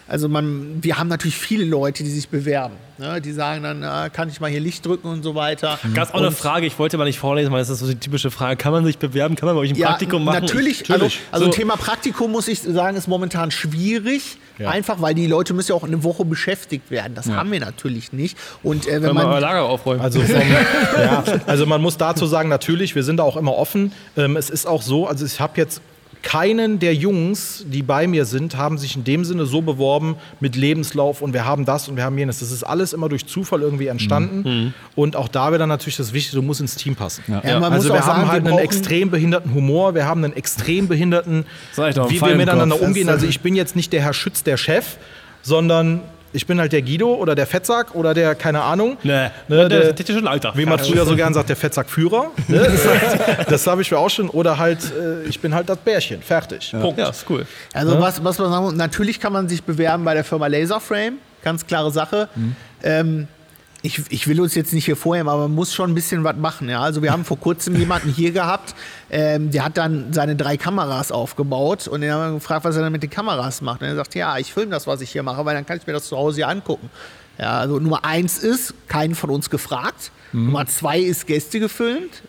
[0.07, 2.76] also man, wir haben natürlich viele Leute, die sich bewerben.
[2.99, 3.20] Ne?
[3.20, 5.78] Die sagen dann, ah, kann ich mal hier Licht drücken und so weiter.
[5.95, 8.30] Ganz auch eine Frage, ich wollte mal nicht vorlesen, weil das ist so die typische
[8.30, 8.57] Frage.
[8.57, 9.34] Kann man sich bewerben?
[9.34, 10.40] Kann man bei euch ein Praktikum machen?
[10.42, 14.38] Natürlich, Ich- also, also So, Thema Praktikum muss ich sagen, ist momentan schwierig.
[14.59, 14.70] Ja.
[14.70, 17.16] Einfach, weil die Leute müssen ja auch eine Woche beschäftigt werden.
[17.16, 18.38] Das haben wir natürlich nicht.
[18.62, 19.40] Und äh, wenn Wenn man man.
[19.40, 20.01] Lager aufräumen.
[20.01, 20.40] Also, vom,
[20.97, 23.92] ja, also man muss dazu sagen, natürlich, wir sind da auch immer offen.
[24.16, 25.80] Ähm, es ist auch so, also ich habe jetzt
[26.24, 30.56] keinen der Jungs, die bei mir sind, haben sich in dem Sinne so beworben mit
[30.56, 32.40] Lebenslauf und wir haben das und wir haben jenes.
[32.40, 34.74] Das ist alles immer durch Zufall irgendwie entstanden.
[34.96, 37.22] Und auch da wäre dann natürlich das Wichtige, du musst ins Team passen.
[37.28, 37.42] Ja.
[37.44, 40.24] Ja, also muss wir auch haben sagen, halt wir einen extrem behinderten Humor, wir haben
[40.24, 41.44] einen extrem behinderten,
[41.76, 42.86] wie Fall wir miteinander Kopf.
[42.86, 43.08] umgehen.
[43.08, 44.96] Also ich bin jetzt nicht der Herr Schütz, der Chef,
[45.42, 46.00] sondern
[46.35, 48.99] ich bin halt der Guido oder der Fettsack oder der, keine Ahnung.
[49.03, 50.53] nee, Ne, der, der- der, der schon Alter.
[50.57, 52.30] Wie man früher so gern sagt, der Fettsackführer.
[52.49, 52.66] Ne?
[53.49, 54.28] Das, habe ich mir auch schon.
[54.28, 56.20] Oder halt, äh, ich bin halt das Bärchen.
[56.22, 56.72] Fertig.
[56.78, 56.99] Punkt.
[56.99, 57.47] ja, ist cool.
[57.72, 61.14] Also was, was man sagen muss, natürlich kann man sich bewerben bei der Firma Laserframe,
[61.43, 62.28] ganz klare Sache.
[62.82, 63.28] Ähm,
[63.85, 66.37] ich, ich will uns jetzt nicht hier vorheben, aber man muss schon ein bisschen was
[66.37, 66.70] machen.
[66.70, 66.80] Ja?
[66.80, 68.74] Also wir haben vor kurzem jemanden hier gehabt,
[69.11, 72.82] ähm, der hat dann seine drei Kameras aufgebaut und den haben wir gefragt, was er
[72.82, 73.82] dann mit den Kameras macht.
[73.82, 75.87] Und er sagt, ja, ich filme das, was ich hier mache, weil dann kann ich
[75.87, 76.89] mir das zu Hause hier angucken.
[77.39, 80.12] Ja, also Nummer eins ist, keinen von uns gefragt.
[80.32, 82.22] Nummer zwei ist Gäste gefilmt.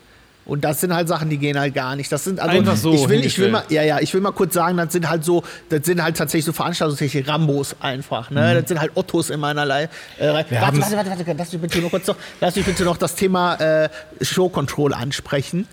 [0.45, 2.11] Und das sind halt Sachen, die gehen halt gar nicht.
[2.11, 4.31] Das sind also Einfach so ich will, ich will mal, ja, ja, ich will mal
[4.31, 8.53] kurz sagen, das sind halt so, das sind halt tatsächlich so Veranstaltungstechnik Rambos einfach, ne?
[8.61, 9.89] Das sind halt Ottos in meiner Reihe.
[10.19, 12.97] Äh, warte, warte, warte, warte, lass mich bitte noch kurz noch, lass mich bitte noch
[12.97, 13.89] das Thema äh,
[14.21, 15.67] Show Control ansprechen.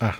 [0.00, 0.16] Ach,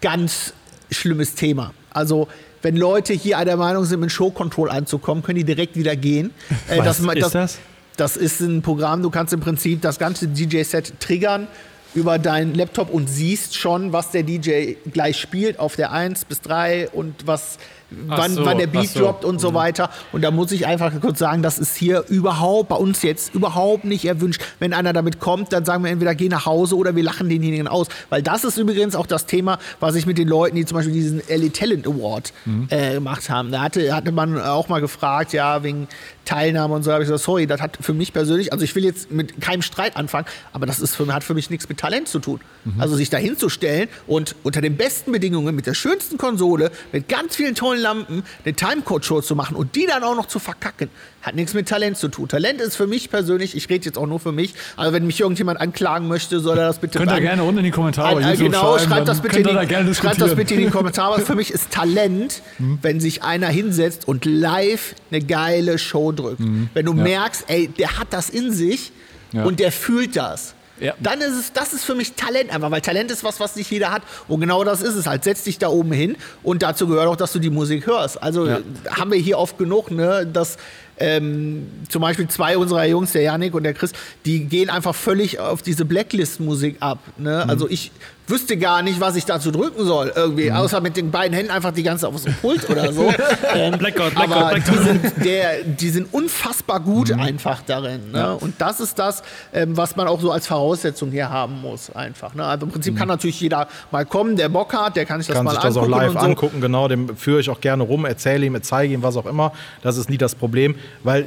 [0.00, 0.54] Ganz
[0.90, 1.74] schlimmes Thema.
[1.92, 2.28] Also
[2.62, 6.32] wenn Leute hier der Meinung sind, mit Show Control anzukommen, können die direkt wieder gehen.
[6.68, 7.58] Äh, Was ist das?
[7.96, 11.48] Das ist ein Programm, du kannst im Prinzip das ganze DJ-Set triggern
[11.94, 16.40] über deinen Laptop und siehst schon, was der DJ gleich spielt auf der 1 bis
[16.40, 17.58] 3 und was
[17.90, 19.00] wann, so, wann der Beat so.
[19.00, 19.90] droppt und so weiter.
[20.12, 23.84] Und da muss ich einfach kurz sagen, das ist hier überhaupt, bei uns jetzt überhaupt
[23.84, 24.42] nicht erwünscht.
[24.58, 27.68] Wenn einer damit kommt, dann sagen wir entweder geh nach Hause oder wir lachen denjenigen
[27.68, 27.88] aus.
[28.08, 30.94] Weil das ist übrigens auch das Thema, was ich mit den Leuten, die zum Beispiel
[30.94, 32.32] diesen Ellie Talent Award
[32.68, 33.50] äh, gemacht haben.
[33.50, 35.88] Da hatte, hatte man auch mal gefragt, ja, wegen
[36.24, 38.84] Teilnahme und so, habe ich gesagt, sorry, das hat für mich persönlich, also ich will
[38.84, 42.06] jetzt mit keinem Streit anfangen, aber das ist für, hat für mich nichts mit Talent
[42.06, 42.40] zu tun.
[42.78, 47.34] Also sich da hinzustellen und unter den besten Bedingungen, mit der schönsten Konsole, mit ganz
[47.36, 50.88] vielen tollen Lampen, eine Timecode-Show zu machen und die dann auch noch zu verkacken,
[51.22, 52.28] hat nichts mit Talent zu tun.
[52.28, 55.20] Talent ist für mich persönlich, ich rede jetzt auch nur für mich, also wenn mich
[55.20, 58.22] irgendjemand anklagen möchte, soll er das bitte Könnt ihr gerne unten in die Kommentare an,
[58.22, 61.20] YouTube genau, schreiben, schreibt das, bitte in die, da schreibt das bitte in die Kommentare.
[61.20, 66.40] Für mich ist Talent, wenn sich einer hinsetzt und live eine geile Show drückt.
[66.74, 67.02] Wenn du Ja.
[67.02, 68.92] merkst, ey, der hat das in sich
[69.32, 69.44] Ja.
[69.44, 70.54] und der fühlt das.
[70.80, 70.94] Ja.
[70.98, 73.70] Dann ist es, das ist für mich Talent einfach, weil Talent ist was, was nicht
[73.70, 74.02] jeder hat.
[74.28, 75.24] Und genau das ist es halt.
[75.24, 78.22] Setz dich da oben hin und dazu gehört auch, dass du die Musik hörst.
[78.22, 78.60] Also Ja.
[78.90, 80.56] haben wir hier oft genug, ne, dass
[80.98, 83.92] ähm, zum Beispiel zwei unserer Jungs, der Janik und der Chris,
[84.26, 86.98] die gehen einfach völlig auf diese Blacklist-Musik ab.
[87.16, 87.42] Ne?
[87.44, 87.50] Mhm.
[87.50, 87.90] Also ich
[88.30, 91.72] wüsste gar nicht, was ich dazu drücken soll, irgendwie, außer mit den beiden Händen einfach
[91.72, 93.12] die ganze auf dem Pult oder so.
[93.54, 94.74] ähm, Blackout, Blackout, aber Blackout.
[94.74, 97.20] Die, sind der, die sind unfassbar gut Mhm.
[97.20, 98.10] einfach darin.
[98.12, 98.36] Ne?
[98.36, 99.22] Und das ist das,
[99.52, 102.34] ähm, was man auch so als Voraussetzung hier haben muss, einfach.
[102.34, 102.44] Ne?
[102.44, 102.72] Also im Mhm.
[102.72, 105.52] Prinzip kann natürlich jeder mal kommen, der Bock hat, der kann sich das kann mal
[105.52, 106.26] sich das auch angucken live und so.
[106.26, 109.52] angucken, genau, dem führe ich auch gerne rum, erzähle ihm, zeige ihm, was auch immer.
[109.82, 111.26] Das ist nie das Problem, weil äh,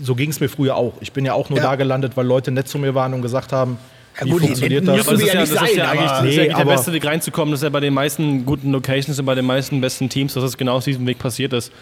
[0.00, 0.92] so ging es mir früher auch.
[1.00, 1.64] Ich bin ja auch nur Ja.
[1.64, 3.78] da gelandet, weil Leute nett zu mir waren und gesagt haben, Ja,
[4.22, 5.06] wie gut, funktioniert das?
[5.06, 6.56] das ist ja ja, nicht das ist sein, ja eigentlich, das ist Nee, ja eigentlich
[6.56, 7.50] der beste Weg reinzukommen.
[7.52, 10.44] Das ist ja bei den meisten guten Locations und bei den meisten besten Teams, dass
[10.44, 11.72] es genau aus diesem Weg passiert ist.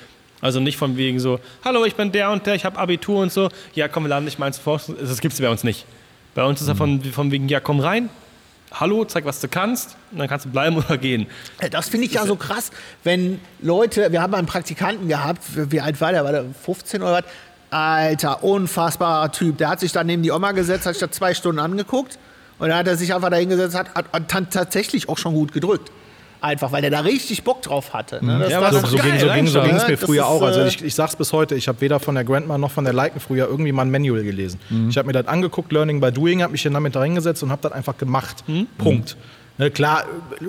[0.40, 3.32] Also nicht von wegen so, hallo, ich bin der und der, ich habe Abitur und
[3.32, 3.48] so.
[3.74, 4.80] Ja, komm, wir laden dich mal ins Vor.
[5.00, 5.86] Das gibt es bei uns nicht.
[6.34, 8.10] Bei uns ist ja von, von wegen, ja, komm rein,
[8.72, 11.26] hallo, zeig, was du kannst, und dann kannst du bleiben oder gehen.
[11.62, 12.70] Ja, Das finde ich ja so krass,
[13.04, 16.24] wenn Leute, wir haben einen Praktikanten gehabt, wie alt war der?
[16.24, 17.24] War der 15 oder was?
[17.76, 19.58] Alter, unfassbarer Typ.
[19.58, 22.18] Der hat sich dann neben die Oma gesetzt, hat sich da zwei Stunden angeguckt
[22.58, 25.34] und dann hat er sich einfach da hingesetzt, hat, hat, hat dann tatsächlich auch schon
[25.34, 25.92] gut gedrückt.
[26.40, 28.24] Einfach, weil der da richtig Bock drauf hatte.
[28.24, 28.38] Ne?
[28.38, 29.88] Das Ja, So, so ging so ging, so es ne?
[29.88, 30.42] mir früher ist, auch.
[30.42, 32.84] Also äh, ich, ich sag's bis heute, ich habe weder von der Grandma noch von
[32.84, 34.58] der Liken früher irgendwie mal ein Manual gelesen.
[34.70, 34.88] Mhm.
[34.88, 37.50] Ich habe mir das angeguckt, Learning by Doing, habe mich hier damit da hingesetzt und
[37.50, 38.44] habe das einfach gemacht.
[38.46, 38.68] Mhm.
[38.78, 39.16] Punkt.
[39.58, 40.04] Ne, klar,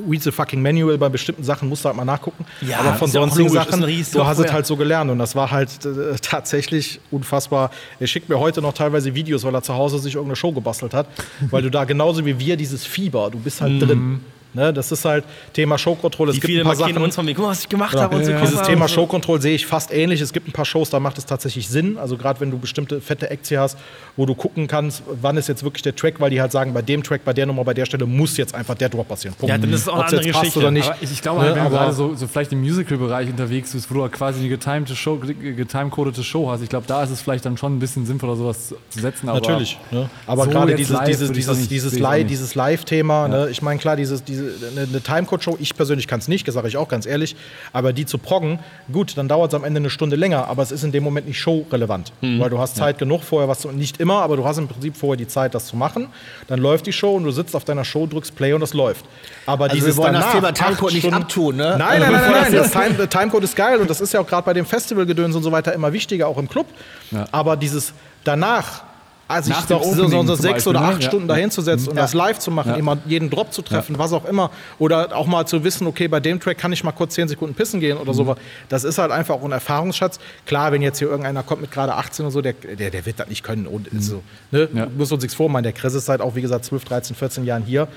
[0.09, 2.45] read the fucking manual, bei bestimmten Sachen musst du halt mal nachgucken.
[2.61, 5.09] Ja, aber von sonstigen Sachen, du hast es halt so gelernt.
[5.09, 7.71] Und das war halt äh, tatsächlich unfassbar.
[7.99, 10.93] Er schickt mir heute noch teilweise Videos, weil er zu Hause sich irgendeine Show gebastelt
[10.93, 11.07] hat.
[11.49, 14.21] weil du da genauso wie wir dieses Fieber, du bist halt drin.
[14.57, 16.31] Ne, das ist halt Thema Showkontrolle.
[16.31, 17.93] Es Die gibt viele ein paar Sachen, uns von wegen, guck mal, was ich gemacht
[17.93, 18.01] ja.
[18.01, 18.31] habe und so.
[18.31, 18.95] guck Dieses Thema und so.
[18.95, 20.19] Show Control sehe ich fast ähnlich.
[20.19, 21.97] Es gibt ein paar Shows, da macht es tatsächlich Sinn.
[21.97, 23.77] Also gerade wenn du bestimmte fette Acts hier hast,
[24.15, 26.81] wo du gucken kannst, wann ist jetzt wirklich der Track, weil die halt sagen, bei
[26.81, 29.35] dem Track, bei der Nummer, bei der Stelle muss jetzt einfach der Drop passieren.
[29.35, 29.49] Punkt.
[29.49, 30.59] Ja, dann ist es auch eine Ob's andere Geschichte.
[30.59, 30.89] oder nicht.
[30.89, 33.73] Aber ich, ich glaube, Ne, halt, wenn du gerade so, so vielleicht im Musical-Bereich unterwegs
[33.73, 37.11] bist, wo du halt quasi eine getimte Show, getimecodete Show hast, ich glaube, da ist
[37.11, 39.29] es vielleicht dann schon ein bisschen sinnvoller, sowas zu setzen.
[39.29, 39.77] Aber Natürlich.
[39.91, 40.09] Ne?
[40.25, 43.49] Aber so gerade dieses, live dieses, dieses, dieses, dieses Live-Thema, ne?
[43.49, 46.67] ich meine, klar, dieses, diese, eine, eine Timecode-Show, ich persönlich kann es nicht, das sage
[46.67, 47.35] ich auch ganz ehrlich,
[47.73, 48.59] aber die zu proggen,
[48.91, 51.27] gut, dann dauert es am Ende eine Stunde länger, aber es ist in dem Moment
[51.27, 52.39] nicht showrelevant, Mhm.
[52.39, 54.95] weil du hast Zeit genug vorher, was zu, nicht immer, aber du hast im Prinzip
[54.97, 56.07] vorher die Zeit, das zu machen,
[56.47, 59.05] dann läuft die Show und du sitzt auf deiner Show, drückst Play und das läuft.
[59.45, 61.75] Aber Also dieses wir wollen das danach, Thema acht Timecode nicht abtun, ne?
[61.77, 64.13] Nein, Also nein, nein, bevor nein, das das Time, Timecode ist geil und das ist
[64.13, 66.67] ja auch gerade bei dem Festivalgedöns und so weiter immer wichtiger, auch im Club.
[67.11, 67.25] Ja.
[67.31, 67.93] Aber dieses
[68.23, 68.83] danach,
[69.27, 70.85] also Nach ich da dem so, so, sechs Beispiel, oder ne?
[70.87, 71.07] acht Ja.
[71.09, 72.75] Stunden dahin zu setzen und das live zu machen, Ja.
[72.77, 74.51] immer jeden Drop zu treffen, was auch immer.
[74.79, 77.53] Oder auch mal zu wissen, okay, bei dem Track kann ich mal kurz zehn Sekunden
[77.53, 78.35] pissen gehen oder so.
[78.69, 80.19] Das ist halt einfach auch ein Erfahrungsschatz.
[80.45, 83.19] Klar, wenn jetzt hier irgendeiner kommt mit gerade 18 oder so, der, der, der wird
[83.19, 83.67] das nicht können.
[83.67, 84.69] Und ist so, ne?
[84.73, 84.87] Ja.
[84.97, 85.63] Muss uns nichts vormachen.
[85.63, 87.87] Der Chris ist seit auch, wie gesagt, 12, 13, 14 Jahren hier.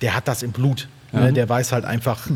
[0.00, 0.88] Der hat das im Blut.
[1.12, 1.32] Ne?
[1.32, 2.26] Der weiß halt einfach,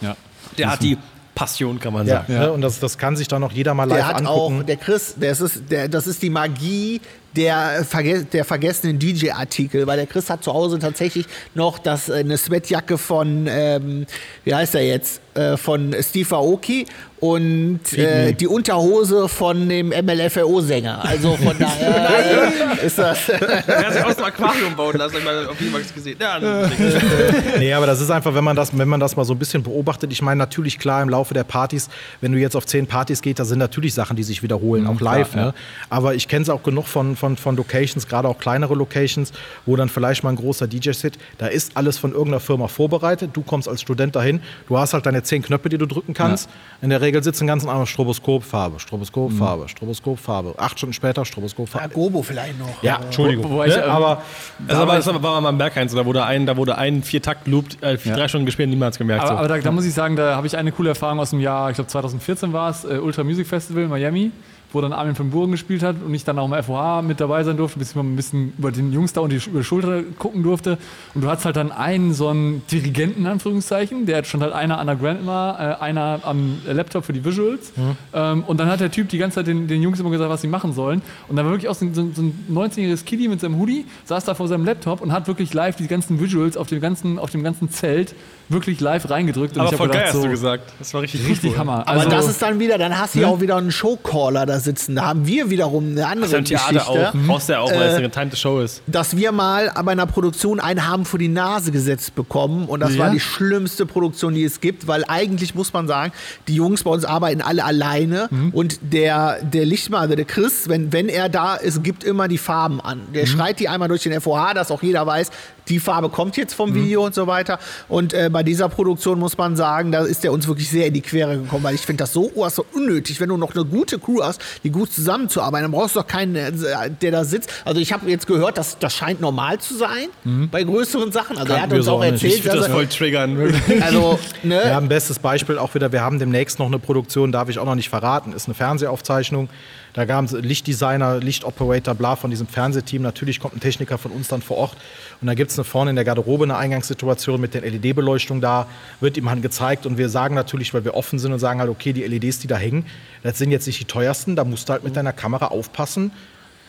[0.00, 0.16] ja.
[0.58, 0.98] Der hat die
[1.34, 2.32] Passion, kann man ja, sagen.
[2.34, 2.52] Ne?
[2.52, 4.60] und das, das kann sich dann noch jeder mal live Der hat angucken.
[4.60, 7.00] auch, der Chris, der ist, der, das ist die Magie
[7.36, 12.14] der, verge der vergessenen DJ-Artikel, weil der Chris hat zu Hause tatsächlich noch das, äh,
[12.14, 14.06] eine Sweatjacke von, ähm,
[14.44, 16.86] wie heißt er jetzt, äh, von Steve Aoki
[17.18, 21.04] und äh, die Unterhose von dem MLFRO-Sänger.
[21.04, 23.30] Also von daher äh, ist das.
[23.30, 26.18] Er hat sich aus dem Aquarium bauen lassen, hab ich mal auf Videomax gesehen.
[26.20, 26.38] Ja,
[27.58, 29.62] Nee, aber das ist einfach, wenn man das, wenn man das mal so ein bisschen
[29.62, 31.88] beobachtet, ich meine natürlich klar im Laufe der Partys,
[32.20, 35.00] wenn du jetzt auf zehn Partys geht, da sind natürlich Sachen, die sich wiederholen, auch
[35.00, 35.32] live.
[35.32, 35.54] klar, ne?
[35.88, 39.32] Aber ich kenne es auch genug von, von von, von Locations, gerade auch kleinere Locations,
[39.64, 41.18] wo dann vielleicht mal ein großer DJ sitzt.
[41.38, 43.30] Da ist alles von irgendeiner Firma vorbereitet.
[43.32, 46.50] Du kommst als Student dahin, du hast halt deine zehn Knöpfe, die du drücken kannst.
[46.82, 49.38] In der Regel sitzen ganz einfach Stroboskop, Farbe, Stroboskop, Mhm.
[49.38, 50.54] Farbe, Stroboskop, Farbe.
[50.58, 51.94] Acht Stunden später Stroboskop, Ja, Farbe.
[51.94, 52.82] Gobo vielleicht noch.
[52.82, 53.44] Ja, Entschuldigung.
[53.46, 53.84] Wo- wobei ich, ne?
[53.84, 54.22] ähm, aber
[54.68, 57.96] Das war, das war mal am Bergheinz, da wurde ein, da wurde ein Vier-Takt-Loop, äh,
[58.04, 58.16] Ja.
[58.16, 59.22] drei Stunden gespielt, niemals gemerkt.
[59.24, 59.38] Aber, so.
[59.38, 61.70] aber da, da muss ich sagen, da habe ich eine coole Erfahrung aus dem Jahr,
[61.70, 64.30] ich glaube 2014 war es, äh, Ultra Music Festival in Miami,
[64.74, 67.44] wo dann Armin von Buuren gespielt hat und ich dann auch im FOH mit dabei
[67.44, 69.64] sein durfte, bis ich mal ein bisschen über den Jungs da und die, über die
[69.64, 70.78] Schulter gucken durfte.
[71.14, 74.78] Und du hattest halt dann einen so einen Dirigenten, in Anführungszeichen, der stand halt einer
[74.78, 77.72] an der Grand immer, äh, einer am Laptop für die Visuals.
[78.12, 80.40] Ähm, und dann hat der Typ die ganze Zeit den, den Jungs immer gesagt, was
[80.40, 81.02] sie machen sollen.
[81.28, 83.86] Und dann war wirklich auch so ein, so so ein 19-jähriges Kiddie mit seinem Hoodie,
[84.04, 87.18] saß da vor seinem Laptop und hat wirklich live die ganzen Visuals auf dem ganzen,
[87.18, 88.14] auf dem ganzen Zelt
[88.48, 89.54] wirklich live reingedrückt.
[89.56, 90.72] Und aber ich hab voll geil, gedacht, hast so, du gesagt.
[90.78, 91.58] Das war richtig, Richtig cool.
[91.58, 91.80] Hammer.
[91.86, 94.60] Aber Also- das ist dann wieder, dann hast du ja auch wieder einen Showcaller da
[94.60, 94.94] sitzen.
[94.96, 97.08] Da haben wir wiederum eine Das andere Theater Geschichte.
[97.08, 97.14] auch.
[97.26, 98.82] Brauchst du ja auch, weil es eine getimte Show ist.
[98.86, 102.66] dass wir mal bei einer Produktion einen haben vor die Nase gesetzt bekommen.
[102.66, 103.04] Und das Ja?
[103.04, 106.12] war die schlimmste Produktion, die es gibt, weil eigentlich muss man sagen,
[106.48, 108.28] die Jungs bei uns arbeiten alle alleine.
[108.52, 112.38] Und der, der Lichtmann, also der Chris, wenn, wenn er da ist, gibt immer die
[112.38, 113.00] Farben an.
[113.14, 115.30] Der schreit die einmal durch den FOH, dass auch jeder weiß,
[115.68, 117.58] die Farbe kommt jetzt vom Video und so weiter.
[117.88, 120.94] Und äh, bei dieser Produktion muss man sagen, da ist der uns wirklich sehr in
[120.94, 123.64] die Quere gekommen, weil ich finde das so, oh, so unnötig, wenn du noch eine
[123.64, 126.52] gute Crew hast, die gut zusammenzuarbeiten, dann brauchst du doch keinen, äh,
[127.00, 127.50] der da sitzt.
[127.64, 130.08] Also ich habe jetzt gehört, dass das scheint normal zu sein
[130.50, 131.38] bei größeren Sachen.
[131.38, 132.12] Also er hat Kannten uns auch nicht.
[132.12, 133.38] erzählt, Ich würde das voll triggern.
[133.68, 136.78] er, also ne, Wir haben ein bestes Beispiel auch wieder, wir haben demnächst noch eine
[136.78, 139.48] Produktion, darf ich auch noch nicht verraten, ist eine Fernsehaufzeichnung.
[139.94, 143.02] Da gab es Lichtdesigner, Lichtoperator, bla von diesem Fernsehteam.
[143.02, 144.76] Natürlich kommt ein Techniker von uns dann vor Ort.
[145.20, 148.66] Und da gibt es eine vorne in der Garderobe eine Eingangssituation mit der LED-Beleuchtung da,
[149.00, 149.86] wird ihm halt gezeigt.
[149.86, 152.46] Und wir sagen natürlich, weil wir offen sind und sagen halt, okay, die LEDs, die
[152.46, 152.86] da hängen,
[153.22, 156.12] das sind jetzt nicht die teuersten, da musst du halt mit deiner Kamera aufpassen.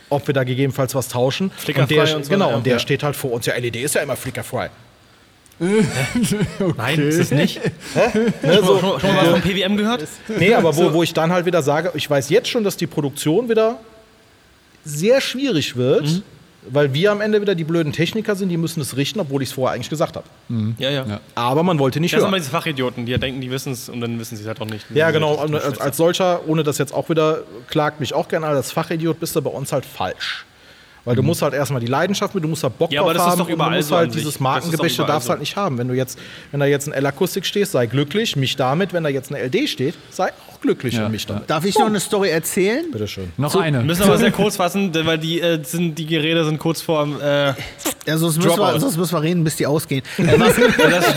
[0.10, 1.52] Ob wir da gegebenfalls was tauschen.
[1.58, 2.56] Flickerfrei und der, und so, genau, ja.
[2.58, 3.48] und der steht halt vor uns.
[3.48, 4.70] Ja, LED ist ja immer flickerfrei.
[6.78, 7.62] Nein, ist es nicht.
[8.44, 10.08] Ne, so, Schon, schon mal was vom PWM gehört?
[10.38, 12.88] Nee, aber wo, wo ich dann halt wieder sage, ich weiß jetzt schon, dass die
[12.88, 13.80] Produktion wieder
[14.84, 16.24] sehr schwierig wird,
[16.70, 19.50] weil wir am Ende wieder die blöden Techniker sind, die müssen es richten, obwohl ich
[19.50, 20.26] es vorher eigentlich gesagt habe.
[20.78, 21.06] Ja, ja.
[21.06, 21.20] Ja.
[21.36, 22.34] Aber man wollte nicht Das sind hören.
[22.34, 24.60] immer diese Fachidioten, die ja denken, die wissen es und dann wissen sie es halt
[24.62, 24.86] auch nicht.
[24.94, 25.36] Ja, genau.
[25.48, 27.40] Das ist als, als solcher, ohne das jetzt auch wieder,
[27.70, 30.46] klagt mich auch gerne, als Fachidiot bist du bei uns halt falsch.
[31.06, 33.18] Weil du musst halt erstmal die Leidenschaft mit, du musst da Bock Ja, aber drauf
[33.18, 35.30] das ist haben doch und du musst so halt dieses Das Markengebäsche darfst so.
[35.32, 35.78] halt nicht haben.
[35.78, 36.18] Wenn du jetzt,
[36.52, 38.92] wenn da jetzt ein L-Akustik stehst, sei glücklich, mich damit.
[38.92, 41.48] Wenn da jetzt eine LD steht, sei auch glücklich Ja, und mich damit.
[41.50, 42.90] darf ich noch eine Story erzählen?
[42.92, 43.32] Bitteschön.
[43.38, 43.82] Noch Wir eine.
[43.82, 47.22] müssen aber sehr kurz fassen, denn- weil die, äh, sind, die Geräte sind kurz vorm.
[47.22, 47.54] Äh,
[48.08, 50.04] Ja, sonst müssen, wir, sonst müssen wir reden, bis die ausgehen.
[50.18, 50.58] Äh, was,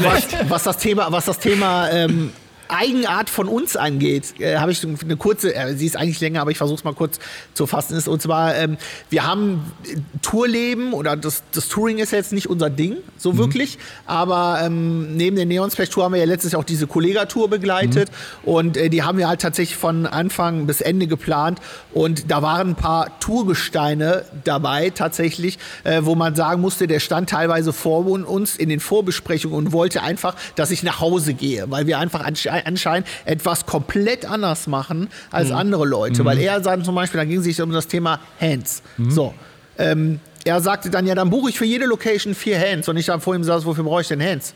[0.03, 2.31] was, was das Thema, was das Thema ähm,
[2.69, 6.51] Eigenart von uns angeht, äh, habe ich eine kurze, äh, sie ist eigentlich länger, aber
[6.51, 7.19] ich versuche es mal kurz
[7.55, 7.97] zu fassen.
[7.97, 8.77] Ist, und zwar, ähm,
[9.11, 13.79] wir haben äh, Tourleben oder das, das Touring ist jetzt nicht unser Ding, so wirklich.
[14.07, 17.49] Aber ähm, neben der Neon Splash Tour haben wir ja letztes Jahr auch diese Kollega-Tour
[17.49, 18.11] begleitet.
[18.45, 21.61] Und äh, die haben wir halt tatsächlich von Anfang bis Ende geplant.
[21.93, 27.31] Und da waren ein paar Tourgesteine dabei, tatsächlich, äh, wo man sagen musste, der stand
[27.31, 31.87] teilweise vor uns in den Vorbesprechungen und wollte einfach, dass ich nach Hause gehe, weil
[31.87, 36.25] wir einfach ansche anscheinend etwas komplett anders machen als andere Leute.
[36.25, 38.83] Weil er sagt zum Beispiel, da ging es sich um das Thema Hands.
[39.09, 39.35] So.
[39.79, 42.89] Ähm, er sagte dann, ja, dann buche ich für jede Location vier Hands.
[42.89, 44.55] Und ich habe vor ihm gesagt, wofür brauche ich denn Hands?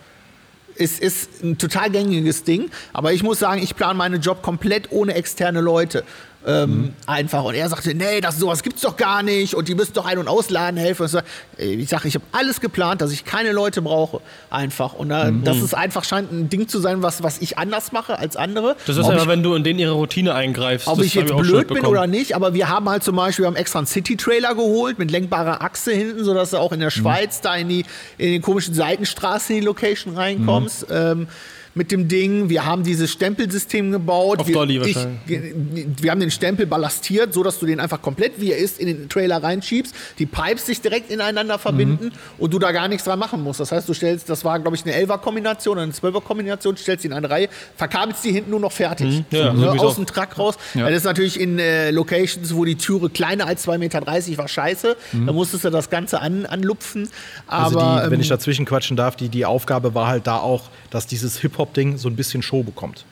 [0.76, 2.70] ist, ist ein total gängiges Ding.
[2.92, 6.04] Aber ich muss sagen, ich plane meinen Job komplett ohne externe Leute.
[6.46, 7.44] Ähm, Einfach.
[7.44, 9.54] Und er sagte, nee, das, sowas gibt's doch gar nicht.
[9.54, 11.02] Und die müssen doch ein- und ausladen helfen.
[11.02, 11.20] Und so.
[11.56, 14.20] Ich sage, ich habe alles geplant, dass ich keine Leute brauche.
[14.50, 14.94] Einfach.
[14.94, 18.18] Und da, das ist einfach, scheint ein Ding zu sein, was, was ich anders mache
[18.18, 18.76] als andere.
[18.86, 20.88] das ist Ob einfach, ich, wenn du in denen ihre Routine eingreifst.
[20.88, 23.56] ob ich jetzt blöd bin oder nicht, aber wir haben halt zum Beispiel, wir haben
[23.56, 27.54] extra einen City-Trailer geholt mit lenkbarer Achse hinten, sodass du auch in der Schweiz da
[27.54, 27.84] in die,
[28.18, 30.86] in die komischen Seitenstraßen in die Location reinkommst.
[30.90, 31.28] Ähm,
[31.74, 34.40] mit dem Ding, wir haben dieses Stempelsystem gebaut.
[34.40, 34.96] Auf wir, Dolly ich,
[35.26, 39.08] wir haben den Stempel ballastiert, sodass du den einfach komplett, wie er ist, in den
[39.08, 42.12] Trailer reinschiebst, die Pipes sich direkt ineinander verbinden Mhm.
[42.38, 43.60] und du da gar nichts dran machen musst.
[43.60, 47.14] Das heißt, du stellst, das war, glaube ich, eine 11er-Kombination, eine 12er-Kombination, stellst die in
[47.14, 49.18] eine Reihe, verkabelst die hinten nur noch fertig.
[49.18, 49.24] Mhm.
[49.30, 50.56] Ja, ne, so wie es aus dem Truck raus.
[50.74, 50.86] Ja.
[50.88, 54.06] Das ist natürlich in äh, Locations, wo die Türe kleiner als 2,30 Meter
[54.38, 54.96] war, scheiße.
[55.26, 57.08] Da musstest du das Ganze an, anlupfen.
[57.46, 60.38] Also Aber die, wenn ähm, ich dazwischen quatschen darf, die, die Aufgabe war halt da
[60.38, 63.04] auch, dass dieses Hip-Hop-Ding so ein bisschen Show bekommt.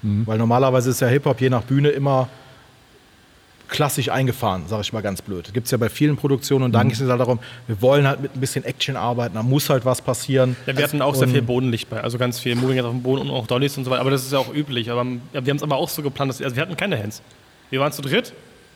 [0.00, 2.28] Weil normalerweise ist ja Hip-Hop je nach Bühne immer
[3.66, 5.52] klassisch eingefahren, sage ich mal ganz blöd.
[5.52, 8.20] Gibt es ja bei vielen Produktionen und dann geht es halt darum, wir wollen halt
[8.20, 10.56] mit ein bisschen Action arbeiten, da muss halt was passieren.
[10.66, 13.28] Ja, wir hatten auch sehr viel Bodenlicht bei, also ganz viel Moving auf dem Boden
[13.28, 14.00] und auch Dollys und so weiter.
[14.00, 14.90] Aber das ist ja auch üblich.
[14.90, 17.20] Aber wir haben es aber auch so geplant, dass also wir hatten keine Hands.
[17.70, 18.32] Wir waren zu dritt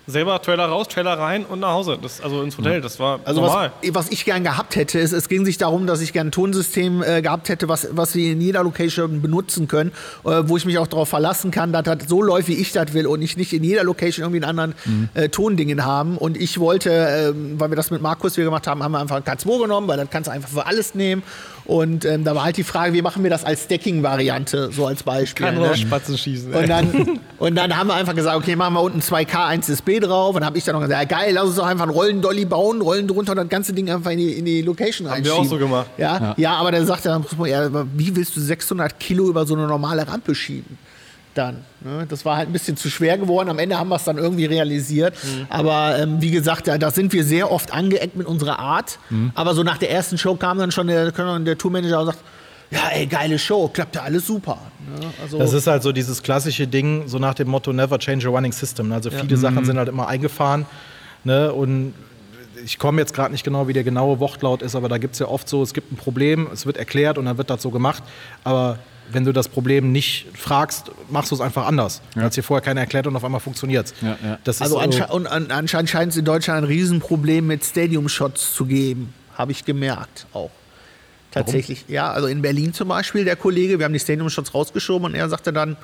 [0.06, 1.98] selber Trailer raus, Trailer rein und nach Hause.
[2.00, 2.80] Das, also ins Hotel.
[2.80, 3.72] Das war Also normal.
[3.82, 6.32] was, was ich gern gehabt hätte, ist, es ging sich darum, dass ich gern ein
[6.32, 9.92] Tonsystem äh, gehabt hätte, was, was wir in jeder Location benutzen können,
[10.24, 12.92] äh, wo ich mich auch darauf verlassen kann, dass das so läuft, wie ich das
[12.94, 16.18] will und ich nicht in jeder Location irgendwie einen anderen äh, Tondingen haben.
[16.18, 19.16] Und ich wollte, ähm, weil wir das mit Markus wir gemacht haben, haben wir einfach
[19.16, 21.22] ein K2 genommen, weil das kannst du einfach für alles nehmen.
[21.64, 25.02] Und ähm, da war halt die Frage, wie machen wir das als Stacking-Variante, so als
[25.02, 25.46] Beispiel.
[25.46, 25.76] Kann ne?
[25.76, 26.52] Spatzen schießen.
[26.52, 30.34] Und dann, und dann haben wir einfach gesagt, okay, machen wir unten 2K 1SB drauf.
[30.34, 32.44] Und dann habe ich dann noch gesagt, ja, geil, lass uns doch einfach einen Rollendolly
[32.44, 35.30] bauen, Rollen drunter und das ganze Ding einfach in die, in die Location Haben wir
[35.32, 35.46] reinschieben.
[35.46, 35.86] auch so gemacht.
[35.98, 36.54] Ja, ja.
[36.54, 39.54] aber dann sagt er, dann muss man, ja, wie willst du 600 Kilo über so
[39.54, 40.78] eine normale Rampe schieben?
[41.34, 41.64] Dann.
[41.80, 42.06] Ne?
[42.08, 43.48] Das war halt ein bisschen zu schwer geworden.
[43.48, 45.14] Am Ende haben wir es dann irgendwie realisiert.
[45.22, 45.46] Mhm.
[45.48, 48.98] Aber ähm, wie gesagt, da, da sind wir sehr oft angeeckt mit unserer Art.
[49.08, 49.32] Mhm.
[49.34, 52.18] Aber so nach der ersten Show kam dann schon der, der Tourmanager und sagt,
[52.70, 54.58] ja, ey, geile Show, klappt ja alles super.
[54.98, 55.06] Ne?
[55.22, 58.30] Also, Das ist halt so dieses klassische Ding, so nach dem Motto Never change a
[58.30, 58.88] running system.
[58.88, 58.94] ne?
[58.96, 60.66] Also viele Sachen sind halt immer eingefahren.
[61.24, 61.52] Ne?
[61.52, 61.94] Und
[62.64, 65.18] ich komme jetzt gerade nicht genau, wie der genaue Wortlaut ist, aber da gibt es
[65.18, 67.70] ja oft so, es gibt ein Problem, es wird erklärt und dann wird das so
[67.70, 68.02] gemacht.
[68.44, 68.78] Aber
[69.10, 72.00] wenn du das Problem nicht fragst, machst du es einfach anders.
[72.16, 72.22] Ja.
[72.22, 73.94] Als dir vorher keiner erklärt und auf einmal funktioniert es.
[74.00, 74.38] Ja, ja.
[74.46, 78.64] Also so- ansche und an anscheinend scheint es in Deutschland ein Riesenproblem mit Stadium-Shots zu
[78.66, 79.12] geben.
[79.34, 80.50] Habe ich gemerkt auch.
[81.30, 81.86] Tatsächlich.
[81.88, 85.28] Ja, also in Berlin zum Beispiel, der Kollege, wir haben die Stadium-Shots rausgeschoben und er
[85.30, 85.76] sagte dann,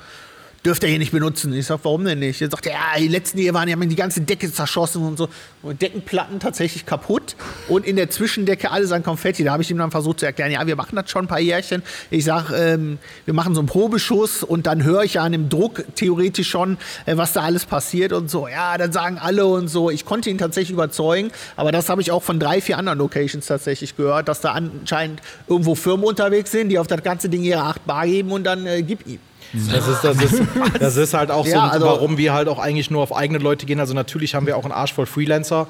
[0.65, 1.53] dürft ihr hier nicht benutzen.
[1.53, 2.41] Ich sag, warum denn nicht?
[2.41, 5.29] Er sagte, ja, die letzten, hier waren, die haben die ganze Decke zerschossen und so.
[5.61, 7.35] Und Deckenplatten tatsächlich kaputt.
[7.67, 9.43] Und in der Zwischendecke alles an Konfetti.
[9.43, 11.39] Da habe ich ihm dann versucht zu erklären, ja, wir machen das schon ein paar
[11.39, 11.83] Jährchen.
[12.09, 15.49] Ich sag, ähm, wir machen so einen Probeschuss und dann höre ich ja an dem
[15.49, 18.47] Druck theoretisch schon, äh, was da alles passiert und so.
[18.47, 19.89] Ja, dann sagen alle und so.
[19.89, 23.45] Ich konnte ihn tatsächlich überzeugen, aber das habe ich auch von drei, vier anderen Locations
[23.45, 27.61] tatsächlich gehört, dass da anscheinend irgendwo Firmen unterwegs sind, die auf das ganze Ding ihre
[27.61, 29.19] 8 Bar geben und dann äh, gib ihm.
[29.53, 30.41] Das ist, das, ist,
[30.79, 33.39] das ist halt auch so, Ja, also- warum wir halt auch eigentlich nur auf eigene
[33.39, 33.79] Leute gehen.
[33.79, 35.67] Also natürlich haben wir auch einen Arsch voll Freelancer,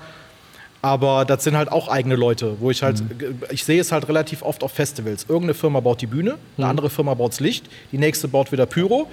[0.82, 3.04] aber das sind halt auch eigene Leute, wo ich halt,
[3.52, 5.24] ich sehe es halt relativ oft auf Festivals.
[5.28, 8.66] Irgendeine Firma baut die Bühne, eine andere Firma baut das Licht, die nächste baut wieder
[8.66, 9.08] Pyro.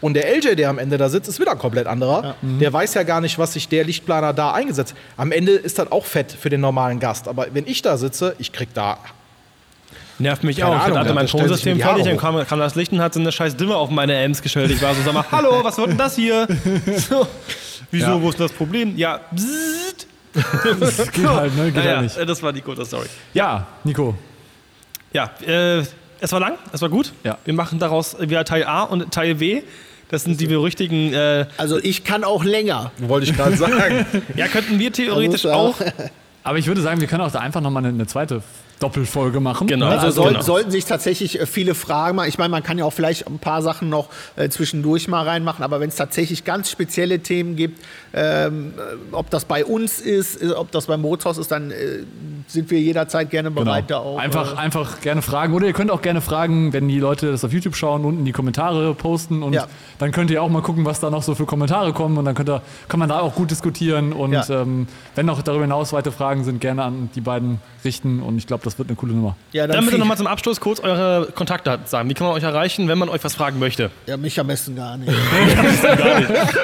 [0.00, 2.34] Und der LJ, der am Ende da sitzt, ist wieder ein komplett anderer.
[2.42, 4.96] Der weiß ja gar nicht, was sich der Lichtplaner da eingesetzt.
[5.16, 7.28] Am Ende ist das auch fett für den normalen Gast.
[7.28, 8.98] Aber wenn ich da sitze, ich krieg da
[10.22, 10.76] Nervt mich Keine auch.
[10.76, 13.20] Ich Ahnung, hatte ja, mein Haare fertig, dann kam, kam das Licht und hat so
[13.20, 14.70] eine scheiß Dimmer auf meine Amps gestellt.
[14.70, 16.46] Ich war so, sag mal, hallo, was wird denn das hier?
[16.96, 17.26] So,
[17.90, 18.22] wieso, Ja.
[18.22, 18.96] wo ist denn das Problem?
[18.96, 20.06] Ja, bzzzt.
[20.80, 21.64] Das geht halt, ne?
[21.66, 22.16] Geht Naja, halt nicht.
[22.16, 23.06] äh, das war die gute Story.
[23.34, 24.14] Ja, Nico.
[25.12, 25.82] Ja, äh,
[26.20, 27.12] es war lang, es war gut.
[27.24, 27.36] Ja.
[27.44, 29.62] Wir machen daraus wieder Teil A und Teil B.
[30.08, 31.12] Das sind die berüchtigen.
[31.12, 32.92] Äh, Also ich kann auch länger.
[32.98, 34.06] wollte ich gerade sagen.
[34.36, 35.80] ja, könnten wir theoretisch auch.
[35.80, 35.92] er-
[36.44, 38.42] Aber ich würde sagen, wir können auch da einfach nochmal eine, eine zweite
[38.82, 39.66] Doppelfolge machen.
[39.66, 39.86] Genau.
[39.86, 40.42] Also, soll, genau.
[40.42, 42.28] sollten sich tatsächlich äh, viele Fragen machen.
[42.28, 45.62] Ich meine, man kann ja auch vielleicht ein paar Sachen noch äh, zwischendurch mal reinmachen,
[45.64, 47.80] aber wenn es tatsächlich ganz spezielle Themen gibt,
[48.14, 51.74] ähm, äh, ob das bei uns ist, äh, ob das beim Bootshaus ist, dann äh,
[52.48, 53.64] sind wir jederzeit gerne Genau.
[53.64, 54.18] bereit, da auch.
[54.18, 55.54] einfach, äh, einfach gerne fragen.
[55.54, 58.32] Oder ihr könnt auch gerne fragen, wenn die Leute das auf YouTube schauen, unten die
[58.32, 59.42] Kommentare posten.
[59.42, 59.66] Und Ja.
[59.98, 62.18] dann könnt ihr auch mal gucken, was da noch so für Kommentare kommen.
[62.18, 64.12] Und dann könnt ihr, kann man da auch gut diskutieren.
[64.12, 64.44] Und Ja.
[64.62, 68.20] ähm, wenn noch darüber hinaus weitere Fragen sind, gerne an die beiden richten.
[68.20, 69.36] Und ich glaube, das wird eine coole Nummer.
[69.52, 72.08] ja, dann Dann bitte nochmal zum Abschluss kurz eure Kontaktdaten sagen.
[72.08, 73.90] Wie kann man euch erreichen, wenn man euch was fragen möchte?
[74.06, 75.12] ja, mich am besten gar nicht.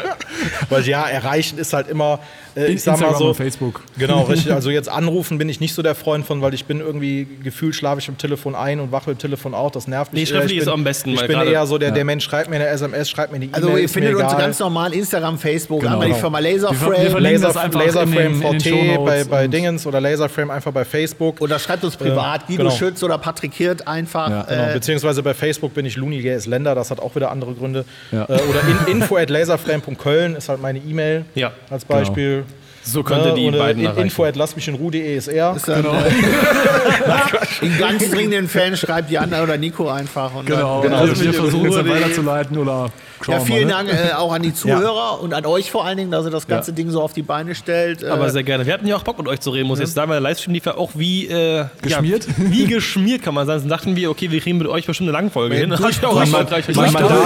[0.69, 2.21] Weil ja, erreichen ist halt immer,
[2.59, 3.29] äh, ich sag mal so.
[3.29, 3.83] und Facebook.
[3.99, 4.53] Genau, richtig.
[4.53, 7.75] Also jetzt anrufen bin ich nicht so der Freund von, weil ich bin irgendwie gefühlt
[7.75, 9.73] schlafe ich im Telefon ein und wache im Telefon auf.
[9.73, 10.23] Das nervt mich.
[10.23, 10.63] Nee, schriftlich eher.
[10.63, 12.67] Ich ist am besten, Ich bin gerade- eher so der, der Mensch schreibt mir eine
[12.67, 13.55] SMS, schreibt mir eine E-Mail.
[13.55, 14.39] Also ihr findet uns egal.
[14.39, 15.93] ganz normal Instagram, Facebook, Genau.
[15.95, 17.11] einmal die Firma Wir- wir Laserframe.
[17.11, 21.41] verlinken Laser, Laserframe in den VT bei, bei Dingens oder Laserframe einfach bei Facebook.
[21.41, 22.75] oder schreibt uns privat, Guido genau.
[22.75, 24.29] Schütz oder Patrick Hirt einfach.
[24.31, 27.15] Ja, Genau, äh, beziehungsweise bei Facebook bin ich Looney Gay ist Länder, das hat auch
[27.15, 27.85] wieder andere Gründe.
[28.13, 28.25] Ja.
[28.25, 31.53] Äh, oder in, info at laserframe.köln ist halt meine E-Mail Ja.
[31.71, 32.45] als Beispiel.
[32.89, 34.03] So könnt ihr Ne, die oder beiden in, erreichen.
[34.05, 35.55] info at lass mich in Ruhe.de ist er.
[35.57, 35.95] ist Genau.
[37.63, 40.35] in ganz dringenden Fällen schreibt Jana oder Nico einfach.
[40.35, 42.91] Und Genau, Dann, also Also wir versuchen es dann weiterzuleiten oder
[43.23, 43.91] schauen ja, vielen mal, ne?
[43.93, 46.47] Dank äh, auch an die Zuhörer und an euch vor allen Dingen, dass ihr das
[46.47, 46.75] ganze Ja.
[46.77, 48.03] Ding so auf die Beine stellt.
[48.03, 48.65] Äh, Aber sehr gerne.
[48.67, 50.29] Wir hatten ja auch Bock mit euch zu reden, muss ich jetzt sagen, weil der
[50.29, 52.27] Livestream lief ja auch wie äh, Geschmiert?
[52.27, 53.61] Ja, wie geschmiert, kann man sagen.
[53.61, 55.71] Dann dachten wir, okay, wir kriegen mit euch bestimmt eine Langfolge hin.
[55.71, 55.79] Ja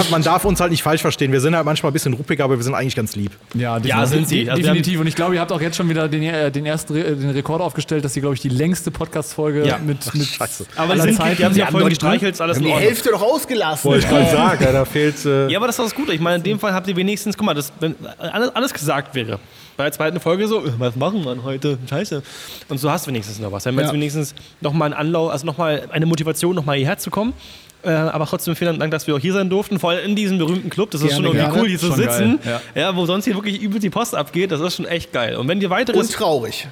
[0.09, 1.31] Man, darf, uns halt nicht falsch verstehen.
[1.31, 3.31] Wir sind halt manchmal ein bisschen ruppig, aber wir sind eigentlich ganz lieb.
[3.53, 4.49] Ja, Ja, sind sie.
[4.49, 4.99] Also definitiv.
[4.99, 7.29] Und ich glaube, ihr habt auch jetzt schon wieder den, äh, den ersten Re den
[7.29, 9.77] Rekord aufgestellt, dass ihr, glaube ich, die längste Podcast-Folge Ja.
[9.77, 10.65] mit, mit Scheiße.
[10.75, 11.37] Aber die, aller sind, Zeiten.
[11.37, 12.87] die haben sich ja doch- gestreichelt, ist alles in die Ordnung.
[12.87, 13.89] Hälfte doch ausgelassen.
[13.89, 15.25] Wollte ich gerade sagen, da fehlt.
[15.25, 16.13] Äh, Ja, aber das war das Gute.
[16.13, 19.15] Ich meine, in dem Fall habt ihr wenigstens, guck mal, das, wenn alles, alles gesagt
[19.15, 19.39] wäre.
[19.75, 21.79] Bei der zweiten Folge so, äh, was machen wir heute?
[21.89, 22.21] Scheiße.
[22.69, 23.65] Und so hast du wenigstens noch was.
[23.65, 23.83] Wir haben Ja.
[23.85, 27.33] jetzt wenigstens nochmal einen Anlauf, also nochmal eine Motivation, nochmal hierher zu kommen.
[27.83, 29.79] Äh, aber trotzdem vielen Dank, dass wir auch hier sein durften.
[29.79, 30.91] Vor allem in diesem berühmten Club.
[30.91, 31.61] Das ist Gerne, schon irgendwie gerne.
[31.61, 32.39] cool, hier zu Schon sitzen.
[32.43, 32.95] geil, Ja.
[32.95, 34.51] wo sonst hier wirklich übel die Post abgeht.
[34.51, 35.35] Das ist schon echt geil.
[35.35, 36.07] Und wenn ihr weiteres.
[36.07, 36.67] Und traurig.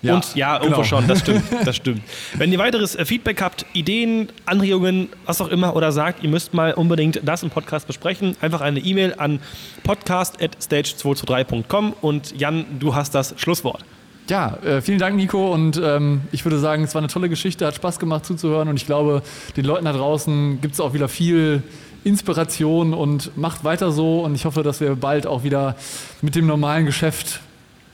[0.00, 0.84] Ja, und ja, irgendwo genau.
[0.84, 2.02] schon, das stimmt, das stimmt.
[2.34, 6.54] Wenn ihr weiteres äh, Feedback habt, Ideen, Anregungen, was auch immer, oder sagt, ihr müsst
[6.54, 9.40] mal unbedingt das im Podcast besprechen, einfach eine E-Mail an
[9.82, 13.84] podcast.stage223.com und Jan, du hast das Schlusswort.
[14.28, 15.52] Ja, äh, vielen Dank, Nico.
[15.52, 18.68] Und ähm, ich würde sagen, es war eine tolle Geschichte, hat Spaß gemacht zuzuhören.
[18.68, 19.22] Und ich glaube,
[19.56, 21.62] den Leuten da draußen gibt es auch wieder viel
[22.04, 24.20] Inspiration und macht weiter so.
[24.20, 25.76] Und ich hoffe, dass wir bald auch wieder
[26.22, 27.40] mit dem normalen Geschäft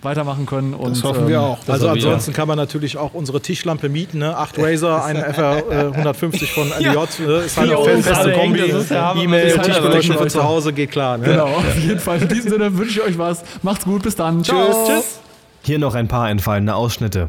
[0.02, 0.74] weitermachen können.
[0.74, 1.58] Und, Das hoffen wir auch.
[1.66, 2.06] Also auch wieder.
[2.08, 4.36] ansonsten kann man natürlich auch unsere Tischlampe mieten, ne?
[4.36, 6.88] 8 Razer, ein FR äh, 150 von LJ,
[7.26, 7.36] ne?
[7.46, 10.44] ist halt eine Jungs feste Kombi, hängen, das ist ja- E-Mail, halt Tischbeleuchtung für zu
[10.44, 11.16] Hause, geht klar.
[11.16, 11.24] Ne?
[11.24, 12.20] Genau, auf jeden Fall.
[12.20, 13.42] In diesem Sinne wünsche ich euch was.
[13.62, 14.42] Macht's gut, bis dann.
[14.42, 14.76] Tschüss.
[14.86, 15.20] Tschüss.
[15.64, 17.28] Hier noch ein paar entfallende Ausschnitte.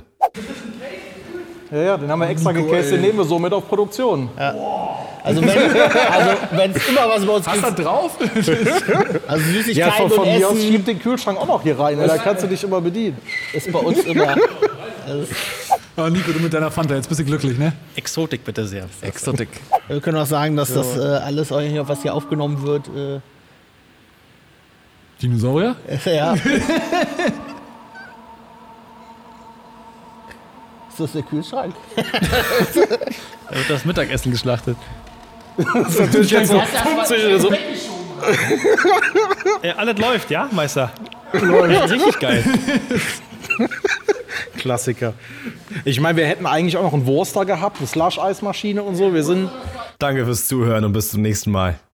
[1.71, 4.29] Ja, ja, den haben wir extra gecased, den nehmen wir so mit auf Produktion.
[5.23, 8.17] Also wenn also wenn's immer was bei uns Hast du gibt, da drauf?
[9.27, 11.79] also Ja, Süßigkeiten von, von und mir aus Essen, schieb den Kühlschrank auch noch hier
[11.79, 12.07] rein, ne?
[12.07, 13.17] da kannst du dich immer bedienen.
[13.53, 14.35] ist bei uns immer.
[15.97, 17.73] Oh, Nico, du mit deiner Fanta, jetzt bist du glücklich, ne?
[17.95, 18.85] Exotik bitte sehr.
[19.01, 19.49] Exotik.
[19.87, 23.19] Wir können auch sagen, dass das äh, alles, was hier aufgenommen wird, äh,
[25.21, 25.75] Dinosaurier?
[26.05, 26.35] ja.
[30.95, 31.75] ist das der Kühlschrank?
[33.47, 34.75] Da wird das Mittagessen geschlachtet.
[35.57, 37.53] Das ist natürlich jetzt so 50 so.
[39.61, 40.91] Ja, alles läuft, ja, Meister?
[41.31, 41.91] Läuft.
[41.91, 42.43] Richtig geil.
[44.57, 45.13] Klassiker.
[45.83, 49.13] Ich meine, wir hätten eigentlich auch noch einen Wurster gehabt, eine Slush-Eismaschine und so.
[49.13, 49.49] Wir sind
[49.99, 51.79] Danke fürs Zuhören und bis zum nächsten Mal.